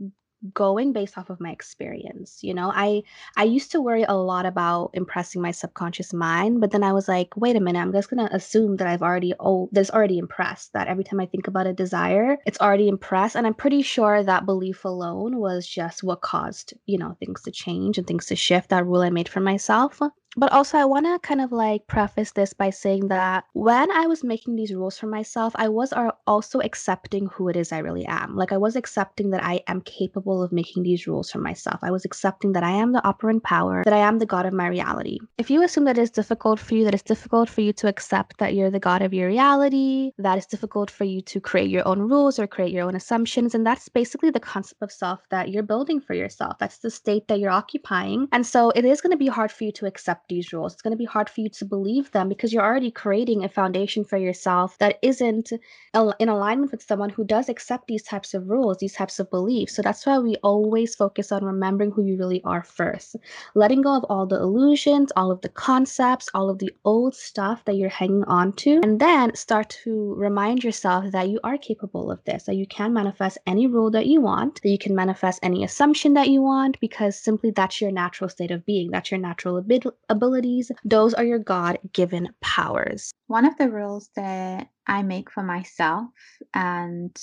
going 0.54 0.92
based 0.94 1.18
off 1.18 1.30
of 1.30 1.40
my 1.40 1.52
experience 1.52 2.40
you 2.42 2.54
know? 2.54 2.72
I 2.74 3.04
i 3.38 3.44
used 3.44 3.72
to 3.72 3.82
worry 3.82 4.04
a 4.04 4.14
lot 4.14 4.46
about 4.46 4.92
impressing 4.94 5.42
my 5.42 5.52
subconscious 5.52 6.14
mind 6.14 6.60
but 6.60 6.72
then 6.72 6.84
i 6.84 6.92
was 6.92 7.08
like 7.08 7.36
wait 7.38 7.56
a 7.56 7.60
minute 7.60 7.80
i'm 7.80 7.92
just 7.94 8.10
gonna 8.10 8.30
assume 8.32 8.78
that 8.78 8.88
i've 8.88 9.02
already 9.02 9.34
oh 9.40 9.70
there's 9.72 9.92
already 9.92 10.18
impressed 10.18 10.74
that 10.74 10.88
every 10.88 11.04
time 11.04 11.20
i 11.20 11.26
think 11.26 11.48
about 11.48 11.68
a 11.68 11.74
desire 11.74 12.38
it's 12.46 12.60
already 12.60 12.88
impressed 12.88 13.36
and 13.36 13.48
i'm 13.48 13.54
pretty 13.54 13.82
sure 13.82 14.24
that 14.24 14.46
belief 14.46 14.86
alone 14.86 15.38
was 15.38 15.68
just 15.68 16.04
what 16.04 16.22
caused 16.22 16.74
you 16.86 16.98
know 16.98 17.16
things 17.20 17.42
to 17.42 17.52
change 17.52 17.98
and 17.98 18.08
things 18.08 18.26
to 18.26 18.36
shift 18.36 18.70
that 18.70 18.86
rule 18.86 19.02
i 19.02 19.10
made 19.10 19.30
for 19.30 19.40
myself 19.40 20.02
but 20.36 20.52
also, 20.52 20.78
I 20.78 20.86
want 20.86 21.06
to 21.06 21.20
kind 21.20 21.42
of 21.42 21.52
like 21.52 21.88
preface 21.88 22.32
this 22.32 22.54
by 22.54 22.70
saying 22.70 23.08
that 23.10 23.46
when 23.54 23.92
I 23.92 24.08
was 24.08 24.24
making 24.24 24.56
these 24.56 24.74
rules 24.74 24.98
for 24.98 25.08
myself, 25.08 25.54
I 25.56 25.70
was 25.70 25.94
also 26.28 26.60
accepting 26.60 27.28
who 27.28 27.50
it 27.50 27.56
is 27.56 27.72
I 27.72 27.80
really 27.80 28.06
am. 28.06 28.36
Like, 28.36 28.52
I 28.52 28.58
was 28.58 28.76
accepting 28.76 29.30
that 29.32 29.44
I 29.44 29.62
am 29.68 29.82
capable 29.82 30.42
of 30.42 30.52
making 30.52 30.84
these 30.84 31.08
rules 31.08 31.32
for 31.32 31.40
myself. 31.40 31.80
I 31.84 31.92
was 31.92 32.06
accepting 32.06 32.54
that 32.54 32.64
I 32.64 32.72
am 32.72 32.92
the 32.92 33.04
operant 33.06 33.44
power, 33.44 33.84
that 33.84 33.94
I 33.94 33.98
am 33.98 34.20
the 34.20 34.26
God 34.26 34.46
of 34.46 34.54
my 34.54 34.68
reality. 34.68 35.20
If 35.38 35.50
you 35.50 35.64
assume 35.64 35.86
that 35.86 35.98
it's 35.98 36.12
difficult 36.12 36.60
for 36.60 36.76
you, 36.76 36.84
that 36.86 36.94
it's 36.94 37.04
difficult 37.04 37.50
for 37.50 37.62
you 37.62 37.74
to 37.74 37.88
accept 37.88 38.38
that 38.40 38.56
you're 38.56 38.72
the 38.72 38.80
God 38.80 39.02
of 39.02 39.14
your 39.14 39.28
reality, 39.28 40.12
that 40.18 40.38
it's 40.38 40.48
difficult 40.48 40.90
for 40.90 41.04
you 41.04 41.22
to 41.22 41.40
create 41.40 41.70
your 41.70 41.88
own 41.88 42.00
rules 42.00 42.40
or 42.40 42.48
create 42.48 42.72
your 42.72 42.86
own 42.86 42.96
assumptions, 42.96 43.54
and 43.54 43.66
that's 43.66 43.90
basically 43.90 44.30
the 44.30 44.40
concept 44.40 44.82
of 44.82 44.92
self 44.92 45.22
that 45.30 45.50
you're 45.50 45.64
building 45.64 46.00
for 46.00 46.14
yourself. 46.14 46.58
That's 46.60 46.80
the 46.80 46.92
state 46.92 47.28
that 47.28 47.40
you're 47.40 47.52
occupying. 47.52 48.28
And 48.32 48.46
so 48.46 48.72
it 48.72 48.86
is 48.86 49.02
going 49.02 49.12
to 49.12 49.18
be 49.18 49.28
hard 49.28 49.52
for 49.52 49.64
you 49.64 49.72
to 49.74 49.86
accept 49.86 50.23
these 50.30 50.54
rules. 50.54 50.74
It's 50.74 50.82
going 50.82 50.92
to 50.92 50.98
be 50.98 51.06
hard 51.06 51.30
for 51.30 51.42
you 51.42 51.50
to 51.50 51.66
believe 51.66 52.12
them 52.12 52.30
because 52.30 52.54
you're 52.54 52.64
already 52.64 52.92
creating 52.92 53.44
a 53.44 53.50
foundation 53.50 54.04
for 54.04 54.18
yourself 54.18 54.78
that 54.80 55.00
isn't 55.02 55.52
in 55.52 56.30
alignment 56.30 56.72
with 56.72 56.82
someone 56.82 57.10
who 57.10 57.24
does 57.24 57.50
accept 57.50 57.88
these 57.88 58.04
types 58.04 58.34
of 58.34 58.50
rules, 58.50 58.78
these 58.78 58.94
types 58.94 59.20
of 59.20 59.30
beliefs. 59.30 59.76
So 59.76 59.82
that's 59.82 60.06
why 60.06 60.20
we 60.20 60.36
always 60.44 60.96
focus 60.96 61.32
on 61.32 61.44
remembering 61.44 61.92
who 61.92 62.04
you 62.04 62.18
really 62.18 62.42
are 62.44 62.64
first, 62.64 63.16
letting 63.56 63.82
go 63.82 63.96
of 63.96 64.04
all 64.06 64.26
the 64.26 64.40
illusions, 64.40 65.12
all 65.16 65.32
of 65.32 65.42
the 65.42 65.50
concepts, 65.50 66.30
all 66.34 66.50
of 66.50 66.60
the 66.60 66.72
old 66.86 67.16
stuff 67.16 67.64
that 67.66 67.76
you're 67.76 67.90
hanging 67.90 68.24
on 68.26 68.54
to, 68.54 68.80
and 68.84 69.00
then 69.00 69.36
start 69.36 69.70
to 69.84 70.14
remind 70.16 70.64
yourself 70.64 71.12
that 71.12 71.30
you 71.30 71.40
are 71.44 71.58
capable 71.58 72.12
of 72.12 72.24
this, 72.26 72.44
that 72.44 72.56
you 72.56 72.66
can 72.68 72.94
manifest 72.94 73.38
any 73.46 73.68
rule 73.68 73.92
that 73.92 74.08
you 74.08 74.22
want, 74.22 74.62
that 74.62 74.70
you 74.70 74.78
can 74.78 74.96
manifest 74.96 75.40
any 75.44 75.64
assumption 75.64 76.14
that 76.14 76.30
you 76.30 76.42
want, 76.42 76.80
because 76.80 77.16
simply 77.16 77.52
that's 77.52 77.80
your 77.80 77.92
natural 77.92 78.30
state 78.30 78.52
of 78.52 78.66
being, 78.66 78.90
that's 78.92 79.12
your 79.12 79.20
natural 79.20 79.58
ability 79.58 79.90
abilities, 80.14 80.72
those 80.86 81.14
are 81.14 81.26
your 81.26 81.40
God 81.40 81.78
given 81.92 82.30
powers. 82.42 83.12
One 83.28 83.46
of 83.46 83.58
the 83.58 83.70
rules 83.70 84.10
that 84.16 84.70
I 84.88 85.04
make 85.04 85.30
for 85.30 85.44
myself, 85.44 86.10
and 86.54 87.16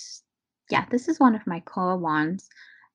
yeah, 0.70 0.84
this 0.90 1.08
is 1.08 1.18
one 1.18 1.34
of 1.34 1.46
my 1.46 1.60
core 1.60 1.96
ones, 1.96 2.48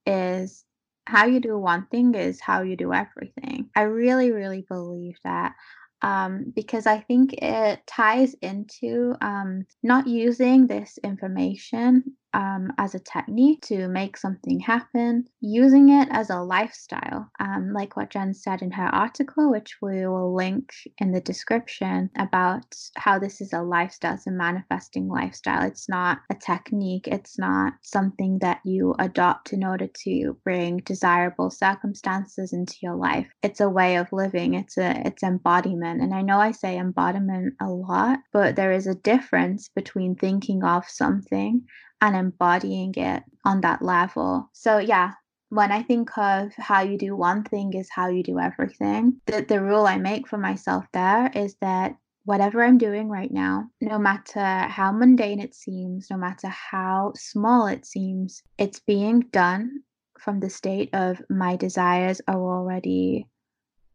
is 0.05 0.63
how 1.07 1.25
you 1.25 1.39
do 1.39 1.57
one 1.57 1.85
thing 1.87 2.15
is 2.15 2.41
how 2.41 2.61
you 2.61 2.75
do 2.75 2.93
everything. 2.93 3.69
I 3.75 3.81
really, 3.81 4.31
really 4.31 4.65
believe 4.67 5.17
that 5.23 5.53
um, 6.01 6.53
because 6.55 6.85
I 6.85 6.99
think 6.99 7.33
it 7.33 7.79
ties 7.87 8.35
into 8.41 9.15
um, 9.21 9.65
not 9.81 10.07
using 10.07 10.67
this 10.67 10.99
information 11.03 12.03
um, 12.35 12.73
as 12.77 12.93
a 12.93 12.99
technique 12.99 13.61
to 13.61 13.87
make 13.87 14.17
something 14.17 14.59
happen, 14.59 15.25
using 15.39 15.87
it 15.89 16.09
as 16.11 16.29
a 16.29 16.41
lifestyle, 16.41 17.31
um, 17.39 17.71
like 17.73 17.95
what 17.95 18.09
Jen 18.09 18.33
said 18.33 18.61
in 18.61 18.71
her 18.71 18.93
article, 18.93 19.49
which 19.49 19.77
we 19.81 20.05
will 20.05 20.35
link 20.35 20.73
in 20.97 21.13
the 21.13 21.21
description 21.21 22.09
about 22.17 22.65
how 22.97 23.17
this 23.17 23.39
is 23.39 23.53
a 23.53 23.61
lifestyle, 23.61 24.15
it's 24.15 24.27
a 24.27 24.31
manifesting 24.31 25.07
lifestyle. 25.07 25.65
It's 25.65 25.87
not 25.87 26.19
a 26.29 26.35
technique, 26.35 27.07
it's 27.07 27.39
not 27.39 27.73
something 27.81 28.39
that 28.39 28.59
you 28.65 28.95
adopt 28.99 29.53
in 29.53 29.63
order 29.63 29.87
to 30.03 30.37
bring 30.43 30.77
desirable 30.79 31.49
circumstances 31.49 32.51
into 32.51 32.75
your 32.81 32.95
life. 32.95 33.27
It's 33.43 33.61
a 33.61 33.69
way 33.69 33.95
of 33.95 34.11
living, 34.11 34.55
it's 34.55 34.77
a 34.77 35.07
it's 35.07 35.23
embodiment. 35.23 36.01
And 36.01 36.13
I 36.13 36.21
know 36.21 36.39
I 36.39 36.51
say 36.51 36.77
embodiment 36.77 37.53
a 37.61 37.69
lot, 37.69 38.19
but 38.33 38.57
there 38.57 38.73
is 38.73 38.87
a 38.87 38.95
difference 38.95 39.69
between 39.73 40.15
thinking 40.15 40.65
of 40.65 40.83
something 40.89 41.63
and 42.01 42.15
embodying 42.15 42.93
it 42.95 43.23
on 43.43 43.61
that 43.61 43.81
level. 43.81 44.49
So, 44.53 44.77
yeah, 44.77 45.13
when 45.49 45.71
I 45.71 45.83
think 45.83 46.17
of 46.17 46.53
how 46.57 46.81
you 46.81 46.97
do 46.97 47.15
one 47.15 47.43
thing 47.43 47.73
is 47.73 47.89
how 47.91 48.07
you 48.09 48.23
do 48.23 48.39
everything, 48.39 49.21
the, 49.25 49.45
the 49.47 49.61
rule 49.61 49.85
I 49.85 49.97
make 49.97 50.27
for 50.27 50.37
myself 50.37 50.85
there 50.93 51.31
is 51.33 51.55
that 51.61 51.95
whatever 52.25 52.63
I'm 52.63 52.77
doing 52.77 53.07
right 53.07 53.31
now, 53.31 53.69
no 53.81 53.99
matter 53.99 54.43
how 54.43 54.91
mundane 54.91 55.39
it 55.39 55.53
seems, 55.53 56.07
no 56.09 56.17
matter 56.17 56.47
how 56.47 57.13
small 57.15 57.67
it 57.67 57.85
seems, 57.85 58.41
it's 58.57 58.79
being 58.79 59.21
done 59.31 59.81
from 60.19 60.39
the 60.39 60.49
state 60.49 60.89
of 60.93 61.21
my 61.29 61.55
desires 61.55 62.19
are 62.27 62.41
already 62.41 63.27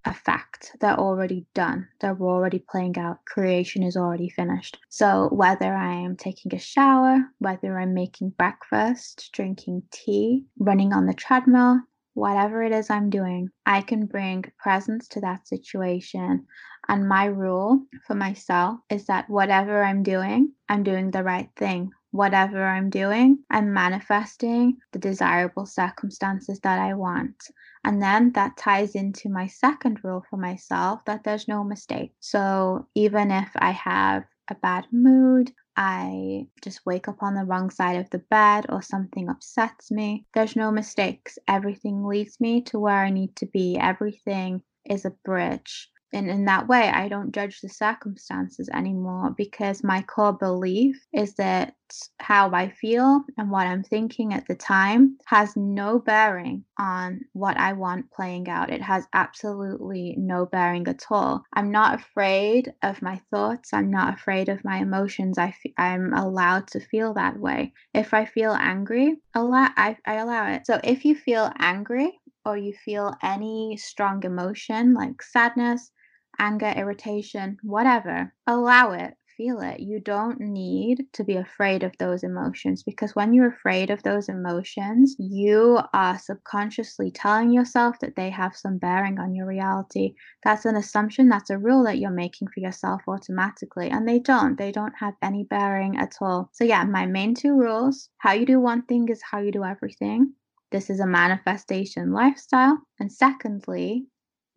a 0.05 0.15
fact. 0.15 0.73
They're 0.81 0.99
already 0.99 1.47
done. 1.55 1.89
They're 2.01 2.19
already 2.21 2.59
playing 2.59 2.99
out. 2.99 3.25
Creation 3.27 3.83
is 3.83 3.97
already 3.97 4.31
finished. 4.31 4.79
So 4.89 5.29
whether 5.33 5.75
I 5.75 5.95
am 5.95 6.17
taking 6.17 6.55
a 6.55 6.59
shower, 6.59 7.19
whether 7.39 7.79
I'm 7.79 7.95
making 7.95 8.31
breakfast, 8.31 9.31
drinking 9.33 9.83
tea, 9.93 10.47
running 10.59 10.93
on 10.93 11.07
the 11.07 11.15
treadmill, 11.15 11.81
whatever 12.15 12.63
it 12.63 12.73
is 12.73 12.91
I'm 12.91 13.11
doing, 13.11 13.51
I 13.67 13.83
can 13.83 14.07
bring 14.07 14.45
presence 14.59 15.07
to 15.09 15.21
that 15.21 15.47
situation. 15.47 16.47
And 16.89 17.09
my 17.09 17.27
rule 17.27 17.83
for 18.07 18.15
myself 18.15 18.81
is 18.91 19.07
that 19.07 19.29
whatever 19.29 19.85
I'm 19.85 20.03
doing, 20.03 20.53
I'm 20.69 20.83
doing 20.83 21.11
the 21.11 21.23
right 21.23 21.51
thing. 21.57 21.91
Whatever 22.11 22.65
I'm 22.65 22.91
doing, 22.91 23.39
I'm 23.51 23.73
manifesting 23.73 24.79
the 24.93 24.99
desirable 24.99 25.67
circumstances 25.67 26.59
that 26.61 26.81
I 26.81 26.95
want. 26.95 27.37
And 27.85 28.03
then 28.03 28.33
that 28.33 28.57
ties 28.57 28.95
into 28.95 29.29
my 29.29 29.47
second 29.47 30.05
rule 30.05 30.25
for 30.29 30.37
myself 30.37 31.05
that 31.07 31.25
there's 31.25 31.49
no 31.49 31.65
mistake. 31.65 32.13
So 32.21 32.87
even 32.95 33.31
if 33.31 33.51
I 33.57 33.71
have 33.71 34.25
a 34.49 34.55
bad 34.55 34.87
mood, 34.93 35.53
I 35.77 36.47
just 36.63 36.85
wake 36.85 37.09
up 37.09 37.23
on 37.23 37.35
the 37.35 37.45
wrong 37.45 37.71
side 37.71 37.97
of 37.97 38.11
the 38.11 38.19
bed, 38.19 38.67
or 38.69 38.83
something 38.83 39.31
upsets 39.31 39.91
me, 39.91 40.27
there's 40.35 40.57
no 40.57 40.71
mistakes. 40.71 41.39
Everything 41.49 42.05
leads 42.05 42.39
me 42.41 42.61
to 42.63 42.79
where 42.79 42.99
I 42.99 43.11
need 43.11 43.35
to 43.37 43.47
be. 43.47 43.79
Everything 43.79 44.63
is 44.85 45.05
a 45.05 45.17
bridge 45.25 45.91
and 46.13 46.29
in 46.29 46.45
that 46.45 46.69
way 46.69 46.89
i 46.91 47.09
don't 47.09 47.35
judge 47.35 47.61
the 47.61 47.69
circumstances 47.69 48.69
anymore 48.75 49.33
because 49.37 49.85
my 49.85 50.03
core 50.03 50.33
belief 50.33 50.97
is 51.13 51.35
that 51.35 51.75
how 52.21 52.51
i 52.53 52.69
feel 52.69 53.23
and 53.37 53.51
what 53.51 53.67
i'm 53.67 53.83
thinking 53.83 54.33
at 54.33 54.47
the 54.47 54.55
time 54.55 55.17
has 55.27 55.57
no 55.57 55.99
bearing 55.99 56.65
on 56.79 57.21
what 57.33 57.57
i 57.57 57.73
want 57.73 58.11
playing 58.11 58.49
out. 58.49 58.71
It 58.71 58.83
has 58.83 59.07
absolutely 59.13 60.15
no 60.19 60.47
bearing 60.47 60.87
at 60.89 61.05
all. 61.11 61.43
I'm 61.55 61.71
not 61.71 61.95
afraid 62.01 62.73
of 62.83 63.03
my 63.03 63.21
thoughts. 63.31 63.73
I'm 63.73 63.91
not 63.91 64.15
afraid 64.15 64.49
of 64.49 64.65
my 64.65 64.79
emotions. 64.79 65.39
I 65.39 65.49
f- 65.49 65.73
i'm 65.79 66.13
allowed 66.15 66.67
to 66.69 66.81
feel 66.81 67.15
that 67.15 67.39
way. 67.39 67.73
If 67.95 68.15
i 68.15 68.25
feel 68.25 68.53
angry 68.53 69.17
allow 69.35 69.69
I, 69.77 69.97
I 70.07 70.15
allow 70.17 70.53
it. 70.53 70.67
So 70.67 70.81
if 70.85 71.05
you 71.05 71.15
feel 71.15 71.51
angry 71.59 72.19
or 72.45 72.57
you 72.57 72.73
feel 72.73 73.15
any 73.23 73.77
strong 73.77 74.25
emotion 74.25 74.95
like 74.95 75.23
sadness 75.23 75.91
anger, 76.39 76.73
irritation, 76.77 77.59
whatever, 77.63 78.33
allow 78.47 78.93
it, 78.93 79.17
feel 79.37 79.61
it. 79.61 79.81
You 79.81 80.01
don't 80.01 80.39
need 80.39 81.07
to 81.15 81.25
be 81.25 81.37
afraid 81.37 81.83
of 81.83 81.97
those 81.99 82.23
emotions 82.23 82.83
because 82.83 83.15
when 83.15 83.33
you're 83.33 83.49
afraid 83.49 83.91
of 83.91 84.03
those 84.03 84.29
emotions, 84.29 85.17
you 85.19 85.79
are 85.95 86.19
subconsciously 86.19 87.11
telling 87.11 87.51
yourself 87.51 87.99
that 88.01 88.17
they 88.17 88.29
have 88.29 88.55
some 88.55 88.77
bearing 88.77 89.19
on 89.19 89.35
your 89.35 89.47
reality. 89.47 90.15
That's 90.45 90.67
an 90.67 90.77
assumption, 90.77 91.29
that's 91.31 91.49
a 91.49 91.59
rule 91.59 91.85
that 91.85 91.99
you're 91.99 92.11
making 92.11 92.49
for 92.49 92.61
yourself 92.61 93.01
automatically, 93.09 93.89
and 93.89 94.07
they 94.07 94.19
don't. 94.19 94.59
They 94.59 94.73
don't 94.73 94.95
have 94.99 95.15
any 95.23 95.45
bearing 95.45 95.97
at 95.97 96.17
all. 96.21 96.51
So, 96.53 96.65
yeah, 96.65 96.85
my 96.85 97.07
main 97.07 97.35
two 97.35 97.59
rules 97.59 98.11
how 98.19 98.33
you 98.33 98.45
do 98.45 98.61
one 98.61 98.83
thing 98.83 99.09
is 99.09 99.23
how 99.23 99.39
you 99.39 99.53
do 99.53 99.65
everything. 99.65 100.35
This 100.71 100.91
is 100.91 101.01
a 101.01 101.07
manifestation 101.07 102.13
lifestyle. 102.13 102.79
And 102.99 103.11
secondly, 103.11 104.07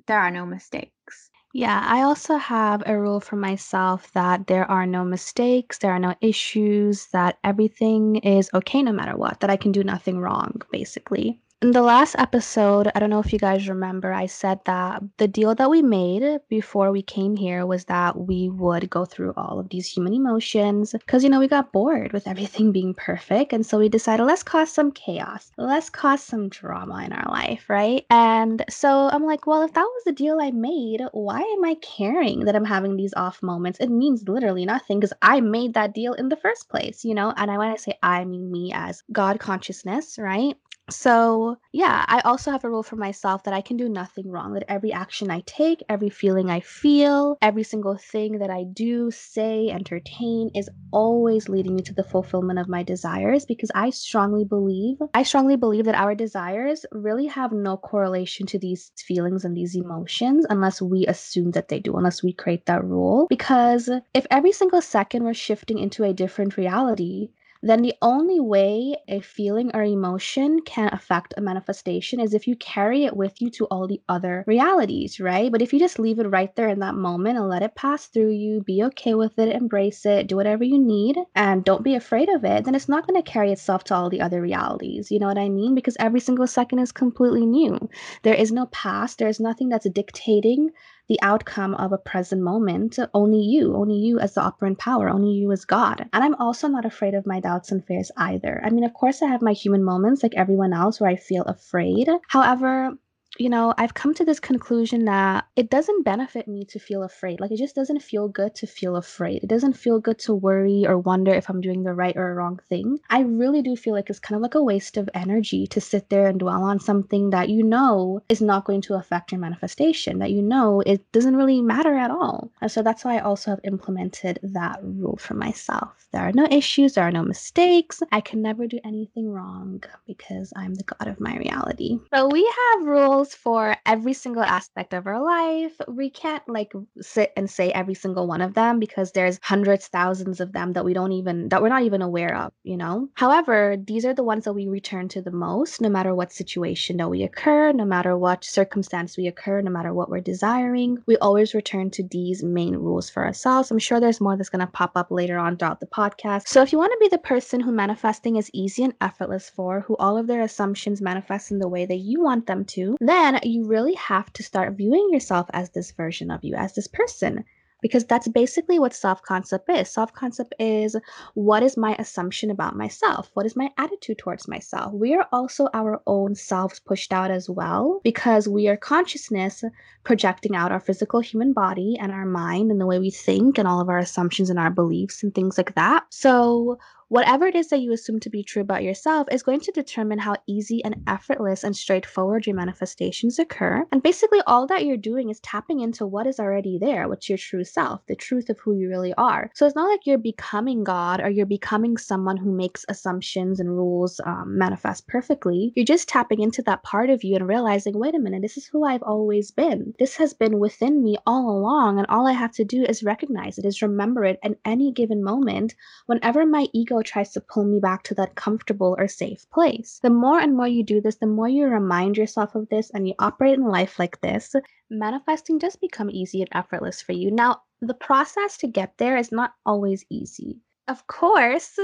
there 0.08 0.20
are 0.20 0.30
no 0.30 0.46
mistakes. 0.46 1.32
Yeah, 1.54 1.82
I 1.86 2.02
also 2.02 2.36
have 2.38 2.84
a 2.86 3.00
rule 3.00 3.20
for 3.22 3.36
myself 3.38 4.12
that 4.13 4.48
there 4.48 4.70
are 4.70 4.86
no 4.88 5.06
mistakes, 5.06 5.78
there 5.78 5.92
are 5.94 6.00
no 6.00 6.16
issues, 6.20 7.08
that 7.13 7.38
everything 7.44 8.16
is 8.18 8.50
okay 8.54 8.82
no 8.82 8.92
matter 8.92 9.16
what, 9.16 9.39
that 9.39 9.50
I 9.52 9.56
can 9.58 9.72
do 9.72 9.84
nothing 9.84 10.20
wrong, 10.20 10.62
basically. 10.72 11.39
In 11.63 11.71
the 11.71 11.82
last 11.82 12.15
episode, 12.19 12.91
I 12.93 12.99
don't 12.99 13.10
know 13.10 13.21
if 13.21 13.32
you 13.32 13.39
guys 13.39 13.69
remember, 13.69 14.12
I 14.12 14.26
said 14.26 14.60
that 14.65 15.02
the 15.15 15.30
deal 15.30 15.56
that 15.56 15.69
we 15.69 15.82
made 15.82 16.41
before 16.49 16.91
we 16.91 17.02
came 17.02 17.38
here 17.38 17.65
was 17.65 17.86
that 17.86 18.19
we 18.19 18.49
would 18.49 18.89
go 18.89 19.06
through 19.06 19.32
all 19.38 19.62
of 19.62 19.69
these 19.69 19.88
human 19.88 20.13
emotions 20.13 20.91
because, 20.91 21.23
you 21.23 21.30
know, 21.30 21.39
we 21.39 21.47
got 21.47 21.71
bored 21.71 22.12
with 22.12 22.28
everything 22.28 22.73
being 22.73 22.93
perfect. 22.93 23.54
And 23.54 23.65
so 23.65 23.80
we 23.80 23.88
decided 23.88 24.26
let's 24.26 24.43
cause 24.43 24.73
some 24.73 24.91
chaos, 24.91 25.52
let's 25.58 25.89
cause 25.89 26.21
some 26.21 26.49
drama 26.49 27.02
in 27.06 27.13
our 27.13 27.32
life, 27.32 27.69
right? 27.69 28.06
And 28.10 28.65
so 28.69 29.08
I'm 29.13 29.23
like, 29.23 29.47
well, 29.47 29.62
if 29.62 29.71
that 29.71 29.80
was 29.84 30.04
the 30.04 30.12
deal 30.12 30.41
I 30.41 30.52
made, 30.52 31.02
why 31.13 31.39
am 31.39 31.63
I 31.63 31.76
caring 31.76 32.41
that 32.41 32.58
I'm 32.58 32.65
having 32.65 32.97
these 32.97 33.13
off 33.15 33.41
moments? 33.41 33.80
It 33.80 33.88
means 33.88 34.28
literally 34.28 34.65
nothing 34.65 34.99
because 34.99 35.13
I 35.21 35.39
made 35.39 35.76
that 35.76 35.93
deal 35.93 36.12
in 36.12 36.28
the 36.28 36.36
first 36.36 36.67
place, 36.67 37.06
you 37.06 37.15
know? 37.15 37.34
And 37.38 37.49
I, 37.49 37.58
when 37.58 37.69
I 37.69 37.78
say 37.78 37.97
I, 38.04 38.26
mean 38.26 38.52
me 38.52 38.73
as 38.76 39.02
God 39.13 39.39
consciousness, 39.39 40.19
right? 40.19 40.58
So, 40.89 41.56
yeah, 41.72 42.04
I 42.08 42.19
also 42.22 42.52
have 42.52 42.65
a 42.65 42.69
rule 42.69 42.84
for 42.84 42.98
myself 42.98 43.43
that 43.43 43.54
I 43.54 43.62
can 43.62 43.78
do 43.78 43.88
nothing 43.88 44.30
wrong, 44.30 44.54
that 44.54 44.65
every 44.67 44.91
action 44.91 45.32
I 45.32 45.41
take, 45.46 45.82
every 45.88 46.10
feeling 46.10 46.50
I 46.50 46.60
feel, 46.60 47.38
every 47.41 47.63
single 47.63 47.96
thing 47.96 48.39
that 48.39 48.50
I 48.50 48.65
do, 48.65 49.10
say, 49.10 49.69
entertain 49.69 50.52
is 50.54 50.69
always 50.91 51.48
leading 51.48 51.76
me 51.76 51.84
to 51.84 51.93
the 51.93 52.04
fulfillment 52.04 52.60
of 52.60 52.67
my 52.67 52.84
desires 52.84 53.46
because 53.46 53.72
I 53.74 53.91
strongly 53.91 54.43
believe, 54.43 54.98
I 55.13 55.24
strongly 55.24 55.56
believe 55.56 55.86
that 55.86 55.96
our 55.96 56.15
desires 56.15 56.86
really 56.91 57.28
have 57.28 57.54
no 57.54 57.78
correlation 57.78 58.46
to 58.48 58.60
these 58.60 58.91
feelings 58.98 59.46
and 59.46 59.56
these 59.56 59.76
emotions 59.76 60.46
unless 60.50 60.82
we 60.82 61.06
assume 61.08 61.52
that 61.52 61.69
they 61.69 61.80
do, 61.80 61.96
unless 61.96 62.22
we 62.22 62.34
create 62.34 62.65
that 62.65 62.84
rule. 62.84 63.28
Because 63.30 63.89
if 64.13 64.28
every 64.30 64.52
single 64.52 64.82
second 64.82 65.24
we're 65.24 65.34
shifting 65.34 65.80
into 65.80 66.04
a 66.04 66.13
different 66.13 66.58
reality, 66.58 67.30
then 67.63 67.82
the 67.82 67.95
only 68.02 68.41
way 68.41 68.95
a 69.08 69.21
feeling 69.21 69.71
or 69.73 69.84
emotion 69.84 70.60
can 70.65 70.89
affect 70.91 71.34
a 71.38 71.41
manifestation 71.41 72.19
is 72.19 72.34
if 72.34 72.45
you 72.45 72.58
carry 72.58 73.06
it 73.06 73.15
with 73.15 73.41
you 73.41 73.49
to 73.52 73.65
all 73.65 73.88
the 73.88 74.02
other 74.10 74.43
realities, 74.45 75.19
right? 75.19 75.49
But 75.49 75.62
if 75.62 75.71
you 75.71 75.80
just 75.80 75.97
leave 75.97 76.19
it 76.19 76.28
right 76.28 76.54
there 76.58 76.67
in 76.67 76.80
that 76.80 76.95
moment 76.95 77.38
and 77.38 77.47
let 77.47 77.63
it 77.63 77.76
pass 77.76 78.08
through 78.08 78.32
you, 78.32 78.62
be 78.62 78.84
okay 78.84 79.13
with 79.13 79.39
it, 79.39 79.56
embrace 79.56 80.06
it, 80.06 80.28
do 80.28 80.36
whatever 80.36 80.65
you 80.65 80.78
need, 80.78 81.17
and 81.36 81.63
don't 81.63 81.84
be 81.84 81.95
afraid 81.95 82.28
of 82.28 82.43
it, 82.43 82.65
then 82.65 82.76
it's 82.76 82.89
not 82.89 83.08
going 83.08 83.21
to 83.21 83.32
carry 83.32 83.52
itself 83.52 83.86
to 83.86 83.95
all 83.95 84.10
the 84.10 84.21
other 84.21 84.41
realities. 84.41 85.10
You 85.10 85.19
know 85.19 85.28
what 85.28 85.38
I 85.38 85.47
mean? 85.47 85.73
Because 85.73 85.95
every 85.99 86.19
single 86.19 86.47
second 86.47 86.80
is 86.80 86.91
completely 86.91 87.45
new. 87.45 87.80
There 88.23 88.34
is 88.34 88.52
no 88.52 88.65
past, 88.67 89.19
there's 89.19 89.39
nothing 89.39 89.69
that's 89.69 89.89
dictating 89.89 90.71
the 91.10 91.20
outcome 91.22 91.76
of 91.76 91.92
a 91.92 91.98
present 91.98 92.42
moment. 92.42 92.98
Only 93.13 93.39
you, 93.39 93.76
only 93.76 93.96
you 93.96 94.20
as 94.20 94.34
the 94.34 94.42
operant 94.42 94.80
power, 94.80 95.10
only 95.10 95.32
you 95.32 95.52
as 95.52 95.66
God. 95.66 96.08
And 96.13 96.24
I'm 96.24 96.36
also 96.36 96.68
not 96.68 96.86
afraid 96.86 97.13
of 97.13 97.26
my 97.26 97.39
doubts 97.39 97.72
and 97.72 97.86
fears 97.86 98.12
either. 98.18 98.62
I 98.63 98.70
mean, 98.70 98.84
of 98.84 98.94
course, 98.94 99.22
I 99.22 99.28
have 99.28 99.42
my 99.42 99.54
human 99.54 99.84
moments 99.84 100.24
like 100.24 100.36
everyone 100.36 100.74
else 100.74 101.00
where 101.00 101.10
I 101.10 101.16
feel 101.16 101.44
afraid. 101.44 102.10
However, 102.28 102.94
you 103.38 103.50
know, 103.50 103.74
I've 103.78 103.96
come 103.96 104.13
to 104.15 104.26
this 104.26 104.39
conclusion 104.39 105.06
that 105.06 105.46
it 105.56 105.69
doesn't 105.69 106.04
benefit 106.04 106.48
me 106.48 106.65
to 106.65 106.80
feel 106.80 107.04
afraid. 107.04 107.39
Like, 107.39 107.52
it 107.52 107.58
just 107.58 107.76
doesn't 107.76 108.02
feel 108.02 108.28
good 108.28 108.54
to 108.56 108.67
feel 108.67 108.96
afraid. 108.96 109.43
It 109.43 109.50
doesn't 109.50 109.74
feel 109.74 110.00
good 110.00 110.19
to 110.19 110.36
worry 110.36 110.86
or 110.88 111.00
wonder 111.00 111.34
if 111.34 111.50
I'm 111.50 111.62
doing 111.62 111.84
the 111.84 111.93
right 111.93 112.15
or 112.15 112.36
wrong 112.36 112.60
thing. 112.69 113.00
I 113.10 113.22
really 113.22 113.62
do 113.62 113.76
feel 113.76 113.93
like 113.93 114.10
it's 114.10 114.19
kind 114.19 114.36
of 114.36 114.41
like 114.43 114.56
a 114.56 114.63
waste 114.63 114.98
of 114.98 115.10
energy 115.13 115.65
to 115.67 115.82
sit 115.82 116.10
there 116.10 116.28
and 116.28 116.39
dwell 116.39 116.63
on 116.63 116.80
something 116.80 117.32
that 117.32 117.50
you 117.50 117.63
know 117.63 118.22
is 118.30 118.41
not 118.41 118.65
going 118.65 118.82
to 118.82 118.96
affect 118.96 119.32
your 119.32 119.41
manifestation, 119.41 120.19
that 120.19 120.32
you 120.32 120.41
know 120.41 120.82
it 120.82 121.12
doesn't 121.12 121.36
really 121.36 121.62
matter 121.62 121.96
at 121.96 122.12
all. 122.12 122.52
And 122.62 122.72
so 122.72 122.84
that's 122.84 123.04
why 123.04 123.17
I 123.17 123.22
also 123.22 123.52
have 123.52 123.62
implemented 123.63 124.39
that 124.43 124.80
rule 124.84 125.17
for 125.17 125.34
myself. 125.34 126.08
There 126.12 126.22
are 126.22 126.32
no 126.34 126.48
issues, 126.52 126.93
there 126.93 127.04
are 127.04 127.12
no 127.12 127.24
mistakes. 127.24 128.02
I 128.12 128.22
can 128.22 128.41
never 128.41 128.67
do 128.67 128.80
anything 128.86 129.32
wrong 129.32 129.84
because 130.06 130.54
I'm 130.56 130.76
the 130.76 130.84
God 130.84 131.08
of 131.08 131.19
my 131.19 131.36
reality. 131.38 131.98
So 132.13 132.28
we 132.28 132.43
have 132.43 132.88
rules 132.88 133.23
rules 133.24 133.34
for 133.34 133.76
every 133.86 134.14
single 134.14 134.44
aspect 134.44 134.94
of 134.94 135.08
our 135.08 135.24
life. 135.24 135.74
We 135.88 136.10
can't 136.10 136.44
like 136.48 136.74
sit 137.02 137.32
and 137.38 137.50
say 137.50 137.72
every 137.72 137.94
single 137.94 138.28
one 138.28 138.42
of 138.42 138.54
them 138.54 138.80
because 138.80 139.12
there's 139.12 139.40
hundreds, 139.42 139.88
thousands 139.88 140.40
of 140.40 140.52
them 140.52 140.74
that 140.74 140.84
we 140.84 140.94
don't 140.94 141.14
even 141.14 141.50
that 141.50 141.62
we're 141.62 141.70
not 141.70 141.84
even 141.84 142.02
aware 142.02 142.36
of, 142.36 142.52
you 142.64 142.78
know? 142.78 143.10
However, 143.14 143.78
these 143.82 144.06
are 144.06 144.14
the 144.14 144.24
ones 144.24 144.44
that 144.44 144.54
we 144.54 144.68
return 144.68 145.08
to 145.10 145.22
the 145.22 145.32
most 145.32 145.82
no 145.82 145.90
matter 145.90 146.14
what 146.14 146.34
situation 146.34 146.98
that 146.98 147.10
we 147.10 147.24
occur, 147.24 147.72
no 147.72 147.86
matter 147.86 148.18
what 148.18 148.44
circumstance 148.44 149.18
we 149.18 149.28
occur, 149.28 149.62
no 149.62 149.72
matter 149.72 149.94
what 149.94 150.10
we're 150.10 150.20
desiring. 150.20 150.98
We 151.06 151.18
always 151.18 151.54
return 151.54 151.92
to 151.92 152.04
these 152.04 152.44
main 152.44 152.76
rules 152.76 153.10
for 153.10 153.24
ourselves. 153.24 153.72
I'm 153.72 153.80
sure 153.80 154.00
there's 154.00 154.22
more 154.22 154.36
that's 154.36 154.50
going 154.50 154.66
to 154.66 154.68
pop 154.68 154.92
up 154.96 155.12
later 155.12 155.38
on 155.38 155.58
throughout 155.58 155.80
the 155.80 155.88
podcast. 155.88 156.48
So 156.48 156.62
if 156.62 156.72
you 156.72 156.78
want 156.78 156.92
to 156.92 156.98
be 157.00 157.10
the 157.10 157.18
person 157.18 157.62
who 157.62 157.72
manifesting 157.72 158.36
is 158.36 158.50
easy 158.54 158.84
and 158.84 158.94
effortless 159.00 159.50
for, 159.50 159.82
who 159.82 159.96
all 159.98 160.18
of 160.18 160.28
their 160.28 160.42
assumptions 160.42 161.02
manifest 161.02 161.52
in 161.52 161.60
the 161.60 161.68
way 161.68 161.86
that 161.86 162.04
you 162.10 162.22
want 162.22 162.48
them 162.48 162.66
to, 162.66 162.98
then 163.00 163.12
then 163.13 163.39
you 163.43 163.65
really 163.65 163.93
have 163.93 164.34
to 164.34 164.43
start 164.43 164.73
viewing 164.73 165.10
yourself 165.12 165.47
as 165.54 165.69
this 165.69 165.91
version 165.91 166.32
of 166.32 166.43
you, 166.43 166.56
as 166.56 166.73
this 166.73 166.88
person 166.88 167.43
because 167.84 168.06
that's 168.06 168.30
basically 168.30 168.80
what 168.80 168.95
self 168.95 169.21
concept 169.21 169.69
is. 169.69 169.89
Self 169.89 170.13
concept 170.13 170.56
is 170.58 170.95
what 171.36 171.62
is 171.62 171.78
my 171.78 171.95
assumption 171.99 172.49
about 172.49 172.76
myself? 172.76 173.30
What 173.36 173.45
is 173.45 173.56
my 173.56 173.69
attitude 173.78 174.17
towards 174.17 174.47
myself? 174.47 174.93
We 174.93 175.13
are 175.13 175.28
also 175.32 175.67
our 175.73 176.02
own 176.08 176.34
selves 176.34 176.80
pushed 176.80 177.13
out 177.13 177.30
as 177.30 177.49
well 177.49 177.99
because 178.04 178.47
we 178.47 178.67
are 178.69 178.78
consciousness 178.78 179.63
projecting 180.04 180.56
out 180.56 180.71
our 180.71 180.80
physical 180.80 181.19
human 181.19 181.54
body 181.54 181.97
and 181.99 182.12
our 182.12 182.26
mind 182.26 182.71
and 182.71 182.80
the 182.82 182.88
way 182.88 182.99
we 182.99 183.12
think 183.12 183.58
and 183.58 183.67
all 183.67 183.82
of 183.82 183.89
our 183.89 183.99
assumptions 183.99 184.49
and 184.49 184.58
our 184.58 184.71
beliefs 184.71 185.21
and 185.21 185.36
things 185.36 185.58
like 185.58 185.76
that. 185.76 186.06
So, 186.10 186.80
whatever 187.13 187.45
it 187.45 187.54
is 187.54 187.67
that 187.67 187.80
you 187.80 187.93
assume 187.93 188.19
to 188.19 188.28
be 188.28 188.41
true 188.41 188.63
about 188.63 188.82
yourself 188.82 189.28
is 189.32 189.43
going 189.43 189.60
to 189.60 189.71
determine 189.71 190.17
how 190.17 190.36
easy 190.47 190.84
and 190.84 190.95
effortless 191.06 191.63
and 191.63 191.76
straightforward 191.76 192.47
your 192.47 192.56
manifestations 192.56 193.38
occur. 193.38 193.86
And 193.91 194.02
basically, 194.02 194.41
all 194.47 194.65
that 194.65 194.84
you're 194.84 194.97
doing 194.97 195.30
is 195.30 195.39
tapping 195.41 195.82
into 195.82 196.08
what 196.08 196.26
is 196.26 196.39
already 196.39 196.80
there, 196.80 197.08
what's 197.08 197.30
your 197.30 197.38
true 197.38 197.65
self, 197.65 198.04
the 198.08 198.15
truth 198.15 198.49
of 198.49 198.58
who 198.58 198.76
you 198.76 198.89
really 198.89 199.13
are. 199.13 199.52
So 199.54 199.67
it's 199.67 199.76
not 199.76 199.91
like 199.91 200.08
you're 200.08 200.17
becoming 200.17 200.84
God 200.84 201.21
or 201.21 201.30
you're 201.30 201.45
becoming 201.45 201.97
someone 201.97 202.36
who 202.36 202.52
makes 202.52 202.84
assumptions 202.89 203.60
and 203.60 203.69
rules 203.69 204.19
um, 204.26 204.58
manifest 204.58 205.08
perfectly. 205.08 205.71
You're 205.76 205.86
just 205.86 206.10
tapping 206.10 206.41
into 206.41 206.63
that 206.63 206.82
part 206.82 207.12
of 207.12 207.23
you 207.23 207.36
and 207.36 207.47
realizing, 207.47 207.99
wait 207.99 208.15
a 208.15 208.19
minute, 208.19 208.41
this 208.41 208.58
is 208.58 208.65
who 208.65 208.86
I've 208.86 209.04
always 209.04 209.52
been. 209.52 209.93
This 209.99 210.15
has 210.15 210.34
been 210.34 210.58
within 210.58 211.04
me 211.04 211.17
all 211.28 211.56
along. 211.56 211.99
And 211.99 212.08
all 212.10 212.28
I 212.28 212.32
have 212.32 212.54
to 212.54 212.65
do 212.65 212.82
is 212.82 213.04
recognize 213.04 213.60
it, 213.60 213.65
is 213.65 213.84
remember 213.84 214.26
it 214.26 214.39
at 214.43 214.58
any 214.65 214.91
given 214.91 215.23
moment 215.23 215.76
whenever 216.08 216.43
my 216.47 216.65
ego 216.73 217.03
tries 217.04 217.32
to 217.34 217.42
pull 217.42 217.66
me 217.66 217.80
back 217.80 218.04
to 218.04 218.16
that 218.16 218.36
comfortable 218.36 218.96
or 218.98 219.08
safe 219.08 219.50
place. 219.52 220.00
The 220.02 220.10
more 220.10 220.39
and 220.39 220.56
more 220.56 220.68
you 220.68 220.84
do 220.84 221.02
this, 221.02 221.16
the 221.18 221.28
more 221.28 221.48
you 221.48 221.66
remind 221.68 222.18
yourself 222.18 222.56
of 222.56 222.70
this 222.70 222.89
and 222.92 223.08
you 223.08 223.13
operate 223.20 223.56
in 223.56 223.66
life 223.66 224.00
like 224.00 224.22
this, 224.22 224.56
manifesting 224.89 225.58
does 225.58 225.76
become 225.76 226.10
easy 226.10 226.42
and 226.42 226.50
effortless 226.54 227.02
for 227.02 227.12
you. 227.13 227.32
Now, 227.32 227.62
the 227.82 227.94
process 227.94 228.58
to 228.58 228.68
get 228.68 228.98
there 228.98 229.18
is 229.18 229.32
not 229.32 229.54
always 229.66 230.06
easy. 230.10 230.62
Of 230.88 231.06
course, 231.08 231.78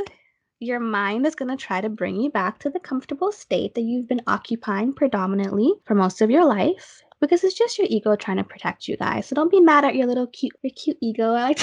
your 0.60 0.80
mind 0.80 1.26
is 1.26 1.36
going 1.36 1.50
to 1.56 1.58
try 1.58 1.82
to 1.82 1.90
bring 1.90 2.18
you 2.18 2.30
back 2.30 2.60
to 2.60 2.70
the 2.70 2.80
comfortable 2.80 3.32
state 3.32 3.76
that 3.76 3.82
you've 3.82 4.08
been 4.08 4.22
occupying 4.28 4.94
predominantly 4.94 5.74
for 5.86 5.96
most 5.96 6.22
of 6.22 6.30
your 6.30 6.46
life 6.46 7.02
because 7.22 7.44
it's 7.44 7.58
just 7.58 7.78
your 7.78 7.88
ego 7.90 8.16
trying 8.16 8.38
to 8.38 8.44
protect 8.44 8.88
you 8.88 8.98
guys. 8.98 9.28
So 9.28 9.36
don't 9.36 9.52
be 9.52 9.60
mad 9.60 9.86
at 9.86 9.96
your 9.96 10.08
little 10.08 10.28
cute, 10.28 10.54
your 10.62 10.72
cute 10.76 10.98
ego. 11.02 11.34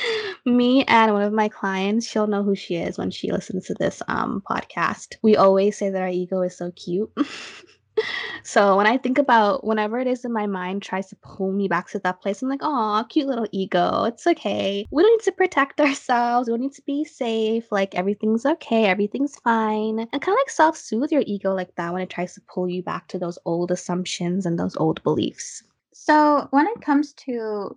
Me 0.46 0.84
and 0.84 1.12
one 1.12 1.22
of 1.22 1.32
my 1.32 1.48
clients, 1.48 2.06
she'll 2.06 2.26
know 2.26 2.42
who 2.42 2.54
she 2.54 2.76
is 2.76 2.98
when 2.98 3.10
she 3.10 3.32
listens 3.32 3.66
to 3.66 3.74
this 3.74 4.02
um 4.08 4.42
podcast. 4.48 5.16
We 5.22 5.36
always 5.36 5.76
say 5.76 5.90
that 5.90 6.02
our 6.02 6.08
ego 6.08 6.42
is 6.42 6.56
so 6.56 6.70
cute. 6.72 7.10
so 8.42 8.76
when 8.76 8.86
I 8.86 8.98
think 8.98 9.18
about 9.18 9.64
whenever 9.64 9.98
it 9.98 10.06
is 10.06 10.24
in 10.24 10.32
my 10.32 10.46
mind 10.46 10.82
tries 10.82 11.08
to 11.08 11.16
pull 11.16 11.52
me 11.52 11.68
back 11.68 11.88
to 11.90 11.98
that 12.00 12.20
place, 12.20 12.42
I'm 12.42 12.48
like, 12.48 12.60
oh, 12.62 13.04
cute 13.08 13.26
little 13.26 13.48
ego. 13.52 14.04
It's 14.04 14.26
okay. 14.26 14.86
We 14.90 15.02
don't 15.02 15.18
need 15.18 15.24
to 15.24 15.32
protect 15.32 15.80
ourselves. 15.80 16.48
We 16.48 16.52
don't 16.52 16.60
need 16.60 16.74
to 16.74 16.82
be 16.82 17.04
safe. 17.04 17.70
Like 17.72 17.94
everything's 17.94 18.46
okay. 18.46 18.86
Everything's 18.86 19.36
fine. 19.36 19.98
And 19.98 20.10
kind 20.10 20.28
of 20.28 20.40
like 20.40 20.50
self 20.50 20.76
soothe 20.76 21.12
your 21.12 21.24
ego 21.26 21.54
like 21.54 21.74
that 21.76 21.92
when 21.92 22.02
it 22.02 22.10
tries 22.10 22.34
to 22.34 22.42
pull 22.42 22.68
you 22.68 22.82
back 22.82 23.08
to 23.08 23.18
those 23.18 23.38
old 23.44 23.70
assumptions 23.70 24.46
and 24.46 24.58
those 24.58 24.76
old 24.76 25.02
beliefs. 25.02 25.62
So 25.92 26.48
when 26.50 26.66
it 26.66 26.82
comes 26.82 27.12
to 27.14 27.76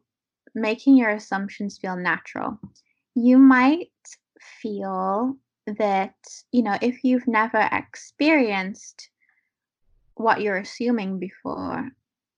making 0.55 0.97
your 0.97 1.09
assumptions 1.09 1.77
feel 1.77 1.95
natural, 1.95 2.59
you 3.15 3.37
might 3.37 3.89
feel 4.61 5.35
that, 5.77 6.15
you 6.51 6.63
know, 6.63 6.77
if 6.81 7.03
you've 7.03 7.27
never 7.27 7.69
experienced 7.71 9.09
what 10.15 10.41
you're 10.41 10.57
assuming 10.57 11.19
before 11.19 11.89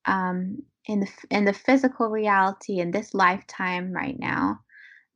um, 0.06 0.62
in 0.86 1.02
the 1.02 1.10
in 1.30 1.45
the 1.45 1.54
physical 1.54 2.10
reality 2.10 2.80
in 2.80 2.91
this 2.91 3.13
lifetime 3.13 3.91
right 3.91 4.19
now 4.19 4.60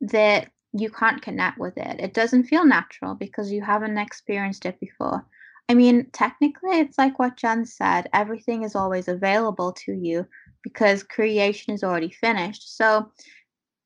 that 0.00 0.50
you 0.72 0.90
can't 0.90 1.22
connect 1.22 1.58
with 1.58 1.76
it. 1.78 2.00
It 2.00 2.12
doesn't 2.12 2.44
feel 2.44 2.66
natural 2.66 3.14
because 3.14 3.50
you 3.50 3.62
haven't 3.62 3.98
experienced 3.98 4.66
it 4.66 4.78
before. 4.78 5.24
I 5.68 5.74
mean, 5.74 6.06
technically, 6.12 6.78
it's 6.78 6.98
like 6.98 7.18
what 7.18 7.36
Jen 7.36 7.64
said 7.64 8.08
everything 8.12 8.62
is 8.62 8.76
always 8.76 9.08
available 9.08 9.72
to 9.84 9.92
you 9.92 10.26
because 10.66 11.04
creation 11.04 11.72
is 11.72 11.84
already 11.84 12.10
finished. 12.10 12.76
So 12.76 13.12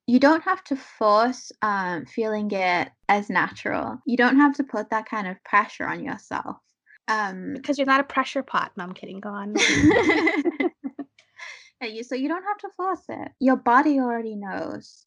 you 0.06 0.18
don't 0.18 0.42
have 0.44 0.64
to 0.64 0.76
force 0.76 1.52
um, 1.60 2.06
feeling 2.06 2.50
it 2.52 2.88
as 3.10 3.28
natural. 3.28 3.98
You 4.06 4.16
don't 4.16 4.38
have 4.38 4.54
to 4.54 4.64
put 4.64 4.88
that 4.88 5.06
kind 5.06 5.28
of 5.28 5.36
pressure 5.44 5.86
on 5.86 6.02
yourself. 6.02 6.56
Um, 7.06 7.52
because 7.52 7.76
you're 7.76 7.86
not 7.86 8.00
a 8.00 8.04
pressure 8.04 8.42
pot. 8.42 8.72
No, 8.78 8.84
I'm 8.84 8.94
kidding. 8.94 9.20
Go 9.20 9.28
on. 9.28 9.54
so 12.02 12.14
you 12.14 12.28
don't 12.28 12.44
have 12.44 12.58
to 12.60 12.70
force 12.74 13.04
it. 13.10 13.28
Your 13.40 13.56
body 13.56 14.00
already 14.00 14.36
knows 14.36 15.04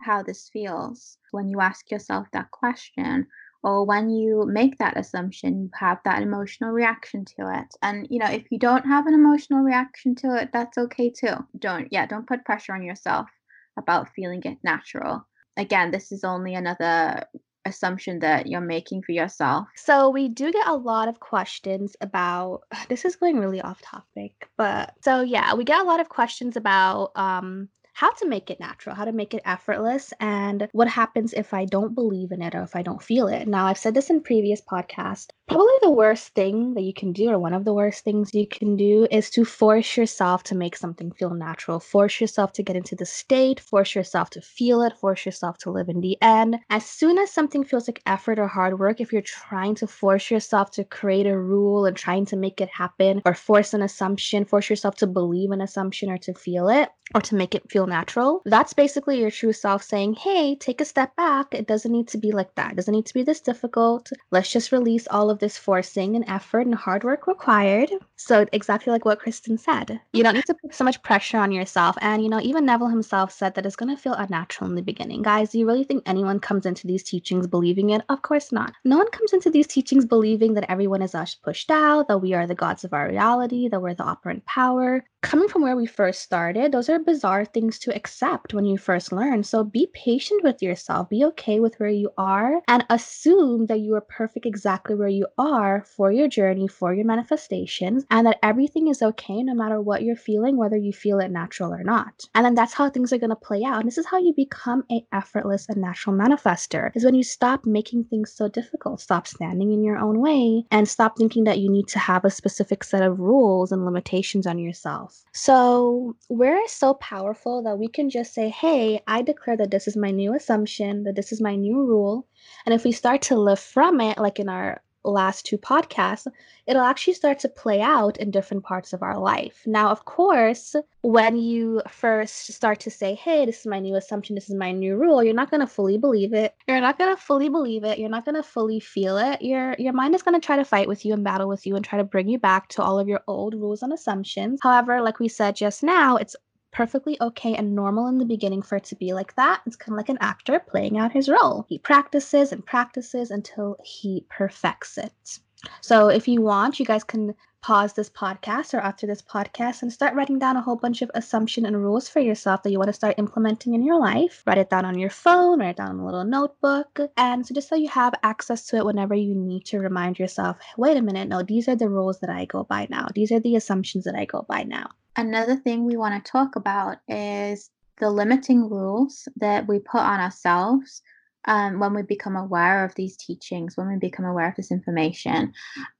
how 0.00 0.22
this 0.22 0.48
feels 0.52 1.18
when 1.32 1.48
you 1.48 1.60
ask 1.60 1.90
yourself 1.90 2.28
that 2.32 2.52
question 2.52 3.26
or 3.66 3.84
when 3.84 4.08
you 4.08 4.46
make 4.46 4.78
that 4.78 4.96
assumption 4.96 5.60
you 5.60 5.70
have 5.74 5.98
that 6.04 6.22
emotional 6.22 6.70
reaction 6.70 7.24
to 7.24 7.50
it. 7.52 7.66
And 7.82 8.06
you 8.08 8.20
know 8.20 8.30
if 8.30 8.44
you 8.50 8.58
don't 8.58 8.86
have 8.86 9.06
an 9.06 9.14
emotional 9.14 9.60
reaction 9.60 10.14
to 10.16 10.36
it 10.40 10.50
that's 10.52 10.78
okay 10.78 11.10
too. 11.10 11.34
Don't 11.58 11.88
yeah 11.90 12.06
don't 12.06 12.28
put 12.28 12.44
pressure 12.44 12.74
on 12.74 12.82
yourself 12.82 13.28
about 13.76 14.08
feeling 14.14 14.42
it 14.44 14.58
natural. 14.62 15.26
Again 15.58 15.90
this 15.90 16.12
is 16.12 16.22
only 16.22 16.54
another 16.54 17.24
assumption 17.66 18.20
that 18.20 18.46
you're 18.46 18.60
making 18.60 19.02
for 19.02 19.10
yourself. 19.10 19.66
So 19.74 20.10
we 20.10 20.28
do 20.28 20.52
get 20.52 20.68
a 20.68 20.76
lot 20.76 21.08
of 21.08 21.18
questions 21.18 21.96
about 22.00 22.60
this 22.88 23.04
is 23.04 23.16
going 23.16 23.40
really 23.40 23.60
off 23.60 23.82
topic, 23.82 24.48
but 24.56 24.94
so 25.02 25.22
yeah, 25.22 25.54
we 25.54 25.64
get 25.64 25.80
a 25.80 25.88
lot 25.88 26.00
of 26.00 26.08
questions 26.08 26.56
about 26.56 27.10
um 27.16 27.68
how 27.96 28.10
to 28.10 28.28
make 28.28 28.50
it 28.50 28.60
natural, 28.60 28.94
how 28.94 29.06
to 29.06 29.12
make 29.12 29.32
it 29.32 29.40
effortless, 29.46 30.12
and 30.20 30.68
what 30.72 30.86
happens 30.86 31.32
if 31.32 31.54
I 31.54 31.64
don't 31.64 31.94
believe 31.94 32.30
in 32.30 32.42
it 32.42 32.54
or 32.54 32.62
if 32.62 32.76
I 32.76 32.82
don't 32.82 33.02
feel 33.02 33.26
it. 33.26 33.48
Now, 33.48 33.64
I've 33.64 33.78
said 33.78 33.94
this 33.94 34.10
in 34.10 34.20
previous 34.20 34.60
podcasts. 34.60 35.28
Probably 35.48 35.72
the 35.80 35.90
worst 35.90 36.34
thing 36.34 36.74
that 36.74 36.82
you 36.82 36.92
can 36.92 37.12
do, 37.12 37.30
or 37.30 37.38
one 37.38 37.54
of 37.54 37.64
the 37.64 37.72
worst 37.72 38.04
things 38.04 38.34
you 38.34 38.46
can 38.46 38.76
do, 38.76 39.06
is 39.10 39.30
to 39.30 39.46
force 39.46 39.96
yourself 39.96 40.42
to 40.42 40.54
make 40.54 40.76
something 40.76 41.10
feel 41.12 41.30
natural. 41.30 41.80
Force 41.80 42.20
yourself 42.20 42.52
to 42.54 42.62
get 42.62 42.76
into 42.76 42.94
the 42.94 43.06
state, 43.06 43.60
force 43.60 43.94
yourself 43.94 44.28
to 44.30 44.42
feel 44.42 44.82
it, 44.82 44.92
force 44.98 45.24
yourself 45.24 45.56
to 45.58 45.70
live 45.70 45.88
in 45.88 46.02
the 46.02 46.18
end. 46.20 46.58
As 46.68 46.84
soon 46.84 47.16
as 47.16 47.30
something 47.30 47.64
feels 47.64 47.88
like 47.88 48.02
effort 48.04 48.38
or 48.38 48.48
hard 48.48 48.78
work, 48.78 49.00
if 49.00 49.10
you're 49.10 49.22
trying 49.22 49.74
to 49.76 49.86
force 49.86 50.30
yourself 50.30 50.70
to 50.72 50.84
create 50.84 51.26
a 51.26 51.38
rule 51.38 51.86
and 51.86 51.96
trying 51.96 52.26
to 52.26 52.36
make 52.36 52.60
it 52.60 52.68
happen, 52.68 53.22
or 53.24 53.32
force 53.32 53.72
an 53.72 53.80
assumption, 53.80 54.44
force 54.44 54.68
yourself 54.68 54.96
to 54.96 55.06
believe 55.06 55.50
an 55.52 55.62
assumption 55.62 56.10
or 56.10 56.18
to 56.18 56.34
feel 56.34 56.68
it, 56.68 56.90
or 57.14 57.20
to 57.22 57.36
make 57.36 57.54
it 57.54 57.70
feel 57.70 57.85
natural, 57.86 58.42
that's 58.44 58.72
basically 58.72 59.20
your 59.20 59.30
true 59.30 59.52
self 59.52 59.82
saying, 59.82 60.14
hey, 60.14 60.56
take 60.56 60.80
a 60.80 60.84
step 60.84 61.14
back. 61.16 61.54
It 61.54 61.66
doesn't 61.66 61.92
need 61.92 62.08
to 62.08 62.18
be 62.18 62.32
like 62.32 62.54
that. 62.56 62.72
It 62.72 62.76
doesn't 62.76 62.94
need 62.94 63.06
to 63.06 63.14
be 63.14 63.22
this 63.22 63.40
difficult. 63.40 64.10
Let's 64.30 64.50
just 64.50 64.72
release 64.72 65.06
all 65.10 65.30
of 65.30 65.38
this 65.38 65.56
forcing 65.56 66.16
and 66.16 66.24
effort 66.28 66.66
and 66.66 66.74
hard 66.74 67.04
work 67.04 67.26
required. 67.26 67.90
So, 68.16 68.46
exactly 68.52 68.92
like 68.92 69.04
what 69.04 69.20
Kriston 69.20 69.58
said, 69.58 70.00
you 70.12 70.22
don't 70.22 70.34
need 70.34 70.46
to 70.46 70.54
put 70.54 70.74
so 70.74 70.84
much 70.84 71.02
pressure 71.02 71.38
on 71.38 71.52
yourself. 71.52 71.96
And, 72.00 72.22
you 72.22 72.28
know, 72.28 72.40
even 72.40 72.64
Neville 72.64 72.88
himself 72.88 73.32
said 73.32 73.54
that 73.54 73.66
it's 73.66 73.76
going 73.76 73.94
to 73.94 74.00
feel 74.00 74.14
unnatural 74.14 74.70
in 74.70 74.76
the 74.76 74.82
beginning. 74.82 75.22
Guys, 75.22 75.50
do 75.50 75.58
you 75.58 75.66
really 75.66 75.84
think 75.84 76.02
anyone 76.06 76.40
comes 76.40 76.66
into 76.66 76.86
these 76.86 77.02
teachings 77.02 77.46
believing 77.46 77.90
it? 77.90 78.02
Of 78.08 78.22
course 78.22 78.52
not. 78.52 78.72
No 78.84 78.98
one 78.98 79.10
comes 79.10 79.32
into 79.32 79.50
these 79.50 79.66
teachings 79.66 80.04
believing 80.04 80.54
that 80.54 80.70
everyone 80.70 81.02
is 81.02 81.14
us 81.14 81.34
pushed 81.34 81.70
out, 81.70 82.08
that 82.08 82.18
we 82.18 82.34
are 82.34 82.46
the 82.46 82.54
gods 82.54 82.84
of 82.84 82.92
our 82.92 83.08
reality, 83.08 83.68
that 83.68 83.80
we're 83.80 83.94
the 83.94 84.04
operant 84.04 84.44
power. 84.46 85.04
Coming 85.26 85.48
from 85.48 85.62
where 85.62 85.74
we 85.74 85.86
first 85.86 86.22
started, 86.22 86.70
those 86.70 86.88
are 86.88 87.00
bizarre 87.00 87.44
things 87.44 87.80
to 87.80 87.94
accept 87.96 88.54
when 88.54 88.64
you 88.64 88.78
first 88.78 89.10
learn. 89.10 89.42
So 89.42 89.64
be 89.64 89.88
patient 89.92 90.44
with 90.44 90.62
yourself, 90.62 91.10
be 91.10 91.24
okay 91.24 91.58
with 91.58 91.74
where 91.80 91.90
you 91.90 92.10
are, 92.16 92.62
and 92.68 92.86
assume 92.90 93.66
that 93.66 93.80
you 93.80 93.96
are 93.96 94.02
perfect 94.02 94.46
exactly 94.46 94.94
where 94.94 95.08
you 95.08 95.26
are 95.36 95.82
for 95.84 96.12
your 96.12 96.28
journey, 96.28 96.68
for 96.68 96.94
your 96.94 97.04
manifestations, 97.04 98.06
and 98.08 98.24
that 98.24 98.38
everything 98.40 98.86
is 98.86 99.02
okay 99.02 99.42
no 99.42 99.52
matter 99.52 99.80
what 99.80 100.04
you're 100.04 100.14
feeling, 100.14 100.56
whether 100.56 100.76
you 100.76 100.92
feel 100.92 101.18
it 101.18 101.32
natural 101.32 101.74
or 101.74 101.82
not. 101.82 102.24
And 102.36 102.46
then 102.46 102.54
that's 102.54 102.74
how 102.74 102.88
things 102.88 103.12
are 103.12 103.18
going 103.18 103.30
to 103.30 103.36
play 103.36 103.64
out. 103.64 103.80
And 103.80 103.88
this 103.88 103.98
is 103.98 104.06
how 104.06 104.18
you 104.18 104.32
become 104.32 104.84
a 104.92 105.04
effortless 105.12 105.68
and 105.68 105.78
natural 105.78 106.14
manifester 106.14 106.92
is 106.94 107.04
when 107.04 107.16
you 107.16 107.24
stop 107.24 107.66
making 107.66 108.04
things 108.04 108.32
so 108.32 108.48
difficult, 108.48 109.00
stop 109.00 109.26
standing 109.26 109.72
in 109.72 109.82
your 109.82 109.98
own 109.98 110.20
way, 110.20 110.64
and 110.70 110.88
stop 110.88 111.18
thinking 111.18 111.42
that 111.44 111.58
you 111.58 111.68
need 111.68 111.88
to 111.88 111.98
have 111.98 112.24
a 112.24 112.30
specific 112.30 112.84
set 112.84 113.02
of 113.02 113.18
rules 113.18 113.72
and 113.72 113.84
limitations 113.84 114.46
on 114.46 114.60
yourself. 114.60 115.15
So 115.32 116.16
we're 116.28 116.66
so 116.68 116.94
powerful 116.94 117.62
that 117.62 117.78
we 117.78 117.88
can 117.88 118.08
just 118.10 118.32
say, 118.32 118.48
hey, 118.48 119.00
I 119.06 119.22
declare 119.22 119.56
that 119.58 119.70
this 119.70 119.86
is 119.86 119.96
my 119.96 120.10
new 120.10 120.34
assumption, 120.34 121.04
that 121.04 121.14
this 121.14 121.32
is 121.32 121.40
my 121.40 121.56
new 121.56 121.84
rule. 121.84 122.26
And 122.64 122.74
if 122.74 122.84
we 122.84 122.92
start 122.92 123.22
to 123.22 123.36
live 123.38 123.60
from 123.60 124.00
it, 124.00 124.18
like 124.18 124.38
in 124.38 124.48
our 124.48 124.82
last 125.10 125.46
two 125.46 125.58
podcasts, 125.58 126.26
it'll 126.66 126.82
actually 126.82 127.14
start 127.14 127.38
to 127.40 127.48
play 127.48 127.80
out 127.80 128.16
in 128.18 128.30
different 128.30 128.64
parts 128.64 128.92
of 128.92 129.02
our 129.02 129.18
life. 129.18 129.62
Now, 129.66 129.90
of 129.90 130.04
course, 130.04 130.74
when 131.02 131.36
you 131.36 131.82
first 131.88 132.52
start 132.52 132.80
to 132.80 132.90
say, 132.90 133.14
hey, 133.14 133.46
this 133.46 133.60
is 133.60 133.66
my 133.66 133.78
new 133.78 133.94
assumption, 133.94 134.34
this 134.34 134.48
is 134.48 134.56
my 134.56 134.72
new 134.72 134.96
rule, 134.96 135.22
you're 135.22 135.34
not 135.34 135.50
going 135.50 135.60
to 135.60 135.66
fully 135.66 135.98
believe 135.98 136.32
it. 136.32 136.54
You're 136.66 136.80
not 136.80 136.98
going 136.98 137.14
to 137.14 137.22
fully 137.22 137.48
believe 137.48 137.84
it. 137.84 137.98
You're 137.98 138.08
not 138.08 138.24
going 138.24 138.34
to 138.34 138.42
fully 138.42 138.80
feel 138.80 139.16
it. 139.16 139.42
Your, 139.42 139.76
your 139.78 139.92
mind 139.92 140.14
is 140.14 140.22
going 140.22 140.38
to 140.38 140.44
try 140.44 140.56
to 140.56 140.64
fight 140.64 140.88
with 140.88 141.04
you 141.04 141.14
and 141.14 141.22
battle 141.24 141.48
with 141.48 141.66
you 141.66 141.76
and 141.76 141.84
try 141.84 141.98
to 141.98 142.04
bring 142.04 142.28
you 142.28 142.38
back 142.38 142.68
to 142.70 142.82
all 142.82 142.98
of 142.98 143.08
your 143.08 143.20
old 143.26 143.54
rules 143.54 143.82
and 143.82 143.92
assumptions. 143.92 144.58
However, 144.62 145.00
like 145.00 145.20
we 145.20 145.28
said 145.28 145.56
just 145.56 145.82
now, 145.82 146.16
it's 146.16 146.36
perfectly 146.76 147.16
okay 147.22 147.54
and 147.54 147.74
normal 147.74 148.06
in 148.06 148.18
the 148.18 148.24
beginning 148.26 148.60
for 148.60 148.76
it 148.76 148.84
to 148.84 148.94
be 148.96 149.14
like 149.14 149.34
that. 149.34 149.62
It's 149.64 149.76
kind 149.76 149.94
of 149.94 149.96
like 149.96 150.10
an 150.10 150.18
actor 150.20 150.60
playing 150.60 150.98
out 150.98 151.10
his 151.10 151.26
role. 151.26 151.64
He 151.70 151.78
practices 151.78 152.52
and 152.52 152.66
practices 152.66 153.30
until 153.30 153.78
he 153.82 154.26
perfects 154.28 154.98
it. 154.98 155.38
So 155.80 156.08
if 156.08 156.28
you 156.28 156.42
want, 156.42 156.78
you 156.78 156.84
guys 156.84 157.02
can 157.02 157.34
pause 157.62 157.94
this 157.94 158.10
podcast 158.10 158.74
or 158.74 158.80
after 158.80 159.06
this 159.06 159.22
podcast 159.22 159.80
and 159.80 159.90
start 159.90 160.14
writing 160.14 160.38
down 160.38 160.58
a 160.58 160.60
whole 160.60 160.76
bunch 160.76 161.00
of 161.00 161.10
assumption 161.14 161.64
and 161.64 161.82
rules 161.82 162.10
for 162.10 162.20
yourself 162.20 162.62
that 162.62 162.70
you 162.70 162.78
want 162.78 162.90
to 162.90 162.92
start 162.92 163.14
implementing 163.16 163.72
in 163.72 163.82
your 163.82 163.98
life. 163.98 164.42
Write 164.46 164.58
it 164.58 164.68
down 164.68 164.84
on 164.84 164.98
your 164.98 165.08
phone, 165.08 165.60
write 165.60 165.70
it 165.70 165.76
down 165.78 165.92
in 165.92 166.00
a 166.00 166.04
little 166.04 166.24
notebook. 166.24 167.00
And 167.16 167.46
so 167.46 167.54
just 167.54 167.70
so 167.70 167.74
you 167.74 167.88
have 167.88 168.12
access 168.22 168.66
to 168.66 168.76
it 168.76 168.84
whenever 168.84 169.14
you 169.14 169.34
need 169.34 169.64
to 169.64 169.78
remind 169.78 170.18
yourself, 170.18 170.58
wait 170.76 170.98
a 170.98 171.02
minute, 171.02 171.26
no, 171.26 171.42
these 171.42 171.68
are 171.68 171.76
the 171.76 171.88
rules 171.88 172.20
that 172.20 172.28
I 172.28 172.44
go 172.44 172.64
by 172.64 172.86
now. 172.90 173.08
These 173.14 173.32
are 173.32 173.40
the 173.40 173.56
assumptions 173.56 174.04
that 174.04 174.14
I 174.14 174.26
go 174.26 174.44
by 174.46 174.64
now. 174.64 174.90
Another 175.16 175.56
thing 175.56 175.84
we 175.84 175.96
want 175.96 176.22
to 176.22 176.30
talk 176.30 176.56
about 176.56 176.98
is 177.08 177.70
the 177.98 178.10
limiting 178.10 178.68
rules 178.68 179.26
that 179.36 179.66
we 179.66 179.78
put 179.78 180.02
on 180.02 180.20
ourselves 180.20 181.02
um, 181.46 181.78
when 181.80 181.94
we 181.94 182.02
become 182.02 182.36
aware 182.36 182.84
of 182.84 182.94
these 182.94 183.16
teachings, 183.16 183.76
when 183.76 183.88
we 183.88 183.96
become 183.96 184.26
aware 184.26 184.48
of 184.48 184.56
this 184.56 184.70
information, 184.70 185.52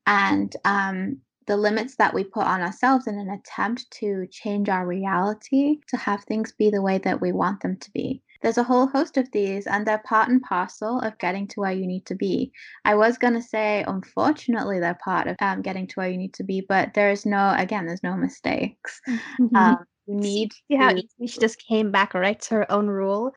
and 0.07 0.55
um, 0.65 1.19
the 1.47 1.57
limits 1.57 1.97
that 1.97 2.13
we 2.13 2.25
put 2.25 2.45
on 2.45 2.61
ourselves 2.61 3.07
in 3.07 3.19
an 3.19 3.31
attempt 3.31 3.91
to 3.93 4.27
change 4.31 4.69
our 4.69 4.87
reality 4.87 5.79
to 5.89 5.97
have 5.97 6.23
things 6.25 6.53
be 6.53 6.71
the 6.71 6.83
way 6.83 6.99
that 6.99 7.21
we 7.21 7.33
want 7.33 7.61
them 7.61 7.77
to 7.79 7.91
be. 7.93 8.23
There's 8.43 8.59
a 8.59 8.63
whole 8.63 8.87
host 8.87 9.17
of 9.17 9.31
these, 9.33 9.67
and 9.67 9.87
they're 9.87 10.03
part 10.07 10.29
and 10.29 10.43
parcel 10.43 11.01
of 11.01 11.19
getting 11.19 11.49
to 11.49 11.61
where 11.61 11.73
you 11.73 11.87
need 11.87 12.07
to 12.07 12.15
be. 12.15 12.53
I 12.85 12.95
was 12.95 13.19
going 13.19 13.35
to 13.35 13.43
say, 13.43 13.85
unfortunately, 13.87 14.81
they're 14.81 14.99
part 15.03 15.27
of 15.27 15.37
um, 15.41 15.63
getting 15.63 15.87
to 15.89 15.95
where 15.95 16.11
you 16.11 16.19
need 16.19 16.35
to 16.35 16.45
be, 16.45 16.65
but 16.67 16.95
there 16.95 17.11
is 17.11 17.27
no, 17.27 17.55
again, 17.57 17.87
there's 17.87 18.03
no 18.03 18.17
mistakes. 18.17 19.01
Mm-hmm. 19.39 19.57
Um, 19.57 19.79
you 20.07 20.15
need 20.15 20.53
yeah, 20.69 20.93
she 21.27 21.39
just 21.39 21.59
came 21.59 21.91
back 21.91 22.15
right 22.15 22.41
to 22.43 22.55
her 22.55 22.73
own 22.73 22.87
rule. 22.87 23.35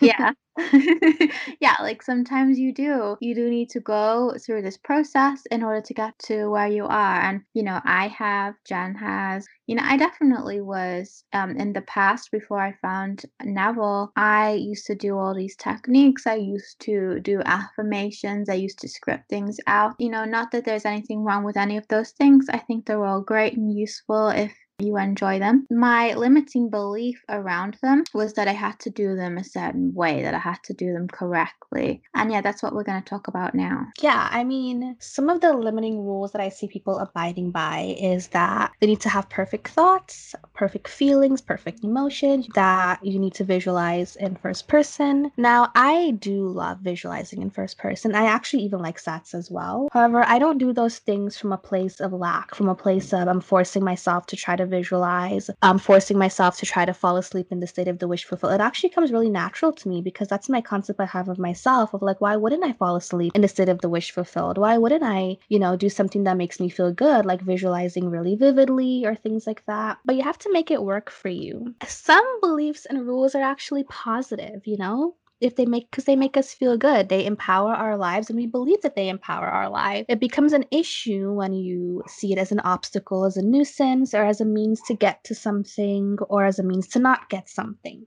yeah. 0.00 0.32
yeah, 1.60 1.76
like 1.80 2.02
sometimes 2.02 2.58
you 2.58 2.72
do. 2.72 3.16
You 3.20 3.34
do 3.34 3.50
need 3.50 3.68
to 3.70 3.80
go 3.80 4.34
through 4.40 4.62
this 4.62 4.78
process 4.78 5.42
in 5.50 5.62
order 5.62 5.82
to 5.82 5.94
get 5.94 6.18
to 6.20 6.48
where 6.48 6.66
you 6.66 6.86
are. 6.86 7.20
And, 7.20 7.42
you 7.52 7.62
know, 7.62 7.80
I 7.84 8.08
have, 8.08 8.54
Jen 8.66 8.94
has, 8.94 9.46
you 9.66 9.76
know, 9.76 9.82
I 9.84 9.98
definitely 9.98 10.62
was 10.62 11.24
um, 11.34 11.56
in 11.56 11.74
the 11.74 11.82
past 11.82 12.30
before 12.30 12.58
I 12.58 12.74
found 12.80 13.26
Neville. 13.44 14.12
I 14.16 14.52
used 14.52 14.86
to 14.86 14.94
do 14.94 15.18
all 15.18 15.34
these 15.34 15.56
techniques. 15.56 16.26
I 16.26 16.36
used 16.36 16.80
to 16.80 17.20
do 17.20 17.42
affirmations. 17.44 18.48
I 18.48 18.54
used 18.54 18.78
to 18.78 18.88
script 18.88 19.28
things 19.28 19.58
out. 19.66 19.94
You 19.98 20.08
know, 20.08 20.24
not 20.24 20.52
that 20.52 20.64
there's 20.64 20.86
anything 20.86 21.22
wrong 21.22 21.44
with 21.44 21.58
any 21.58 21.76
of 21.76 21.86
those 21.88 22.12
things. 22.12 22.46
I 22.50 22.58
think 22.58 22.86
they're 22.86 23.04
all 23.04 23.20
great 23.20 23.58
and 23.58 23.76
useful 23.76 24.28
if 24.28 24.54
you 24.78 24.96
enjoy 24.98 25.38
them. 25.38 25.66
My 25.70 26.14
limiting 26.14 26.68
belief 26.68 27.24
around 27.28 27.78
them 27.82 28.04
was 28.12 28.34
that 28.34 28.48
I 28.48 28.52
had 28.52 28.78
to 28.80 28.90
do 28.90 29.16
them 29.16 29.38
a 29.38 29.44
certain 29.44 29.94
way, 29.94 30.22
that 30.22 30.34
I 30.34 30.38
had 30.38 30.62
to 30.64 30.74
do 30.74 30.92
them 30.92 31.08
correctly. 31.08 32.02
And 32.14 32.30
yeah, 32.30 32.42
that's 32.42 32.62
what 32.62 32.74
we're 32.74 32.84
going 32.84 33.02
to 33.02 33.08
talk 33.08 33.28
about 33.28 33.54
now. 33.54 33.86
Yeah, 34.02 34.28
I 34.30 34.44
mean, 34.44 34.96
some 35.00 35.30
of 35.30 35.40
the 35.40 35.54
limiting 35.54 36.04
rules 36.04 36.32
that 36.32 36.42
I 36.42 36.50
see 36.50 36.68
people 36.68 36.98
abiding 36.98 37.50
by 37.52 37.96
is 37.98 38.28
that 38.28 38.72
they 38.80 38.86
need 38.86 39.00
to 39.00 39.08
have 39.08 39.30
perfect 39.30 39.68
thoughts, 39.68 40.34
perfect 40.54 40.88
feelings, 40.88 41.40
perfect 41.40 41.82
emotions, 41.82 42.46
that 42.54 43.04
you 43.04 43.18
need 43.18 43.34
to 43.34 43.44
visualize 43.44 44.16
in 44.16 44.36
first 44.36 44.68
person. 44.68 45.30
Now, 45.38 45.70
I 45.74 46.12
do 46.18 46.48
love 46.48 46.80
visualizing 46.80 47.40
in 47.40 47.50
first 47.50 47.78
person. 47.78 48.14
I 48.14 48.26
actually 48.26 48.64
even 48.64 48.80
like 48.80 49.00
SATS 49.00 49.34
as 49.34 49.50
well. 49.50 49.88
However, 49.92 50.22
I 50.26 50.38
don't 50.38 50.58
do 50.58 50.72
those 50.72 50.98
things 50.98 51.38
from 51.38 51.52
a 51.52 51.58
place 51.58 52.00
of 52.00 52.12
lack, 52.12 52.54
from 52.54 52.68
a 52.68 52.74
place 52.74 53.14
of 53.14 53.26
I'm 53.28 53.40
forcing 53.40 53.82
myself 53.82 54.26
to 54.26 54.36
try 54.36 54.56
to 54.56 54.65
visualize, 54.66 55.50
um, 55.62 55.78
forcing 55.78 56.18
myself 56.18 56.56
to 56.58 56.66
try 56.66 56.84
to 56.84 56.94
fall 56.94 57.16
asleep 57.16 57.48
in 57.50 57.60
the 57.60 57.66
state 57.66 57.88
of 57.88 57.98
the 57.98 58.08
wish 58.08 58.24
fulfilled. 58.24 58.54
It 58.54 58.60
actually 58.60 58.90
comes 58.90 59.12
really 59.12 59.30
natural 59.30 59.72
to 59.72 59.88
me 59.88 60.02
because 60.02 60.28
that's 60.28 60.48
my 60.48 60.60
concept 60.60 61.00
I 61.00 61.06
have 61.06 61.28
of 61.28 61.38
myself 61.38 61.94
of 61.94 62.02
like, 62.02 62.20
why 62.20 62.36
wouldn't 62.36 62.64
I 62.64 62.72
fall 62.72 62.96
asleep 62.96 63.32
in 63.34 63.42
the 63.42 63.48
state 63.48 63.68
of 63.68 63.80
the 63.80 63.88
wish 63.88 64.10
fulfilled? 64.10 64.58
Why 64.58 64.78
wouldn't 64.78 65.04
I, 65.04 65.36
you 65.48 65.58
know, 65.58 65.76
do 65.76 65.88
something 65.88 66.24
that 66.24 66.36
makes 66.36 66.60
me 66.60 66.68
feel 66.68 66.92
good, 66.92 67.26
like 67.26 67.40
visualizing 67.40 68.10
really 68.10 68.36
vividly 68.36 69.04
or 69.04 69.14
things 69.14 69.46
like 69.46 69.64
that? 69.66 69.98
But 70.04 70.16
you 70.16 70.22
have 70.22 70.38
to 70.38 70.52
make 70.52 70.70
it 70.70 70.82
work 70.82 71.10
for 71.10 71.28
you. 71.28 71.74
Some 71.86 72.40
beliefs 72.40 72.86
and 72.86 73.06
rules 73.06 73.34
are 73.34 73.42
actually 73.42 73.84
positive, 73.84 74.66
you 74.66 74.76
know? 74.76 75.14
If 75.40 75.56
they 75.56 75.66
make 75.66 75.90
because 75.90 76.04
they 76.04 76.16
make 76.16 76.36
us 76.36 76.54
feel 76.54 76.76
good 76.76 77.08
they 77.08 77.24
empower 77.26 77.72
our 77.72 77.96
lives 77.96 78.28
and 78.28 78.36
we 78.36 78.46
believe 78.46 78.80
that 78.82 78.96
they 78.96 79.08
empower 79.08 79.46
our 79.46 79.68
life 79.68 80.04
it 80.08 80.20
becomes 80.20 80.52
an 80.52 80.64
issue 80.70 81.32
when 81.32 81.52
you 81.52 82.02
see 82.06 82.32
it 82.32 82.38
as 82.38 82.52
an 82.52 82.60
obstacle 82.60 83.24
as 83.24 83.36
a 83.36 83.42
nuisance 83.42 84.14
or 84.14 84.24
as 84.24 84.40
a 84.40 84.44
means 84.44 84.80
to 84.86 84.94
get 84.94 85.22
to 85.24 85.34
something 85.34 86.16
or 86.28 86.44
as 86.44 86.58
a 86.58 86.62
means 86.62 86.88
to 86.88 86.98
not 86.98 87.28
get 87.28 87.48
something 87.48 88.06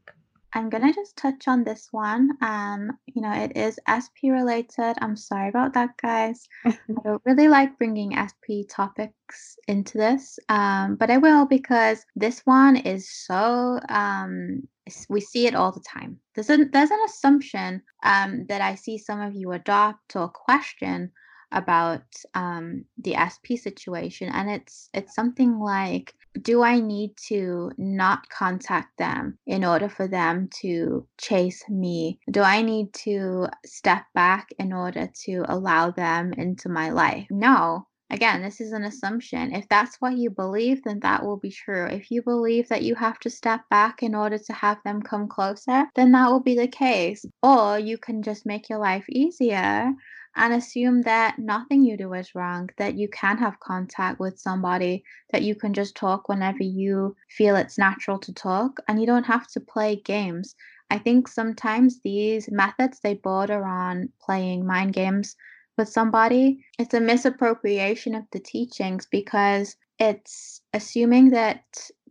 I'm 0.53 0.69
gonna 0.69 0.93
just 0.93 1.15
touch 1.15 1.47
on 1.47 1.63
this 1.63 1.89
one. 1.91 2.31
Um, 2.41 2.91
you 3.05 3.21
know, 3.21 3.31
it 3.31 3.55
is 3.55 3.79
SP 3.85 4.33
related. 4.33 4.95
I'm 4.99 5.15
sorry 5.15 5.49
about 5.49 5.73
that, 5.73 5.91
guys. 6.01 6.47
I 6.65 6.75
don't 7.03 7.21
really 7.25 7.47
like 7.47 7.77
bringing 7.77 8.15
SP 8.17 8.65
topics 8.67 9.57
into 9.67 9.97
this, 9.97 10.39
um, 10.49 10.95
but 10.95 11.11
I 11.11 11.17
will 11.17 11.45
because 11.45 12.03
this 12.15 12.41
one 12.45 12.77
is 12.77 13.09
so. 13.09 13.79
Um, 13.89 14.63
we 15.09 15.21
see 15.21 15.47
it 15.47 15.55
all 15.55 15.71
the 15.71 15.81
time. 15.81 16.19
There's 16.35 16.49
an 16.49 16.69
there's 16.71 16.91
an 16.91 16.99
assumption 17.05 17.81
um, 18.03 18.45
that 18.47 18.61
I 18.61 18.75
see 18.75 18.97
some 18.97 19.21
of 19.21 19.33
you 19.33 19.51
adopt 19.51 20.15
or 20.15 20.29
question 20.29 21.11
about 21.51 22.03
um, 22.35 22.85
the 22.97 23.15
SP 23.17 23.57
situation, 23.57 24.29
and 24.29 24.49
it's 24.49 24.89
it's 24.93 25.15
something 25.15 25.59
like 25.59 26.13
do 26.41 26.61
I 26.63 26.79
need 26.79 27.17
to 27.27 27.71
not 27.77 28.29
contact 28.29 28.97
them 28.97 29.37
in 29.47 29.65
order 29.65 29.89
for 29.89 30.07
them 30.07 30.49
to 30.61 31.05
chase 31.19 31.67
me? 31.69 32.19
Do 32.29 32.41
I 32.41 32.61
need 32.61 32.93
to 33.05 33.47
step 33.65 34.03
back 34.13 34.49
in 34.59 34.71
order 34.71 35.09
to 35.25 35.45
allow 35.47 35.91
them 35.91 36.33
into 36.33 36.69
my 36.69 36.91
life? 36.91 37.27
No. 37.29 37.87
Again, 38.11 38.41
this 38.41 38.59
is 38.59 38.71
an 38.71 38.83
assumption. 38.83 39.53
If 39.53 39.67
that's 39.67 39.97
what 39.97 40.17
you 40.17 40.31
believe, 40.31 40.83
then 40.83 40.99
that 41.01 41.23
will 41.23 41.37
be 41.37 41.51
true. 41.51 41.85
If 41.85 42.09
you 42.09 42.23
believe 42.23 42.67
that 42.69 42.81
you 42.81 42.95
have 42.95 43.19
to 43.19 43.29
step 43.29 43.61
back 43.69 44.01
in 44.01 44.15
order 44.15 44.39
to 44.39 44.53
have 44.53 44.81
them 44.83 45.01
come 45.01 45.27
closer, 45.27 45.85
then 45.95 46.11
that 46.13 46.29
will 46.31 46.39
be 46.39 46.55
the 46.55 46.67
case. 46.67 47.23
Or 47.43 47.77
you 47.77 47.99
can 47.99 48.23
just 48.23 48.47
make 48.47 48.67
your 48.67 48.79
life 48.79 49.07
easier 49.09 49.93
and 50.35 50.53
assume 50.53 51.01
that 51.03 51.37
nothing 51.37 51.83
you 51.83 51.97
do 51.97 52.13
is 52.13 52.33
wrong, 52.33 52.69
that 52.77 52.95
you 52.95 53.07
can 53.09 53.37
have 53.37 53.59
contact 53.59 54.19
with 54.19 54.39
somebody, 54.39 55.03
that 55.31 55.43
you 55.43 55.53
can 55.53 55.73
just 55.73 55.95
talk 55.95 56.29
whenever 56.29 56.63
you 56.63 57.15
feel 57.29 57.55
it's 57.55 57.77
natural 57.77 58.17
to 58.19 58.33
talk, 58.33 58.79
and 58.87 58.99
you 58.99 59.05
don't 59.05 59.25
have 59.25 59.47
to 59.47 59.59
play 59.59 59.95
games. 59.97 60.55
I 60.89 60.97
think 60.97 61.27
sometimes 61.27 61.99
these 62.01 62.49
methods 62.51 62.99
they 63.01 63.13
border 63.15 63.63
on 63.65 64.09
playing 64.19 64.65
mind 64.65 64.93
games 64.93 65.35
with 65.79 65.89
somebody. 65.89 66.63
It's 66.77 66.93
a 66.93 66.99
misappropriation 66.99 68.13
of 68.13 68.25
the 68.31 68.39
teachings 68.39 69.07
because 69.09 69.75
it's 69.97 70.61
assuming 70.73 71.31
that 71.31 71.63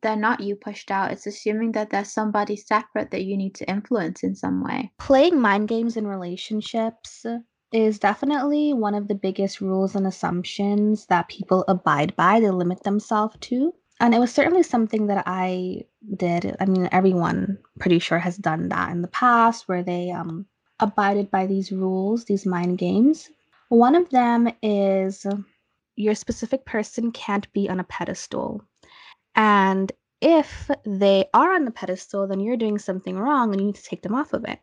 they're 0.02 0.16
not 0.16 0.40
you 0.40 0.56
pushed 0.56 0.90
out. 0.90 1.12
It's 1.12 1.26
assuming 1.26 1.72
that 1.72 1.90
there's 1.90 2.12
somebody 2.12 2.56
separate 2.56 3.10
that 3.10 3.24
you 3.24 3.36
need 3.36 3.54
to 3.56 3.70
influence 3.70 4.22
in 4.22 4.34
some 4.34 4.64
way. 4.64 4.90
Playing 4.98 5.40
mind 5.40 5.68
games 5.68 5.96
in 5.96 6.06
relationships 6.06 7.24
is 7.72 7.98
definitely 7.98 8.72
one 8.72 8.94
of 8.94 9.08
the 9.08 9.14
biggest 9.14 9.60
rules 9.60 9.94
and 9.94 10.06
assumptions 10.06 11.06
that 11.06 11.28
people 11.28 11.64
abide 11.68 12.16
by, 12.16 12.40
they 12.40 12.50
limit 12.50 12.82
themselves 12.82 13.36
to. 13.40 13.72
And 14.00 14.14
it 14.14 14.20
was 14.20 14.32
certainly 14.32 14.62
something 14.62 15.08
that 15.08 15.24
I 15.26 15.82
did. 16.16 16.56
I 16.60 16.66
mean, 16.66 16.88
everyone 16.92 17.58
pretty 17.80 17.98
sure 17.98 18.18
has 18.18 18.36
done 18.36 18.68
that 18.68 18.90
in 18.92 19.02
the 19.02 19.08
past 19.08 19.68
where 19.68 19.82
they 19.82 20.10
um, 20.10 20.46
abided 20.78 21.30
by 21.30 21.46
these 21.46 21.72
rules, 21.72 22.24
these 22.24 22.46
mind 22.46 22.78
games. 22.78 23.28
One 23.68 23.94
of 23.94 24.08
them 24.10 24.48
is 24.62 25.26
your 25.96 26.14
specific 26.14 26.64
person 26.64 27.12
can't 27.12 27.50
be 27.52 27.68
on 27.68 27.80
a 27.80 27.84
pedestal. 27.84 28.62
And 29.34 29.92
if 30.20 30.70
they 30.84 31.26
are 31.34 31.52
on 31.54 31.64
the 31.64 31.70
pedestal, 31.70 32.26
then 32.26 32.40
you're 32.40 32.56
doing 32.56 32.78
something 32.78 33.16
wrong 33.16 33.52
and 33.52 33.60
you 33.60 33.66
need 33.66 33.76
to 33.76 33.82
take 33.82 34.02
them 34.02 34.14
off 34.14 34.32
of 34.32 34.44
it. 34.44 34.58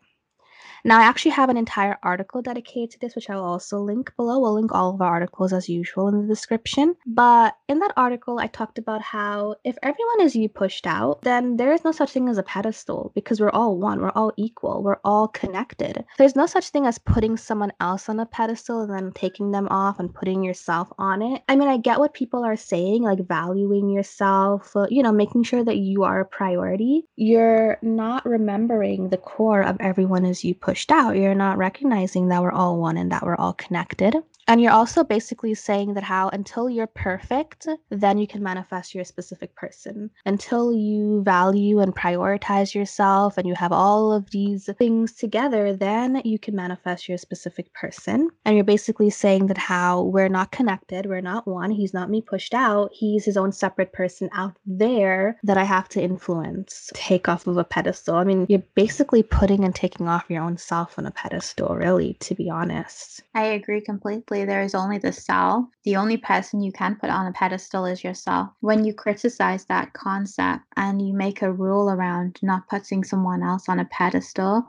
Now, 0.85 0.99
I 0.99 1.05
actually 1.05 1.31
have 1.31 1.49
an 1.49 1.57
entire 1.57 1.97
article 2.03 2.43
dedicated 2.43 2.91
to 2.91 2.99
this, 2.99 3.15
which 3.15 3.31
I 3.31 3.35
will 3.35 3.43
also 3.43 3.79
link 3.79 4.15
below. 4.15 4.39
We'll 4.39 4.53
link 4.53 4.71
all 4.71 4.93
of 4.93 5.01
our 5.01 5.13
articles 5.13 5.51
as 5.51 5.67
usual 5.67 6.07
in 6.09 6.21
the 6.21 6.27
description. 6.27 6.95
But 7.07 7.57
in 7.67 7.79
that 7.79 7.93
article, 7.97 8.37
I 8.37 8.45
talked 8.45 8.77
about 8.77 9.01
how 9.01 9.55
if 9.63 9.75
everyone 9.81 10.21
is 10.21 10.35
you 10.35 10.47
pushed 10.47 10.85
out, 10.85 11.23
then 11.23 11.57
there 11.57 11.73
is 11.73 11.83
no 11.83 11.91
such 11.91 12.11
thing 12.11 12.29
as 12.29 12.37
a 12.37 12.43
pedestal 12.43 13.11
because 13.15 13.41
we're 13.41 13.49
all 13.49 13.79
one, 13.79 13.99
we're 13.99 14.11
all 14.11 14.31
equal, 14.37 14.83
we're 14.83 14.99
all 15.03 15.27
connected. 15.27 16.05
There's 16.19 16.35
no 16.35 16.45
such 16.45 16.69
thing 16.69 16.85
as 16.85 16.99
putting 16.99 17.35
someone 17.35 17.73
else 17.79 18.07
on 18.07 18.19
a 18.19 18.27
pedestal 18.27 18.81
and 18.81 18.93
then 18.93 19.11
taking 19.13 19.49
them 19.49 19.67
off 19.71 19.99
and 19.99 20.13
putting 20.13 20.43
yourself 20.43 20.93
on 20.99 21.23
it. 21.23 21.41
I 21.49 21.55
mean, 21.55 21.67
I 21.67 21.77
get 21.77 21.97
what 21.97 22.13
people 22.13 22.45
are 22.45 22.55
saying, 22.55 23.01
like 23.01 23.27
valuing 23.27 23.89
yourself, 23.89 24.75
uh, 24.75 24.85
you 24.91 25.01
know, 25.01 25.11
making 25.11 25.45
sure 25.45 25.63
that 25.63 25.77
you 25.77 26.03
are 26.03 26.19
a 26.19 26.25
priority. 26.25 27.07
You're 27.15 27.79
not 27.81 28.23
remembering 28.23 29.09
the 29.09 29.17
core 29.17 29.63
of 29.63 29.77
everyone 29.79 30.25
is 30.25 30.43
you 30.43 30.53
pushed 30.53 30.74
pushed 30.75 30.91
out. 30.91 31.15
You're 31.15 31.33
not 31.33 31.57
recognizing 31.57 32.27
that 32.27 32.41
we're 32.41 32.51
all 32.51 32.77
one 32.77 32.97
and 32.97 33.09
that 33.13 33.23
we're 33.23 33.37
all 33.37 33.53
connected. 33.53 34.17
And 34.47 34.61
you're 34.61 34.71
also 34.71 35.03
basically 35.03 35.55
saying 35.55 35.95
that 35.95 36.03
how 36.03 36.29
until 36.29 36.69
you're 36.69 36.87
perfect, 36.87 37.67
then 37.89 38.17
you 38.17 38.27
can 38.27 38.43
manifest 38.43 38.93
your 38.93 39.03
specific 39.03 39.55
person. 39.55 40.11
Until 40.25 40.71
you 40.71 41.23
value 41.23 41.79
and 41.79 41.95
prioritize 41.95 42.75
yourself 42.75 43.37
and 43.37 43.47
you 43.47 43.55
have 43.55 43.71
all 43.71 44.13
of 44.13 44.29
these 44.29 44.69
things 44.77 45.13
together, 45.13 45.75
then 45.75 46.21
you 46.23 46.37
can 46.37 46.55
manifest 46.55 47.09
your 47.09 47.17
specific 47.17 47.73
person. 47.73 48.29
And 48.45 48.55
you're 48.55 48.63
basically 48.63 49.09
saying 49.09 49.47
that 49.47 49.57
how 49.57 50.03
we're 50.03 50.29
not 50.29 50.51
connected, 50.51 51.07
we're 51.07 51.21
not 51.21 51.47
one, 51.47 51.71
he's 51.71 51.93
not 51.93 52.09
me 52.09 52.21
pushed 52.21 52.53
out, 52.53 52.91
he's 52.93 53.25
his 53.25 53.37
own 53.37 53.51
separate 53.51 53.93
person 53.93 54.29
out 54.33 54.55
there 54.65 55.37
that 55.43 55.57
I 55.57 55.63
have 55.63 55.89
to 55.89 56.01
influence, 56.01 56.91
take 56.93 57.27
off 57.27 57.47
of 57.47 57.57
a 57.57 57.63
pedestal. 57.63 58.15
I 58.15 58.23
mean, 58.23 58.45
you're 58.47 58.63
basically 58.75 59.23
putting 59.23 59.63
and 59.63 59.73
taking 59.73 60.07
off 60.07 60.29
your 60.29 60.43
own 60.43 60.57
self 60.57 60.99
on 60.99 61.07
a 61.07 61.11
pedestal, 61.11 61.75
really, 61.75 62.13
to 62.19 62.35
be 62.35 62.49
honest. 62.49 63.23
I 63.33 63.45
agree 63.45 63.81
completely 63.81 64.34
there 64.43 64.63
is 64.63 64.75
only 64.75 64.97
the 64.97 65.13
self. 65.13 65.65
The 65.83 65.95
only 65.95 66.17
person 66.17 66.61
you 66.61 66.71
can 66.71 66.95
put 66.95 67.09
on 67.09 67.27
a 67.27 67.31
pedestal 67.31 67.85
is 67.85 68.03
yourself. 68.03 68.49
When 68.59 68.83
you 68.83 68.93
criticize 68.93 69.65
that 69.65 69.93
concept 69.93 70.63
and 70.75 71.01
you 71.01 71.13
make 71.13 71.41
a 71.41 71.53
rule 71.53 71.89
around 71.89 72.39
not 72.41 72.67
putting 72.67 73.03
someone 73.03 73.43
else 73.43 73.69
on 73.69 73.79
a 73.79 73.85
pedestal, 73.85 74.67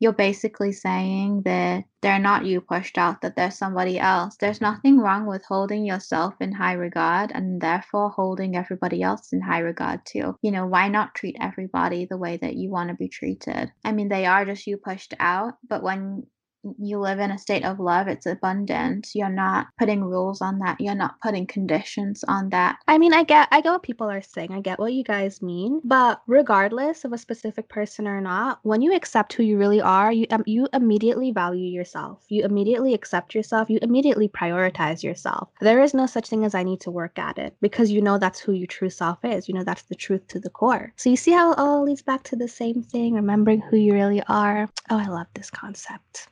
you're 0.00 0.12
basically 0.12 0.72
saying 0.72 1.42
that 1.42 1.84
they're 2.00 2.18
not 2.20 2.46
you 2.46 2.60
pushed 2.60 2.98
out, 2.98 3.20
that 3.22 3.34
there's 3.34 3.56
somebody 3.56 3.98
else. 3.98 4.36
There's 4.36 4.60
nothing 4.60 4.98
wrong 4.98 5.26
with 5.26 5.44
holding 5.44 5.84
yourself 5.84 6.34
in 6.40 6.52
high 6.52 6.74
regard 6.74 7.32
and 7.34 7.60
therefore 7.60 8.10
holding 8.10 8.56
everybody 8.56 9.02
else 9.02 9.32
in 9.32 9.40
high 9.40 9.58
regard 9.58 10.06
too. 10.06 10.36
You 10.40 10.52
know, 10.52 10.66
why 10.66 10.88
not 10.88 11.14
treat 11.14 11.36
everybody 11.40 12.06
the 12.06 12.16
way 12.16 12.36
that 12.36 12.54
you 12.54 12.70
want 12.70 12.90
to 12.90 12.94
be 12.94 13.08
treated? 13.08 13.72
I 13.84 13.92
mean, 13.92 14.08
they 14.08 14.26
are 14.26 14.44
just 14.44 14.66
you 14.66 14.76
pushed 14.76 15.14
out, 15.18 15.54
but 15.68 15.82
when 15.82 16.26
you 16.78 16.98
live 16.98 17.18
in 17.18 17.30
a 17.30 17.38
state 17.38 17.64
of 17.64 17.80
love, 17.80 18.08
it's 18.08 18.26
abundant. 18.26 19.08
You're 19.14 19.28
not 19.28 19.68
putting 19.78 20.04
rules 20.04 20.40
on 20.40 20.58
that. 20.60 20.80
You're 20.80 20.94
not 20.94 21.20
putting 21.20 21.46
conditions 21.46 22.24
on 22.28 22.50
that. 22.50 22.78
I 22.86 22.98
mean, 22.98 23.12
I 23.12 23.22
get 23.22 23.48
I 23.50 23.60
get 23.60 23.70
what 23.70 23.82
people 23.82 24.10
are 24.10 24.22
saying. 24.22 24.52
I 24.52 24.60
get 24.60 24.78
what 24.78 24.92
you 24.92 25.04
guys 25.04 25.42
mean, 25.42 25.80
but 25.84 26.22
regardless 26.26 27.04
of 27.04 27.12
a 27.12 27.18
specific 27.18 27.68
person 27.68 28.06
or 28.06 28.20
not, 28.20 28.60
when 28.62 28.82
you 28.82 28.94
accept 28.94 29.32
who 29.32 29.42
you 29.42 29.58
really 29.58 29.80
are, 29.80 30.12
you 30.12 30.26
um, 30.30 30.42
you 30.46 30.68
immediately 30.72 31.32
value 31.32 31.66
yourself. 31.66 32.24
You 32.28 32.44
immediately 32.44 32.94
accept 32.94 33.34
yourself. 33.34 33.70
You 33.70 33.78
immediately 33.82 34.28
prioritize 34.28 35.02
yourself. 35.02 35.48
There 35.60 35.82
is 35.82 35.94
no 35.94 36.06
such 36.06 36.28
thing 36.28 36.44
as 36.44 36.54
I 36.54 36.62
need 36.62 36.80
to 36.82 36.90
work 36.90 37.18
at 37.18 37.38
it 37.38 37.54
because 37.60 37.90
you 37.90 38.00
know 38.02 38.18
that's 38.18 38.40
who 38.40 38.52
your 38.52 38.66
true 38.66 38.90
self 38.90 39.18
is. 39.24 39.48
You 39.48 39.54
know 39.54 39.64
that's 39.64 39.82
the 39.82 39.94
truth 39.94 40.26
to 40.28 40.40
the 40.40 40.50
core. 40.50 40.92
So 40.96 41.10
you 41.10 41.16
see 41.16 41.32
how 41.32 41.52
it 41.52 41.58
all 41.58 41.84
leads 41.84 42.02
back 42.02 42.22
to 42.24 42.36
the 42.36 42.48
same 42.48 42.82
thing, 42.82 43.14
remembering 43.14 43.60
who 43.60 43.76
you 43.76 43.92
really 43.92 44.22
are. 44.28 44.68
Oh, 44.90 44.98
I 44.98 45.06
love 45.06 45.26
this 45.34 45.50
concept. 45.50 46.28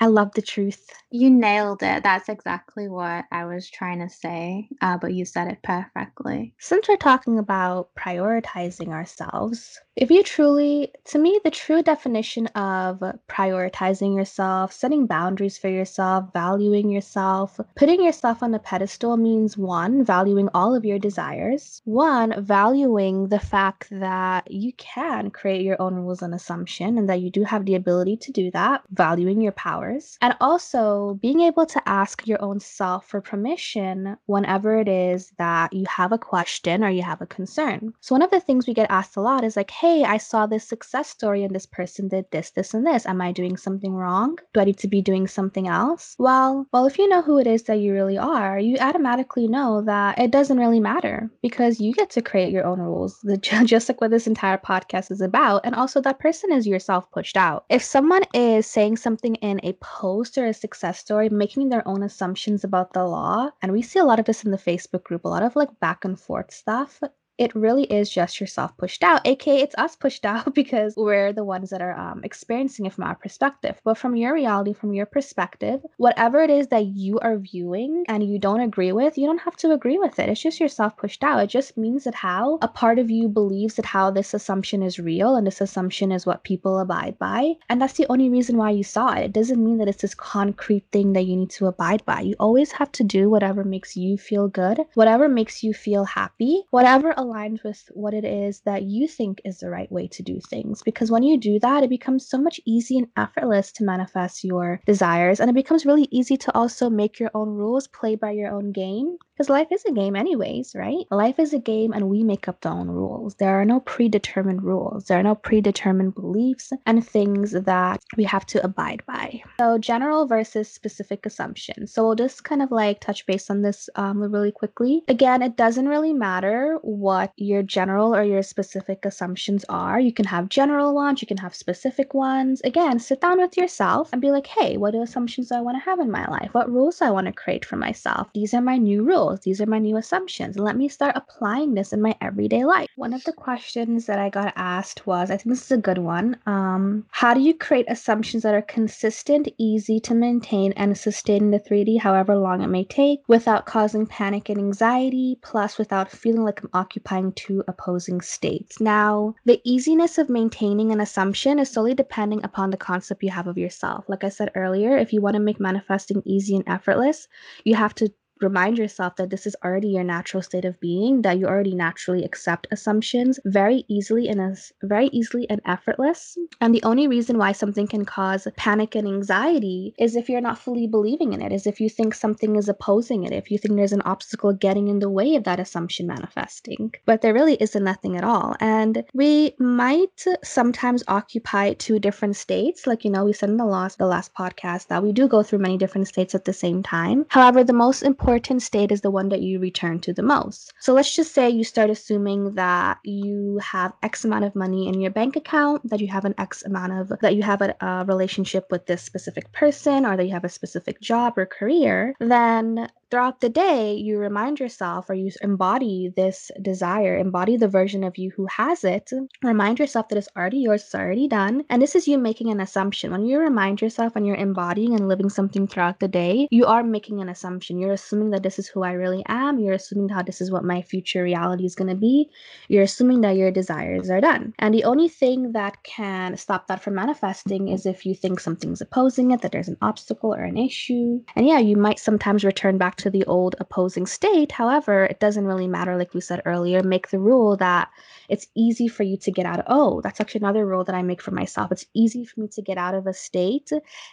I 0.00 0.06
love 0.06 0.32
the 0.34 0.42
truth. 0.42 0.86
You 1.10 1.30
nailed 1.30 1.82
it. 1.82 2.02
That's 2.02 2.28
exactly 2.28 2.88
what 2.88 3.24
I 3.32 3.46
was 3.46 3.70
trying 3.70 4.00
to 4.00 4.08
say, 4.08 4.68
uh, 4.82 4.98
but 4.98 5.14
you 5.14 5.24
said 5.24 5.48
it 5.48 5.58
perfectly. 5.62 6.54
Since 6.58 6.88
we're 6.88 6.96
talking 6.98 7.38
about 7.38 7.90
prioritizing 7.98 8.88
ourselves, 8.88 9.78
if 9.94 10.10
you 10.10 10.22
truly, 10.22 10.90
to 11.04 11.18
me, 11.18 11.38
the 11.44 11.50
true 11.50 11.82
definition 11.82 12.46
of 12.48 13.02
prioritizing 13.28 14.16
yourself, 14.16 14.72
setting 14.72 15.06
boundaries 15.06 15.58
for 15.58 15.68
yourself, 15.68 16.32
valuing 16.32 16.88
yourself, 16.88 17.60
putting 17.76 18.02
yourself 18.02 18.42
on 18.42 18.54
a 18.54 18.58
pedestal 18.58 19.18
means 19.18 19.58
one, 19.58 20.02
valuing 20.02 20.48
all 20.54 20.74
of 20.74 20.86
your 20.86 20.98
desires, 20.98 21.82
one, 21.84 22.42
valuing 22.42 23.28
the 23.28 23.38
fact 23.38 23.88
that 23.90 24.50
you 24.50 24.72
can 24.78 25.30
create 25.30 25.62
your 25.62 25.80
own 25.80 25.94
rules 25.94 26.22
and 26.22 26.34
assumption 26.34 26.96
and 26.96 27.08
that 27.10 27.20
you 27.20 27.30
do 27.30 27.44
have 27.44 27.66
the 27.66 27.74
ability 27.74 28.16
to 28.16 28.32
do 28.32 28.50
that, 28.52 28.82
valuing 28.92 29.42
your 29.42 29.52
powers, 29.52 30.16
and 30.22 30.34
also 30.40 31.18
being 31.20 31.40
able 31.40 31.66
to 31.66 31.86
ask 31.86 32.26
your 32.26 32.40
own 32.42 32.58
self 32.60 33.06
for 33.08 33.20
permission 33.20 34.16
whenever 34.24 34.78
it 34.78 34.88
is 34.88 35.32
that 35.36 35.70
you 35.74 35.84
have 35.86 36.12
a 36.12 36.18
question 36.18 36.82
or 36.82 36.88
you 36.88 37.02
have 37.02 37.20
a 37.20 37.26
concern. 37.26 37.92
So, 38.00 38.14
one 38.14 38.22
of 38.22 38.30
the 38.30 38.40
things 38.40 38.66
we 38.66 38.72
get 38.72 38.90
asked 38.90 39.16
a 39.16 39.20
lot 39.20 39.44
is 39.44 39.54
like, 39.54 39.70
hey, 39.82 40.04
I 40.04 40.16
saw 40.18 40.46
this 40.46 40.62
success 40.62 41.08
story 41.08 41.42
and 41.42 41.52
this 41.52 41.66
person 41.66 42.06
did 42.06 42.26
this, 42.30 42.50
this, 42.50 42.72
and 42.72 42.86
this. 42.86 43.04
Am 43.04 43.20
I 43.20 43.32
doing 43.32 43.56
something 43.56 43.92
wrong? 43.92 44.38
Do 44.54 44.60
I 44.60 44.64
need 44.64 44.78
to 44.78 44.86
be 44.86 45.02
doing 45.02 45.26
something 45.26 45.66
else? 45.66 46.14
Well, 46.20 46.68
well, 46.72 46.86
if 46.86 46.98
you 46.98 47.08
know 47.08 47.20
who 47.20 47.40
it 47.40 47.48
is 47.48 47.64
that 47.64 47.80
you 47.80 47.92
really 47.92 48.16
are, 48.16 48.60
you 48.60 48.76
automatically 48.78 49.48
know 49.48 49.82
that 49.82 50.20
it 50.20 50.30
doesn't 50.30 50.60
really 50.60 50.78
matter 50.78 51.28
because 51.42 51.80
you 51.80 51.94
get 51.94 52.10
to 52.10 52.22
create 52.22 52.52
your 52.52 52.64
own 52.64 52.78
rules, 52.78 53.26
just 53.64 53.88
like 53.88 54.00
what 54.00 54.12
this 54.12 54.28
entire 54.28 54.56
podcast 54.56 55.10
is 55.10 55.20
about. 55.20 55.62
And 55.64 55.74
also, 55.74 56.00
that 56.00 56.20
person 56.20 56.52
is 56.52 56.64
yourself 56.64 57.10
pushed 57.10 57.36
out. 57.36 57.64
If 57.68 57.82
someone 57.82 58.22
is 58.32 58.68
saying 58.68 58.98
something 58.98 59.34
in 59.36 59.58
a 59.64 59.72
post 59.80 60.38
or 60.38 60.46
a 60.46 60.54
success 60.54 61.00
story, 61.00 61.28
making 61.28 61.70
their 61.70 61.86
own 61.88 62.04
assumptions 62.04 62.62
about 62.62 62.92
the 62.92 63.04
law, 63.04 63.50
and 63.60 63.72
we 63.72 63.82
see 63.82 63.98
a 63.98 64.04
lot 64.04 64.20
of 64.20 64.26
this 64.26 64.44
in 64.44 64.52
the 64.52 64.58
Facebook 64.58 65.02
group, 65.02 65.24
a 65.24 65.28
lot 65.28 65.42
of 65.42 65.56
like 65.56 65.80
back 65.80 66.04
and 66.04 66.20
forth 66.20 66.52
stuff 66.52 67.00
it 67.38 67.54
really 67.54 67.84
is 67.84 68.10
just 68.10 68.40
yourself 68.40 68.76
pushed 68.76 69.02
out, 69.02 69.26
aka 69.26 69.60
it's 69.60 69.74
us 69.76 69.96
pushed 69.96 70.24
out 70.32 70.54
because 70.54 70.94
we're 70.96 71.32
the 71.32 71.44
ones 71.44 71.70
that 71.70 71.82
are 71.82 71.98
um, 71.98 72.22
experiencing 72.24 72.86
it 72.86 72.92
from 72.92 73.04
our 73.04 73.14
perspective. 73.14 73.80
But 73.84 73.98
from 73.98 74.16
your 74.16 74.34
reality, 74.34 74.72
from 74.72 74.92
your 74.92 75.06
perspective, 75.06 75.80
whatever 75.96 76.40
it 76.40 76.50
is 76.50 76.68
that 76.68 76.86
you 76.86 77.18
are 77.20 77.38
viewing 77.38 78.04
and 78.08 78.22
you 78.22 78.38
don't 78.38 78.60
agree 78.60 78.92
with, 78.92 79.16
you 79.18 79.26
don't 79.26 79.38
have 79.38 79.56
to 79.56 79.72
agree 79.72 79.98
with 79.98 80.18
it. 80.18 80.28
It's 80.28 80.40
just 80.40 80.60
yourself 80.60 80.96
pushed 80.96 81.24
out. 81.24 81.42
It 81.42 81.48
just 81.48 81.76
means 81.76 82.04
that 82.04 82.14
how 82.14 82.58
a 82.62 82.68
part 82.68 82.98
of 82.98 83.10
you 83.10 83.28
believes 83.28 83.74
that 83.74 83.86
how 83.86 84.10
this 84.10 84.34
assumption 84.34 84.82
is 84.82 84.98
real 84.98 85.36
and 85.36 85.46
this 85.46 85.60
assumption 85.60 86.12
is 86.12 86.26
what 86.26 86.44
people 86.44 86.78
abide 86.78 87.18
by. 87.18 87.54
And 87.68 87.80
that's 87.80 87.94
the 87.94 88.06
only 88.08 88.28
reason 88.28 88.56
why 88.56 88.70
you 88.70 88.84
saw 88.84 89.12
it. 89.14 89.24
It 89.24 89.32
doesn't 89.32 89.62
mean 89.62 89.78
that 89.78 89.88
it's 89.88 90.02
this 90.02 90.14
concrete 90.14 90.84
thing 90.92 91.12
that 91.14 91.22
you 91.22 91.36
need 91.36 91.50
to 91.50 91.66
abide 91.66 92.04
by. 92.04 92.20
You 92.20 92.34
always 92.38 92.72
have 92.72 92.92
to 92.92 93.04
do 93.04 93.30
whatever 93.30 93.64
makes 93.64 93.96
you 93.96 94.16
feel 94.18 94.48
good, 94.48 94.80
whatever 94.94 95.28
makes 95.28 95.62
you 95.62 95.72
feel 95.72 96.04
happy, 96.04 96.62
whatever 96.70 97.14
aligns 97.22 97.62
with 97.64 97.82
what 97.92 98.14
it 98.14 98.24
is 98.24 98.60
that 98.60 98.82
you 98.84 99.06
think 99.08 99.40
is 99.44 99.58
the 99.58 99.70
right 99.70 99.90
way 99.90 100.08
to 100.08 100.22
do 100.22 100.40
things. 100.48 100.82
Because 100.82 101.10
when 101.10 101.22
you 101.22 101.38
do 101.38 101.58
that, 101.60 101.82
it 101.82 101.90
becomes 101.90 102.28
so 102.28 102.38
much 102.38 102.60
easy 102.66 102.98
and 102.98 103.08
effortless 103.16 103.72
to 103.72 103.84
manifest 103.84 104.44
your 104.44 104.80
desires. 104.86 105.40
And 105.40 105.50
it 105.50 105.54
becomes 105.54 105.86
really 105.86 106.08
easy 106.10 106.36
to 106.36 106.54
also 106.54 106.90
make 106.90 107.18
your 107.18 107.30
own 107.34 107.48
rules, 107.50 107.86
play 107.88 108.16
by 108.16 108.32
your 108.32 108.50
own 108.52 108.72
game. 108.72 109.16
Because 109.42 109.50
life 109.50 109.72
is 109.72 109.84
a 109.86 109.90
game, 109.90 110.14
anyways, 110.14 110.72
right? 110.76 111.04
Life 111.10 111.40
is 111.40 111.52
a 111.52 111.58
game 111.58 111.92
and 111.92 112.08
we 112.08 112.22
make 112.22 112.46
up 112.46 112.60
the 112.60 112.68
own 112.68 112.86
rules. 112.86 113.34
There 113.34 113.60
are 113.60 113.64
no 113.64 113.80
predetermined 113.80 114.62
rules, 114.62 115.06
there 115.06 115.18
are 115.18 115.22
no 115.24 115.34
predetermined 115.34 116.14
beliefs 116.14 116.72
and 116.86 117.04
things 117.04 117.50
that 117.50 118.00
we 118.16 118.22
have 118.22 118.46
to 118.46 118.62
abide 118.62 119.02
by. 119.04 119.42
So, 119.58 119.78
general 119.78 120.26
versus 120.26 120.70
specific 120.70 121.26
assumptions. 121.26 121.92
So, 121.92 122.06
we'll 122.06 122.14
just 122.14 122.44
kind 122.44 122.62
of 122.62 122.70
like 122.70 123.00
touch 123.00 123.26
base 123.26 123.50
on 123.50 123.62
this 123.62 123.90
um, 123.96 124.20
really 124.20 124.52
quickly. 124.52 125.02
Again, 125.08 125.42
it 125.42 125.56
doesn't 125.56 125.88
really 125.88 126.12
matter 126.12 126.78
what 126.82 127.32
your 127.34 127.64
general 127.64 128.14
or 128.14 128.22
your 128.22 128.44
specific 128.44 129.04
assumptions 129.04 129.64
are. 129.68 129.98
You 129.98 130.12
can 130.12 130.26
have 130.26 130.50
general 130.50 130.94
ones, 130.94 131.20
you 131.20 131.26
can 131.26 131.38
have 131.38 131.56
specific 131.56 132.14
ones. 132.14 132.60
Again, 132.62 133.00
sit 133.00 133.20
down 133.20 133.40
with 133.40 133.56
yourself 133.56 134.10
and 134.12 134.22
be 134.22 134.30
like, 134.30 134.46
hey, 134.46 134.76
what 134.76 134.94
assumptions 134.94 135.48
do 135.48 135.56
I 135.56 135.62
want 135.62 135.78
to 135.78 135.84
have 135.90 135.98
in 135.98 136.12
my 136.12 136.28
life? 136.28 136.50
What 136.52 136.70
rules 136.70 137.00
do 137.00 137.06
I 137.06 137.10
want 137.10 137.26
to 137.26 137.32
create 137.32 137.64
for 137.64 137.74
myself? 137.74 138.28
These 138.34 138.54
are 138.54 138.60
my 138.60 138.76
new 138.76 139.02
rules 139.02 139.31
These 139.40 139.60
are 139.60 139.66
my 139.66 139.78
new 139.78 139.96
assumptions. 139.96 140.58
Let 140.58 140.76
me 140.76 140.88
start 140.88 141.16
applying 141.16 141.74
this 141.74 141.92
in 141.92 142.02
my 142.02 142.14
everyday 142.20 142.64
life. 142.64 142.88
One 142.96 143.12
of 143.12 143.24
the 143.24 143.32
questions 143.32 144.06
that 144.06 144.18
I 144.18 144.28
got 144.28 144.52
asked 144.56 145.06
was 145.06 145.30
I 145.30 145.36
think 145.36 145.54
this 145.54 145.64
is 145.64 145.72
a 145.72 145.76
good 145.78 145.98
one. 145.98 146.36
Um, 146.46 147.06
how 147.10 147.34
do 147.34 147.40
you 147.40 147.54
create 147.54 147.86
assumptions 147.88 148.42
that 148.42 148.54
are 148.54 148.62
consistent, 148.62 149.48
easy 149.58 150.00
to 150.00 150.14
maintain, 150.14 150.72
and 150.72 150.96
sustain 150.96 151.44
in 151.44 151.50
the 151.50 151.60
3D, 151.60 151.98
however 151.98 152.36
long 152.36 152.62
it 152.62 152.68
may 152.68 152.84
take, 152.84 153.20
without 153.28 153.66
causing 153.66 154.06
panic 154.06 154.48
and 154.48 154.58
anxiety, 154.58 155.38
plus 155.42 155.78
without 155.78 156.10
feeling 156.10 156.44
like 156.44 156.62
I'm 156.62 156.70
occupying 156.72 157.32
two 157.32 157.64
opposing 157.68 158.20
states? 158.20 158.80
Now, 158.80 159.34
the 159.44 159.60
easiness 159.64 160.18
of 160.18 160.28
maintaining 160.28 160.92
an 160.92 161.00
assumption 161.00 161.58
is 161.58 161.70
solely 161.70 161.94
depending 161.94 162.44
upon 162.44 162.70
the 162.70 162.76
concept 162.76 163.22
you 163.22 163.30
have 163.30 163.46
of 163.46 163.58
yourself. 163.58 164.04
Like 164.08 164.24
I 164.24 164.28
said 164.28 164.50
earlier, 164.54 164.96
if 164.96 165.12
you 165.12 165.20
want 165.20 165.34
to 165.34 165.40
make 165.40 165.60
manifesting 165.60 166.22
easy 166.24 166.56
and 166.56 166.68
effortless, 166.68 167.28
you 167.64 167.74
have 167.74 167.94
to 167.96 168.12
remind 168.42 168.78
yourself 168.78 169.16
that 169.16 169.30
this 169.30 169.46
is 169.46 169.56
already 169.64 169.88
your 169.88 170.04
natural 170.04 170.42
state 170.42 170.64
of 170.64 170.78
being, 170.80 171.22
that 171.22 171.38
you 171.38 171.46
already 171.46 171.74
naturally 171.74 172.24
accept 172.24 172.66
assumptions 172.70 173.38
very 173.44 173.84
easily 173.88 174.28
and 174.28 174.40
as 174.40 174.72
very 174.82 175.06
easily 175.08 175.48
and 175.48 175.60
effortless. 175.66 176.36
And 176.60 176.74
the 176.74 176.82
only 176.82 177.08
reason 177.08 177.38
why 177.38 177.52
something 177.52 177.86
can 177.86 178.04
cause 178.04 178.46
panic 178.56 178.94
and 178.94 179.06
anxiety 179.06 179.94
is 179.98 180.16
if 180.16 180.28
you're 180.28 180.40
not 180.40 180.58
fully 180.58 180.86
believing 180.86 181.32
in 181.32 181.42
it, 181.42 181.52
is 181.52 181.66
if 181.66 181.80
you 181.80 181.88
think 181.88 182.14
something 182.14 182.56
is 182.56 182.68
opposing 182.68 183.24
it, 183.24 183.32
if 183.32 183.50
you 183.50 183.58
think 183.58 183.76
there's 183.76 183.92
an 183.92 184.02
obstacle 184.02 184.52
getting 184.52 184.88
in 184.88 184.98
the 184.98 185.10
way 185.10 185.34
of 185.36 185.44
that 185.44 185.60
assumption 185.60 186.06
manifesting. 186.06 186.92
But 187.06 187.20
there 187.20 187.34
really 187.34 187.56
isn't 187.60 187.84
nothing 187.84 188.16
at 188.16 188.24
all. 188.24 188.56
And 188.60 189.04
we 189.14 189.54
might 189.58 190.24
sometimes 190.42 191.04
occupy 191.08 191.74
two 191.74 191.98
different 191.98 192.36
states. 192.36 192.86
Like, 192.86 193.04
you 193.04 193.10
know, 193.10 193.24
we 193.24 193.32
said 193.32 193.50
in 193.50 193.56
the 193.56 193.64
last 193.64 193.98
the 193.98 194.06
last 194.06 194.34
podcast 194.34 194.88
that 194.88 195.02
we 195.02 195.12
do 195.12 195.28
go 195.28 195.42
through 195.42 195.60
many 195.60 195.76
different 195.76 196.08
states 196.08 196.34
at 196.34 196.44
the 196.44 196.52
same 196.52 196.82
time. 196.82 197.26
However, 197.28 197.62
the 197.62 197.72
most 197.72 198.02
important 198.02 198.31
important 198.32 198.62
state 198.62 198.90
is 198.90 199.02
the 199.02 199.10
one 199.10 199.28
that 199.28 199.42
you 199.42 199.58
return 199.58 200.00
to 200.00 200.12
the 200.12 200.22
most. 200.22 200.72
So 200.80 200.94
let's 200.94 201.14
just 201.14 201.34
say 201.34 201.50
you 201.50 201.64
start 201.64 201.90
assuming 201.90 202.54
that 202.54 202.98
you 203.04 203.60
have 203.62 203.92
X 204.02 204.24
amount 204.24 204.44
of 204.44 204.56
money 204.56 204.88
in 204.88 205.00
your 205.00 205.10
bank 205.10 205.36
account, 205.36 205.88
that 205.90 206.00
you 206.00 206.08
have 206.08 206.24
an 206.24 206.34
X 206.38 206.64
amount 206.64 206.92
of, 206.92 207.20
that 207.20 207.36
you 207.36 207.42
have 207.42 207.60
a, 207.60 207.74
a 207.80 208.04
relationship 208.06 208.66
with 208.70 208.86
this 208.86 209.02
specific 209.02 209.52
person, 209.52 210.06
or 210.06 210.16
that 210.16 210.24
you 210.24 210.32
have 210.32 210.44
a 210.44 210.48
specific 210.48 211.00
job 211.00 211.36
or 211.36 211.44
career, 211.44 212.14
then 212.20 212.88
throughout 213.12 213.42
the 213.42 213.50
day, 213.50 213.92
you 213.92 214.16
remind 214.16 214.58
yourself 214.58 215.10
or 215.10 215.12
you 215.12 215.30
embody 215.42 216.10
this 216.16 216.50
desire, 216.62 217.18
embody 217.18 217.58
the 217.58 217.68
version 217.68 218.04
of 218.04 218.16
you 218.16 218.32
who 218.34 218.46
has 218.46 218.84
it. 218.84 219.10
Remind 219.42 219.78
yourself 219.78 220.08
that 220.08 220.16
it's 220.16 220.30
already 220.34 220.60
yours, 220.60 220.80
it's 220.80 220.94
already 220.94 221.28
done. 221.28 221.62
And 221.68 221.82
this 221.82 221.94
is 221.94 222.08
you 222.08 222.16
making 222.16 222.48
an 222.48 222.58
assumption. 222.58 223.12
When 223.12 223.26
you 223.26 223.38
remind 223.38 223.82
yourself 223.82 224.16
and 224.16 224.26
you're 224.26 224.36
embodying 224.36 224.94
and 224.94 225.08
living 225.08 225.28
something 225.28 225.66
throughout 225.66 226.00
the 226.00 226.08
day, 226.08 226.48
you 226.50 226.64
are 226.64 226.82
making 226.82 227.20
an 227.20 227.28
assumption. 227.28 227.78
You're 227.78 227.92
assuming 227.92 228.30
that 228.30 228.42
this 228.42 228.58
is 228.58 228.66
who 228.66 228.82
I 228.82 228.92
really 228.92 229.22
am. 229.28 229.58
You're 229.58 229.74
assuming 229.74 230.08
how 230.08 230.22
this 230.22 230.40
is 230.40 230.50
what 230.50 230.64
my 230.64 230.80
future 230.80 231.22
reality 231.22 231.66
is 231.66 231.74
going 231.74 231.90
to 231.90 231.94
be. 231.94 232.30
You're 232.68 232.84
assuming 232.84 233.20
that 233.20 233.36
your 233.36 233.50
desires 233.50 234.08
are 234.08 234.22
done. 234.22 234.54
And 234.58 234.72
the 234.72 234.84
only 234.84 235.10
thing 235.10 235.52
that 235.52 235.82
can 235.82 236.38
stop 236.38 236.66
that 236.68 236.82
from 236.82 236.94
manifesting 236.94 237.68
is 237.68 237.84
if 237.84 238.06
you 238.06 238.14
think 238.14 238.40
something's 238.40 238.80
opposing 238.80 239.32
it, 239.32 239.42
that 239.42 239.52
there's 239.52 239.68
an 239.68 239.76
obstacle 239.82 240.34
or 240.34 240.44
an 240.44 240.56
issue. 240.56 241.20
And 241.36 241.46
yeah, 241.46 241.58
you 241.58 241.76
might 241.76 241.98
sometimes 241.98 242.42
return 242.42 242.78
back 242.78 242.96
to 243.01 243.01
the 243.10 243.24
old 243.26 243.56
opposing 243.60 244.06
state. 244.06 244.52
However, 244.52 245.04
it 245.04 245.20
doesn't 245.20 245.46
really 245.46 245.68
matter, 245.68 245.96
like 245.96 246.14
we 246.14 246.20
said 246.20 246.42
earlier, 246.44 246.82
make 246.82 247.10
the 247.10 247.18
rule 247.18 247.56
that 247.58 247.90
it's 248.28 248.46
easy 248.54 248.88
for 248.88 249.02
you 249.02 249.16
to 249.18 249.30
get 249.30 249.46
out 249.46 249.60
of. 249.60 249.64
Oh, 249.68 250.00
that's 250.00 250.20
actually 250.20 250.40
another 250.40 250.66
rule 250.66 250.84
that 250.84 250.94
I 250.94 251.02
make 251.02 251.22
for 251.22 251.30
myself. 251.30 251.72
It's 251.72 251.86
easy 251.94 252.24
for 252.24 252.40
me 252.40 252.48
to 252.48 252.62
get 252.62 252.78
out 252.78 252.94
of 252.94 253.06
a 253.06 253.14
state 253.14 253.70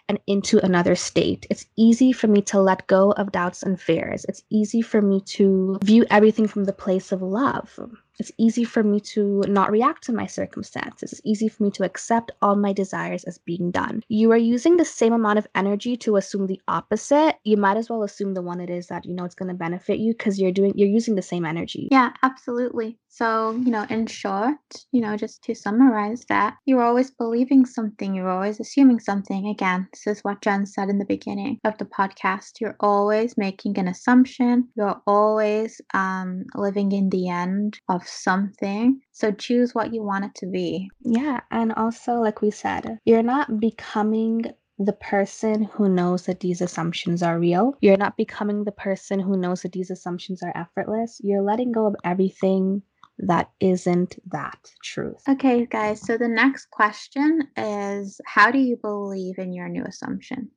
and 0.07 0.19
into 0.27 0.63
another 0.63 0.95
state. 0.95 1.45
It's 1.49 1.65
easy 1.75 2.11
for 2.11 2.27
me 2.27 2.41
to 2.43 2.59
let 2.59 2.87
go 2.87 3.11
of 3.11 3.31
doubts 3.31 3.63
and 3.63 3.79
fears. 3.79 4.25
It's 4.27 4.43
easy 4.49 4.81
for 4.81 5.01
me 5.01 5.21
to 5.21 5.79
view 5.83 6.05
everything 6.09 6.47
from 6.47 6.65
the 6.65 6.73
place 6.73 7.11
of 7.11 7.21
love. 7.21 7.79
It's 8.19 8.31
easy 8.37 8.65
for 8.65 8.83
me 8.83 8.99
to 9.15 9.43
not 9.47 9.71
react 9.71 10.03
to 10.03 10.13
my 10.13 10.27
circumstances. 10.27 11.13
It's 11.13 11.21
easy 11.23 11.47
for 11.47 11.63
me 11.63 11.71
to 11.71 11.83
accept 11.83 12.31
all 12.41 12.55
my 12.55 12.73
desires 12.73 13.23
as 13.23 13.37
being 13.37 13.71
done. 13.71 14.03
You 14.09 14.31
are 14.31 14.37
using 14.37 14.77
the 14.77 14.85
same 14.85 15.13
amount 15.13 15.39
of 15.39 15.47
energy 15.55 15.95
to 15.97 16.17
assume 16.17 16.47
the 16.47 16.61
opposite. 16.67 17.37
You 17.43 17.57
might 17.57 17.77
as 17.77 17.89
well 17.89 18.03
assume 18.03 18.33
the 18.33 18.41
one 18.41 18.59
it 18.59 18.69
is 18.69 18.87
that 18.87 19.05
you 19.05 19.13
know 19.13 19.23
it's 19.23 19.35
going 19.35 19.49
to 19.49 19.55
benefit 19.55 19.99
you 19.99 20.13
because 20.13 20.39
you're 20.39 20.51
doing 20.51 20.73
you're 20.75 20.89
using 20.89 21.15
the 21.15 21.21
same 21.21 21.45
energy. 21.45 21.87
Yeah, 21.91 22.11
absolutely. 22.21 22.97
So, 23.11 23.51
you 23.51 23.71
know, 23.71 23.85
in 23.89 24.05
short, 24.05 24.57
you 24.91 25.01
know, 25.01 25.17
just 25.17 25.43
to 25.43 25.55
summarize 25.55 26.25
that, 26.29 26.55
you're 26.65 26.83
always 26.83 27.11
believing 27.11 27.65
something, 27.65 28.13
you're 28.13 28.29
always 28.29 28.59
assuming 28.59 28.99
something. 28.99 29.47
Again, 29.47 29.87
this 29.91 30.07
is 30.07 30.23
what 30.23 30.41
Jen 30.41 30.65
said 30.65 30.89
in 30.89 30.99
the 30.99 31.05
beginning 31.05 31.59
of 31.65 31.77
the 31.79 31.85
podcast. 31.85 32.61
You're 32.61 32.77
always 32.79 33.35
making 33.35 33.77
an 33.79 33.87
assumption, 33.87 34.69
you're 34.75 35.01
always 35.07 35.81
um, 35.93 36.45
living 36.55 36.91
in 36.91 37.09
the 37.09 37.29
end 37.29 37.79
of 37.89 38.07
something. 38.07 39.01
So 39.11 39.31
choose 39.31 39.73
what 39.73 39.93
you 39.93 40.03
want 40.03 40.25
it 40.25 40.35
to 40.35 40.45
be. 40.45 40.89
Yeah. 41.01 41.41
And 41.51 41.73
also, 41.73 42.13
like 42.13 42.41
we 42.41 42.51
said, 42.51 42.99
you're 43.05 43.23
not 43.23 43.59
becoming 43.59 44.43
the 44.77 44.93
person 44.93 45.63
who 45.63 45.89
knows 45.89 46.25
that 46.25 46.39
these 46.39 46.61
assumptions 46.61 47.21
are 47.21 47.37
real. 47.37 47.73
You're 47.81 47.97
not 47.97 48.15
becoming 48.15 48.63
the 48.63 48.71
person 48.71 49.19
who 49.19 49.35
knows 49.35 49.63
that 49.63 49.73
these 49.73 49.91
assumptions 49.91 50.41
are 50.41 50.55
effortless. 50.55 51.19
You're 51.21 51.41
letting 51.41 51.73
go 51.73 51.85
of 51.87 51.95
everything 52.05 52.81
that 53.19 53.51
isn't 53.59 54.17
that 54.31 54.71
truth. 54.83 55.21
Okay, 55.27 55.65
guys. 55.65 56.01
So 56.01 56.17
the 56.17 56.27
next 56.27 56.71
question 56.71 57.47
is 57.57 58.19
How 58.25 58.51
do 58.51 58.59
you 58.59 58.77
believe 58.77 59.37
in 59.37 59.53
your 59.53 59.69
new 59.69 59.83
assumption? 59.83 60.51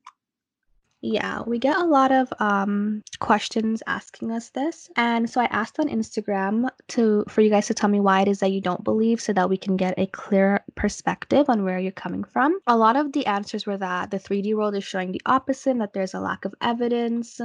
Yeah, 1.05 1.43
we 1.45 1.59
get 1.59 1.77
a 1.79 1.85
lot 1.85 2.13
of 2.13 2.33
um, 2.39 3.03
questions 3.19 3.83
asking 3.89 4.31
us 4.31 4.51
this, 4.51 4.89
and 4.97 5.29
so 5.29 5.41
I 5.41 5.47
asked 5.47 5.81
on 5.81 5.89
Instagram 5.89 6.69
to 6.89 7.25
for 7.29 7.41
you 7.41 7.51
guys 7.51 7.67
to 7.67 7.75
tell 7.75 7.91
me 7.91 7.99
why 7.99 8.21
it 8.21 8.29
is 8.29 8.39
that 8.39 8.53
you 8.53 8.61
don't 8.61 8.85
believe, 8.85 9.21
so 9.21 9.33
that 9.33 9.51
we 9.51 9.57
can 9.57 9.77
get 9.77 9.99
a 9.99 10.07
clear 10.07 10.65
perspective 10.77 11.51
on 11.51 11.65
where 11.65 11.81
you're 11.81 11.91
coming 11.91 12.23
from. 12.23 12.57
A 12.69 12.77
lot 12.77 12.95
of 12.95 13.13
the 13.13 13.27
answers 13.27 13.67
were 13.67 13.79
that 13.79 14.13
the 14.13 14.19
3D 14.21 14.55
world 14.55 14.77
is 14.77 14.85
showing 14.85 15.11
the 15.11 15.23
opposite, 15.27 15.77
that 15.79 15.93
there's 15.93 16.15
a 16.15 16.21
lack 16.21 16.45
of 16.45 16.55
evidence, 16.61 17.41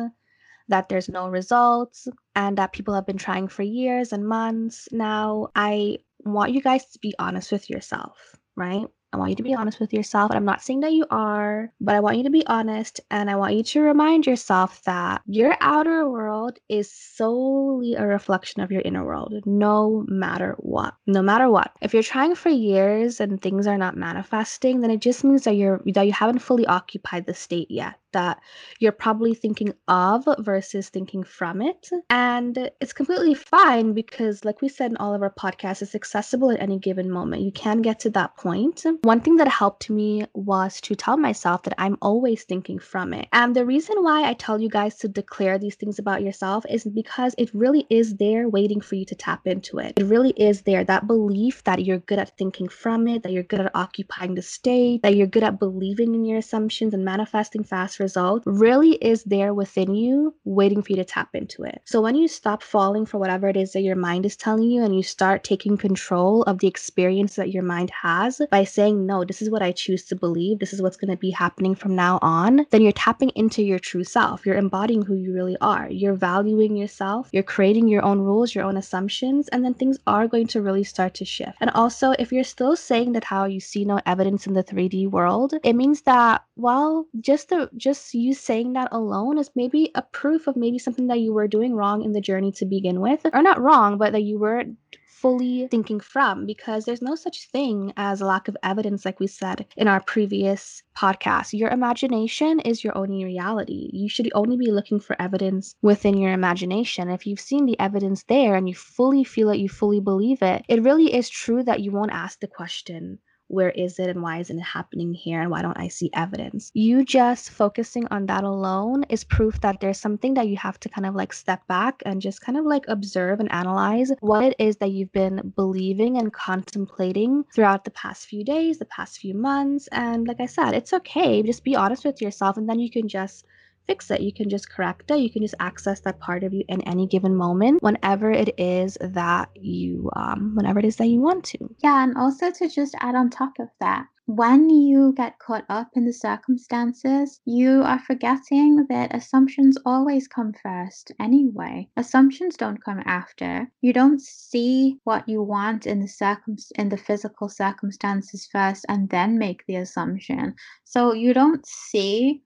that 0.68 0.89
there's 0.89 1.09
no 1.09 1.30
results, 1.30 2.07
and 2.36 2.57
that 2.57 2.74
people 2.74 2.93
have 2.93 3.05
been 3.05 3.18
trying 3.18 3.47
for 3.47 3.63
years 3.63 4.13
and 4.13 4.28
months. 4.28 4.88
Now, 4.91 5.49
I 5.55 5.99
want 6.24 6.51
you 6.51 6.61
guys 6.61 6.86
to 6.88 6.99
be 6.99 7.13
honest 7.20 7.51
with 7.51 7.70
yourself, 7.70 8.36
right? 8.55 8.86
I 9.13 9.18
want 9.18 9.30
you 9.30 9.36
to 9.38 9.43
be 9.43 9.55
honest 9.55 9.80
with 9.80 9.93
yourself. 9.93 10.32
And 10.32 10.38
I'm 10.38 10.45
not 10.45 10.61
saying 10.61 10.82
that 10.82 10.91
you 10.91 11.05
are, 11.09 11.72
but 11.80 11.95
I 11.95 12.01
want 12.01 12.18
you 12.18 12.24
to 12.24 12.30
be 12.30 12.45
honest. 12.45 12.99
And 13.09 13.30
I 13.30 13.36
want 13.36 13.55
you 13.55 13.63
to 13.63 13.82
remind 13.82 14.28
yourself 14.28 14.84
that 14.84 15.22
your 15.26 15.55
outer 15.61 16.09
world 16.09 16.59
is 16.68 16.91
solely 16.91 17.95
a 17.95 18.05
reflection 18.05 18.61
of 18.61 18.72
your 18.72 18.82
inner 18.84 19.05
world, 19.05 19.34
no 19.45 20.05
matter 20.09 20.55
what. 20.59 20.93
No 21.07 21.22
matter 21.22 21.49
what. 21.49 21.72
If 21.82 21.93
you're 21.93 22.03
trying 22.03 22.36
for 22.36 22.49
years 22.49 23.22
and 23.22 23.41
things 23.41 23.65
are 23.65 23.78
not 23.78 23.95
manifesting, 23.95 24.82
then 24.82 24.91
it 24.91 24.99
just 24.99 25.24
means 25.24 25.45
that 25.45 25.55
you're 25.55 25.82
that 25.93 26.05
you 26.05 26.11
haven't 26.11 26.39
fully 26.39 26.65
occupied 26.68 27.26
the 27.26 27.34
state 27.34 27.72
yet 27.72 27.95
that 28.14 28.39
you're 28.80 28.91
probably 28.91 29.34
thinking 29.34 29.74
of 29.88 30.28
versus 30.39 30.89
thinking 30.89 31.24
from 31.24 31.62
it. 31.62 31.89
And 32.10 32.70
it's 32.82 32.93
completely 32.93 33.34
fine 33.34 33.93
because, 33.93 34.45
like 34.45 34.62
we 34.62 34.70
said 34.70 34.91
in 34.91 34.97
all 34.97 35.14
of 35.14 35.22
our 35.22 35.34
podcasts, 35.34 35.82
it's 35.82 35.95
accessible 35.95 36.51
at 36.51 36.62
any 36.62 36.80
given 36.80 37.10
moment. 37.10 37.43
You 37.43 37.51
can 37.51 37.82
get 37.82 37.99
to 38.01 38.10
that 38.12 38.36
point. 38.38 38.86
One 39.03 39.22
thing 39.22 39.38
that 39.38 39.47
helped 39.47 39.89
me 39.89 40.26
was 40.34 40.80
to 40.82 40.95
tell 40.95 41.18
myself 41.18 41.64
that 41.64 41.76
I'm 41.78 41.97
always 42.01 42.43
thinking 42.43 42.80
from 42.80 43.14
it. 43.14 43.28
And 43.34 43.55
the 43.55 43.66
reason 43.66 43.97
why 44.01 44.24
I 44.24 44.34
tell 44.34 44.60
you 44.60 44.70
guys 44.70 44.95
to 44.97 45.08
declare 45.08 45.58
these 45.58 45.76
things 45.76 45.99
about 45.99 46.24
yourself 46.24 46.66
is 46.70 46.84
because 46.86 47.36
it 47.38 47.53
really 47.53 47.86
is 47.89 48.16
there 48.16 48.49
waiting 48.49 48.82
for 48.82 48.95
you 48.95 49.05
to 49.05 49.16
tap 49.16 49.47
into 49.47 49.80
it. 49.80 49.93
It 49.97 50.05
really 50.05 50.32
is 50.32 50.62
there. 50.62 50.84
That 50.84 51.08
belief 51.08 51.64
that 51.64 51.84
you're 51.86 51.99
good 51.99 52.20
at 52.20 52.38
thinking 52.38 52.68
from 52.68 53.08
it, 53.08 53.24
that 53.24 53.32
you're 53.32 53.43
good 53.43 53.62
at 53.62 53.72
occupying 53.76 54.36
the 54.36 54.41
state, 54.41 55.01
that 55.03 55.16
you're 55.16 55.28
good 55.28 55.43
at 55.43 55.60
believing 55.60 56.16
in 56.16 56.26
your 56.26 56.38
assumptions 56.38 56.93
and 56.93 57.03
manifesting 57.03 57.64
fast 57.64 57.96
result 57.99 58.43
really 58.45 58.95
is 58.95 59.23
there 59.23 59.53
within 59.53 59.95
you 59.95 60.35
waiting 60.43 60.81
for 60.81 60.91
you 60.91 60.95
to 60.97 61.05
tap 61.05 61.29
into 61.33 61.63
it. 61.63 61.81
So 61.85 62.01
when 62.01 62.15
you 62.15 62.27
stop 62.27 62.63
falling 62.63 63.05
for 63.05 63.17
whatever 63.17 63.47
it 63.47 63.57
is 63.57 63.73
that 63.73 63.81
your 63.81 63.95
mind 63.95 64.25
is 64.25 64.35
telling 64.35 64.69
you 64.69 64.83
and 64.83 64.95
you 64.95 65.03
start 65.03 65.43
taking 65.43 65.77
control 65.77 66.43
of 66.43 66.59
the 66.59 66.67
experience 66.67 67.35
that 67.35 67.51
your 67.51 67.63
mind 67.63 67.89
has 67.89 68.41
by 68.51 68.63
saying, 68.63 69.05
no, 69.05 69.23
this 69.23 69.41
is 69.41 69.49
what 69.49 69.61
I 69.61 69.71
choose 69.71 70.05
to 70.05 70.15
believe, 70.15 70.59
this 70.59 70.73
is 70.73 70.81
what's 70.81 70.97
going 70.97 71.11
to 71.11 71.17
be 71.17 71.31
happening 71.31 71.75
from 71.75 71.95
now 71.95 72.19
on, 72.21 72.65
then 72.71 72.81
you're 72.81 72.91
tapping 72.91 73.29
into 73.35 73.63
your 73.63 73.79
true 73.79 74.03
self. 74.03 74.45
You're 74.45 74.55
embodying 74.55 75.01
who 75.03 75.15
you 75.15 75.33
really 75.33 75.57
are. 75.61 75.89
You're 75.89 76.13
valuing 76.13 76.75
yourself. 76.75 77.29
You're 77.31 77.43
creating 77.43 77.87
your 77.87 78.03
own 78.03 78.19
rules, 78.19 78.55
your 78.55 78.63
own 78.65 78.77
assumptions, 78.77 79.47
and 79.49 79.63
then 79.63 79.73
things 79.73 79.97
are 80.07 80.27
going 80.27 80.47
to 80.47 80.61
really 80.61 80.83
start 80.83 81.13
to 81.15 81.25
shift. 81.25 81.57
And 81.59 81.69
also, 81.71 82.11
if 82.19 82.31
you're 82.31 82.43
still 82.43 82.75
saying 82.75 83.13
that 83.13 83.23
how 83.23 83.45
you 83.45 83.59
see 83.59 83.85
no 83.85 83.99
evidence 84.05 84.47
in 84.47 84.53
the 84.53 84.63
3D 84.63 85.09
world, 85.09 85.53
it 85.63 85.73
means 85.73 86.01
that, 86.03 86.43
well, 86.58 87.05
just 87.22 87.49
the 87.49 87.70
just 87.78 88.14
you 88.14 88.34
saying 88.34 88.74
that 88.74 88.89
alone 88.91 89.38
is 89.38 89.51
maybe 89.55 89.91
a 89.93 90.01
proof 90.01 90.47
of 90.47 90.55
maybe 90.55 90.80
something 90.80 91.08
that 91.08 91.20
you 91.20 91.32
were 91.32 91.47
doing 91.47 91.76
wrong 91.76 92.03
in 92.03 92.14
the 92.14 92.22
journey 92.22 92.51
to 92.53 92.66
begin 92.66 92.99
with. 92.99 93.26
Or 93.32 93.43
not 93.43 93.62
wrong, 93.62 93.97
but 93.97 94.12
that 94.14 94.24
you 94.24 94.39
were 94.39 94.64
fully 95.08 95.68
thinking 95.70 95.99
from 95.99 96.45
because 96.45 96.86
there's 96.86 97.01
no 97.01 97.16
such 97.16 97.49
thing 97.49 97.93
as 97.97 98.22
a 98.22 98.26
lack 98.26 98.47
of 98.47 98.58
evidence, 98.64 99.05
like 99.05 99.20
we 99.20 99.28
said 99.28 99.66
in 99.76 99.88
our 99.88 99.99
previous 100.01 100.82
podcast. 100.97 101.53
Your 101.53 101.70
imagination 101.70 102.60
is 102.62 102.84
your 102.84 102.97
only 102.97 103.24
reality. 103.24 103.89
You 103.93 104.10
should 104.10 104.32
only 104.34 104.58
be 104.58 104.72
looking 104.72 104.99
for 104.99 105.20
evidence 105.22 105.76
within 105.82 106.18
your 106.18 106.34
imagination. 106.34 107.10
If 107.10 107.28
you've 107.28 107.39
seen 107.39 107.66
the 107.66 107.80
evidence 107.80 108.24
there 108.24 108.55
and 108.55 108.68
you 108.68 108.76
fully 108.76 109.24
feel 109.24 109.49
it, 109.49 109.60
you 109.60 109.70
fully 109.70 109.99
believe 109.99 110.41
it, 110.41 110.66
it 110.68 110.84
really 110.84 111.14
is 111.14 111.30
true 111.30 111.64
that 111.64 111.82
you 111.82 111.91
won't 111.91 112.12
ask 112.12 112.39
the 112.39 112.47
question 112.47 113.20
where 113.47 113.69
is 113.71 113.99
it 113.99 114.09
and 114.09 114.21
why 114.21 114.39
isn't 114.39 114.59
it 114.59 114.63
happening 114.63 115.13
here 115.13 115.41
and 115.41 115.49
why 115.49 115.61
don't 115.61 115.79
I 115.79 115.87
see 115.87 116.09
evidence? 116.13 116.71
You 116.73 117.05
just 117.05 117.49
focusing 117.49 118.07
on 118.11 118.25
that 118.27 118.43
alone 118.43 119.05
is 119.09 119.23
proof 119.23 119.61
that 119.61 119.79
there's 119.79 119.99
something 119.99 120.33
that 120.35 120.47
you 120.47 120.57
have 120.57 120.79
to 120.81 120.89
kind 120.89 121.05
of 121.05 121.15
like 121.15 121.33
step 121.33 121.65
back 121.67 122.01
and 122.05 122.21
just 122.21 122.41
kind 122.41 122.57
of 122.57 122.65
like 122.65 122.85
observe 122.87 123.39
and 123.39 123.51
analyze 123.51 124.11
what 124.19 124.43
it 124.43 124.55
is 124.59 124.77
that 124.77 124.91
you've 124.91 125.11
been 125.11 125.53
believing 125.55 126.17
and 126.17 126.33
contemplating 126.33 127.43
throughout 127.53 127.85
the 127.85 127.91
past 127.91 128.27
few 128.27 128.43
days, 128.43 128.79
the 128.79 128.85
past 128.85 129.19
few 129.19 129.33
months. 129.33 129.87
And 129.91 130.27
like 130.27 130.39
I 130.39 130.45
said, 130.45 130.73
it's 130.73 130.93
okay. 130.93 131.41
Just 131.43 131.63
be 131.63 131.75
honest 131.75 132.05
with 132.05 132.21
yourself 132.21 132.57
and 132.57 132.69
then 132.69 132.79
you 132.79 132.91
can 132.91 133.07
just 133.07 133.45
fix 133.88 134.11
it. 134.11 134.21
You 134.21 134.33
can 134.33 134.49
just 134.49 134.69
correct 134.69 135.09
it. 135.09 135.19
You 135.19 135.31
can 135.31 135.41
just 135.41 135.55
access 135.59 136.01
that 136.01 136.19
part 136.19 136.43
of 136.43 136.53
you 136.53 136.63
in 136.67 136.81
any 136.81 137.07
given 137.07 137.35
moment, 137.35 137.81
whenever 137.81 138.31
it 138.31 138.53
is 138.59 138.97
that 139.01 139.49
you, 139.55 140.09
um, 140.15 140.53
whenever 140.55 140.79
it 140.79 140.85
is 140.85 140.97
that 140.97 141.07
you 141.07 141.19
want 141.19 141.43
to. 141.45 141.57
Yeah, 141.83 142.03
and 142.03 142.17
also 142.17 142.51
to 142.51 142.67
just 142.67 142.95
add 142.99 143.15
on 143.15 143.29
top 143.29 143.53
of 143.59 143.69
that, 143.79 144.05
when 144.27 144.69
you 144.69 145.13
get 145.15 145.39
caught 145.39 145.63
up 145.69 145.88
in 145.95 146.03
the 146.03 146.11
circumstances, 146.11 147.39
you 147.45 147.81
are 147.83 147.99
forgetting 147.99 148.85
that 148.89 149.15
assumptions 149.15 149.77
always 149.85 150.27
come 150.27 150.51
first 150.61 151.13
anyway. 151.17 151.88
Assumptions 151.95 152.57
don't 152.57 152.83
come 152.83 153.01
after. 153.05 153.71
You 153.79 153.93
don't 153.93 154.21
see 154.21 154.99
what 155.05 155.29
you 155.29 155.41
want 155.41 155.88
in 155.88 156.01
the 156.01 156.09
circum 156.09 156.57
in 156.75 156.89
the 156.89 156.97
physical 156.97 157.47
circumstances 157.47 158.49
first 158.51 158.85
and 158.89 159.09
then 159.09 159.38
make 159.38 159.65
the 159.65 159.77
assumption. 159.77 160.55
So 160.83 161.13
you 161.13 161.33
don't 161.33 161.65
see 161.65 162.41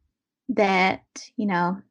that, 0.55 1.03
you 1.37 1.47
know, 1.47 1.81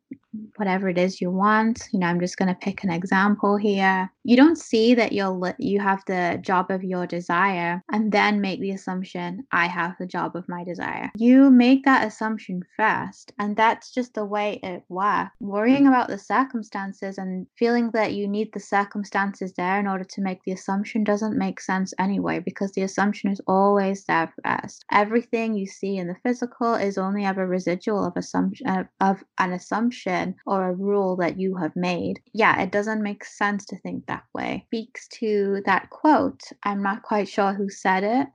whatever 0.56 0.88
it 0.88 0.98
is 0.98 1.20
you 1.20 1.30
want. 1.30 1.88
You 1.92 2.00
know, 2.00 2.06
I'm 2.06 2.20
just 2.20 2.36
going 2.36 2.48
to 2.48 2.54
pick 2.54 2.84
an 2.84 2.90
example 2.90 3.56
here. 3.56 4.10
You 4.24 4.36
don't 4.36 4.58
see 4.58 4.94
that 4.94 5.12
you'll 5.12 5.52
you 5.58 5.80
have 5.80 6.02
the 6.06 6.38
job 6.42 6.70
of 6.70 6.84
your 6.84 7.06
desire 7.06 7.82
and 7.92 8.12
then 8.12 8.40
make 8.40 8.60
the 8.60 8.72
assumption 8.72 9.46
I 9.52 9.66
have 9.66 9.96
the 9.98 10.06
job 10.06 10.36
of 10.36 10.48
my 10.48 10.64
desire. 10.64 11.10
You 11.16 11.50
make 11.50 11.84
that 11.84 12.06
assumption 12.06 12.62
first, 12.76 13.32
and 13.38 13.56
that's 13.56 13.90
just 13.90 14.14
the 14.14 14.24
way 14.24 14.60
it 14.62 14.84
works. 14.88 15.30
Worrying 15.40 15.86
about 15.86 16.08
the 16.08 16.18
circumstances 16.18 17.18
and 17.18 17.46
feeling 17.56 17.90
that 17.92 18.12
you 18.12 18.28
need 18.28 18.52
the 18.52 18.60
circumstances 18.60 19.52
there 19.54 19.80
in 19.80 19.86
order 19.86 20.04
to 20.04 20.20
make 20.20 20.42
the 20.44 20.52
assumption 20.52 21.04
doesn't 21.04 21.38
make 21.38 21.60
sense 21.60 21.94
anyway 21.98 22.38
because 22.38 22.72
the 22.72 22.82
assumption 22.82 23.30
is 23.30 23.40
always 23.46 24.04
there 24.04 24.32
first. 24.44 24.84
Everything 24.92 25.54
you 25.54 25.66
see 25.66 25.96
in 25.96 26.06
the 26.06 26.16
physical 26.22 26.74
is 26.74 26.98
only 26.98 27.24
ever 27.24 27.46
residual 27.46 28.04
of 28.04 28.16
assumption 28.16 28.68
of, 28.68 28.86
of 29.00 29.24
an 29.38 29.52
assumption 29.52 30.19
or 30.46 30.68
a 30.68 30.74
rule 30.74 31.16
that 31.16 31.38
you 31.38 31.56
have 31.56 31.74
made. 31.76 32.20
Yeah, 32.32 32.60
it 32.62 32.72
doesn't 32.72 33.02
make 33.02 33.24
sense 33.24 33.64
to 33.66 33.78
think 33.78 34.06
that 34.06 34.24
way. 34.34 34.64
Speaks 34.68 35.08
to 35.20 35.62
that 35.66 35.90
quote. 35.90 36.42
I'm 36.62 36.82
not 36.82 37.02
quite 37.02 37.28
sure 37.28 37.52
who 37.52 37.68
said 37.68 38.04
it, 38.04 38.26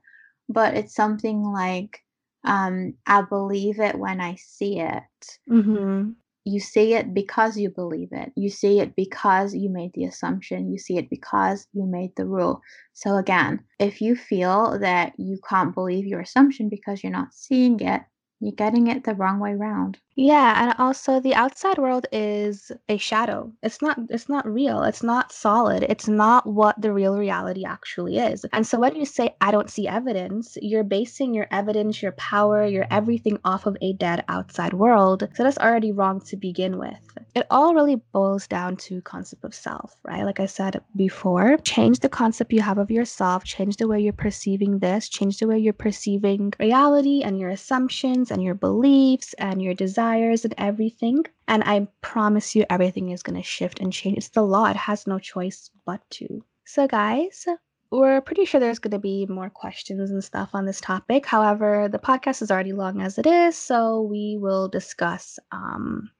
but 0.48 0.74
it's 0.74 0.94
something 0.94 1.42
like, 1.42 2.02
um, 2.44 2.94
I 3.06 3.22
believe 3.22 3.80
it 3.80 3.98
when 3.98 4.20
I 4.20 4.36
see 4.36 4.80
it. 4.80 5.02
Mm-hmm. 5.50 6.10
You 6.48 6.60
see 6.60 6.94
it 6.94 7.12
because 7.12 7.56
you 7.58 7.70
believe 7.70 8.10
it. 8.12 8.30
You 8.36 8.50
see 8.50 8.78
it 8.78 8.94
because 8.94 9.52
you 9.52 9.68
made 9.68 9.90
the 9.94 10.04
assumption. 10.04 10.70
You 10.70 10.78
see 10.78 10.96
it 10.96 11.10
because 11.10 11.66
you 11.72 11.86
made 11.86 12.14
the 12.14 12.24
rule. 12.24 12.60
So, 12.92 13.16
again, 13.16 13.64
if 13.80 14.00
you 14.00 14.14
feel 14.14 14.78
that 14.78 15.14
you 15.18 15.40
can't 15.48 15.74
believe 15.74 16.06
your 16.06 16.20
assumption 16.20 16.68
because 16.68 17.02
you're 17.02 17.10
not 17.10 17.34
seeing 17.34 17.80
it, 17.80 18.02
you're 18.38 18.52
getting 18.52 18.86
it 18.86 19.02
the 19.02 19.16
wrong 19.16 19.40
way 19.40 19.54
round. 19.54 19.98
Yeah, 20.18 20.62
and 20.62 20.74
also 20.78 21.20
the 21.20 21.34
outside 21.34 21.76
world 21.76 22.06
is 22.10 22.72
a 22.88 22.96
shadow. 22.96 23.52
It's 23.62 23.82
not 23.82 23.98
it's 24.08 24.30
not 24.30 24.50
real. 24.50 24.82
It's 24.82 25.02
not 25.02 25.30
solid. 25.30 25.82
It's 25.82 26.08
not 26.08 26.46
what 26.46 26.80
the 26.80 26.90
real 26.90 27.18
reality 27.18 27.66
actually 27.66 28.16
is. 28.16 28.46
And 28.54 28.66
so 28.66 28.80
when 28.80 28.96
you 28.96 29.04
say 29.04 29.34
I 29.42 29.50
don't 29.50 29.68
see 29.68 29.86
evidence, 29.86 30.56
you're 30.62 30.84
basing 30.84 31.34
your 31.34 31.46
evidence, 31.50 32.00
your 32.00 32.12
power, 32.12 32.64
your 32.64 32.86
everything 32.90 33.38
off 33.44 33.66
of 33.66 33.76
a 33.82 33.92
dead 33.92 34.24
outside 34.28 34.72
world. 34.72 35.28
So 35.34 35.42
that's 35.44 35.58
already 35.58 35.92
wrong 35.92 36.22
to 36.22 36.36
begin 36.38 36.78
with. 36.78 36.96
It 37.34 37.46
all 37.50 37.74
really 37.74 37.96
boils 38.14 38.46
down 38.46 38.76
to 38.88 39.02
concept 39.02 39.44
of 39.44 39.54
self, 39.54 39.96
right? 40.02 40.24
Like 40.24 40.40
I 40.40 40.46
said 40.46 40.80
before, 40.96 41.58
change 41.58 41.98
the 41.98 42.08
concept 42.08 42.54
you 42.54 42.62
have 42.62 42.78
of 42.78 42.90
yourself, 42.90 43.44
change 43.44 43.76
the 43.76 43.86
way 43.86 44.00
you're 44.00 44.14
perceiving 44.14 44.78
this, 44.78 45.10
change 45.10 45.36
the 45.36 45.46
way 45.46 45.58
you're 45.58 45.74
perceiving 45.74 46.54
reality 46.58 47.20
and 47.22 47.38
your 47.38 47.50
assumptions 47.50 48.30
and 48.30 48.42
your 48.42 48.54
beliefs 48.54 49.34
and 49.34 49.60
your 49.60 49.74
desires 49.74 50.05
desires 50.06 50.44
and 50.44 50.54
everything. 50.58 51.24
And 51.48 51.62
I 51.64 51.86
promise 52.00 52.54
you, 52.54 52.64
everything 52.70 53.10
is 53.10 53.22
going 53.22 53.36
to 53.36 53.42
shift 53.42 53.80
and 53.80 53.92
change. 53.92 54.18
It's 54.18 54.28
the 54.28 54.42
law, 54.42 54.66
it 54.66 54.76
has 54.76 55.06
no 55.06 55.18
choice 55.18 55.70
but 55.84 56.00
to. 56.10 56.44
So, 56.64 56.86
guys, 56.86 57.46
we're 57.90 58.20
pretty 58.20 58.44
sure 58.44 58.60
there's 58.60 58.80
going 58.80 58.92
to 58.92 58.98
be 58.98 59.26
more 59.26 59.50
questions 59.50 60.10
and 60.10 60.22
stuff 60.22 60.50
on 60.54 60.66
this 60.66 60.80
topic. 60.80 61.26
However, 61.26 61.88
the 61.88 61.98
podcast 61.98 62.42
is 62.42 62.50
already 62.50 62.72
long 62.72 63.00
as 63.00 63.18
it 63.18 63.26
is, 63.26 63.56
so 63.56 64.02
we 64.02 64.36
will 64.40 64.68
discuss 64.68 65.38
um, 65.52 66.10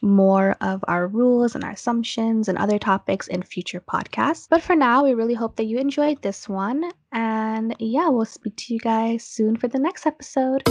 more 0.00 0.56
of 0.60 0.84
our 0.86 1.08
rules 1.08 1.54
and 1.54 1.64
our 1.64 1.72
assumptions 1.72 2.48
and 2.48 2.58
other 2.58 2.78
topics 2.78 3.26
in 3.28 3.42
future 3.42 3.80
podcasts. 3.80 4.46
But 4.48 4.62
for 4.62 4.76
now, 4.76 5.04
we 5.04 5.14
really 5.14 5.34
hope 5.34 5.56
that 5.56 5.66
you 5.66 5.78
enjoyed 5.78 6.22
this 6.22 6.48
one. 6.48 6.90
And 7.10 7.74
yeah, 7.78 8.08
we'll 8.08 8.24
speak 8.24 8.56
to 8.56 8.74
you 8.74 8.80
guys 8.80 9.24
soon 9.24 9.56
for 9.56 9.68
the 9.68 9.78
next 9.78 10.06
episode. 10.06 10.62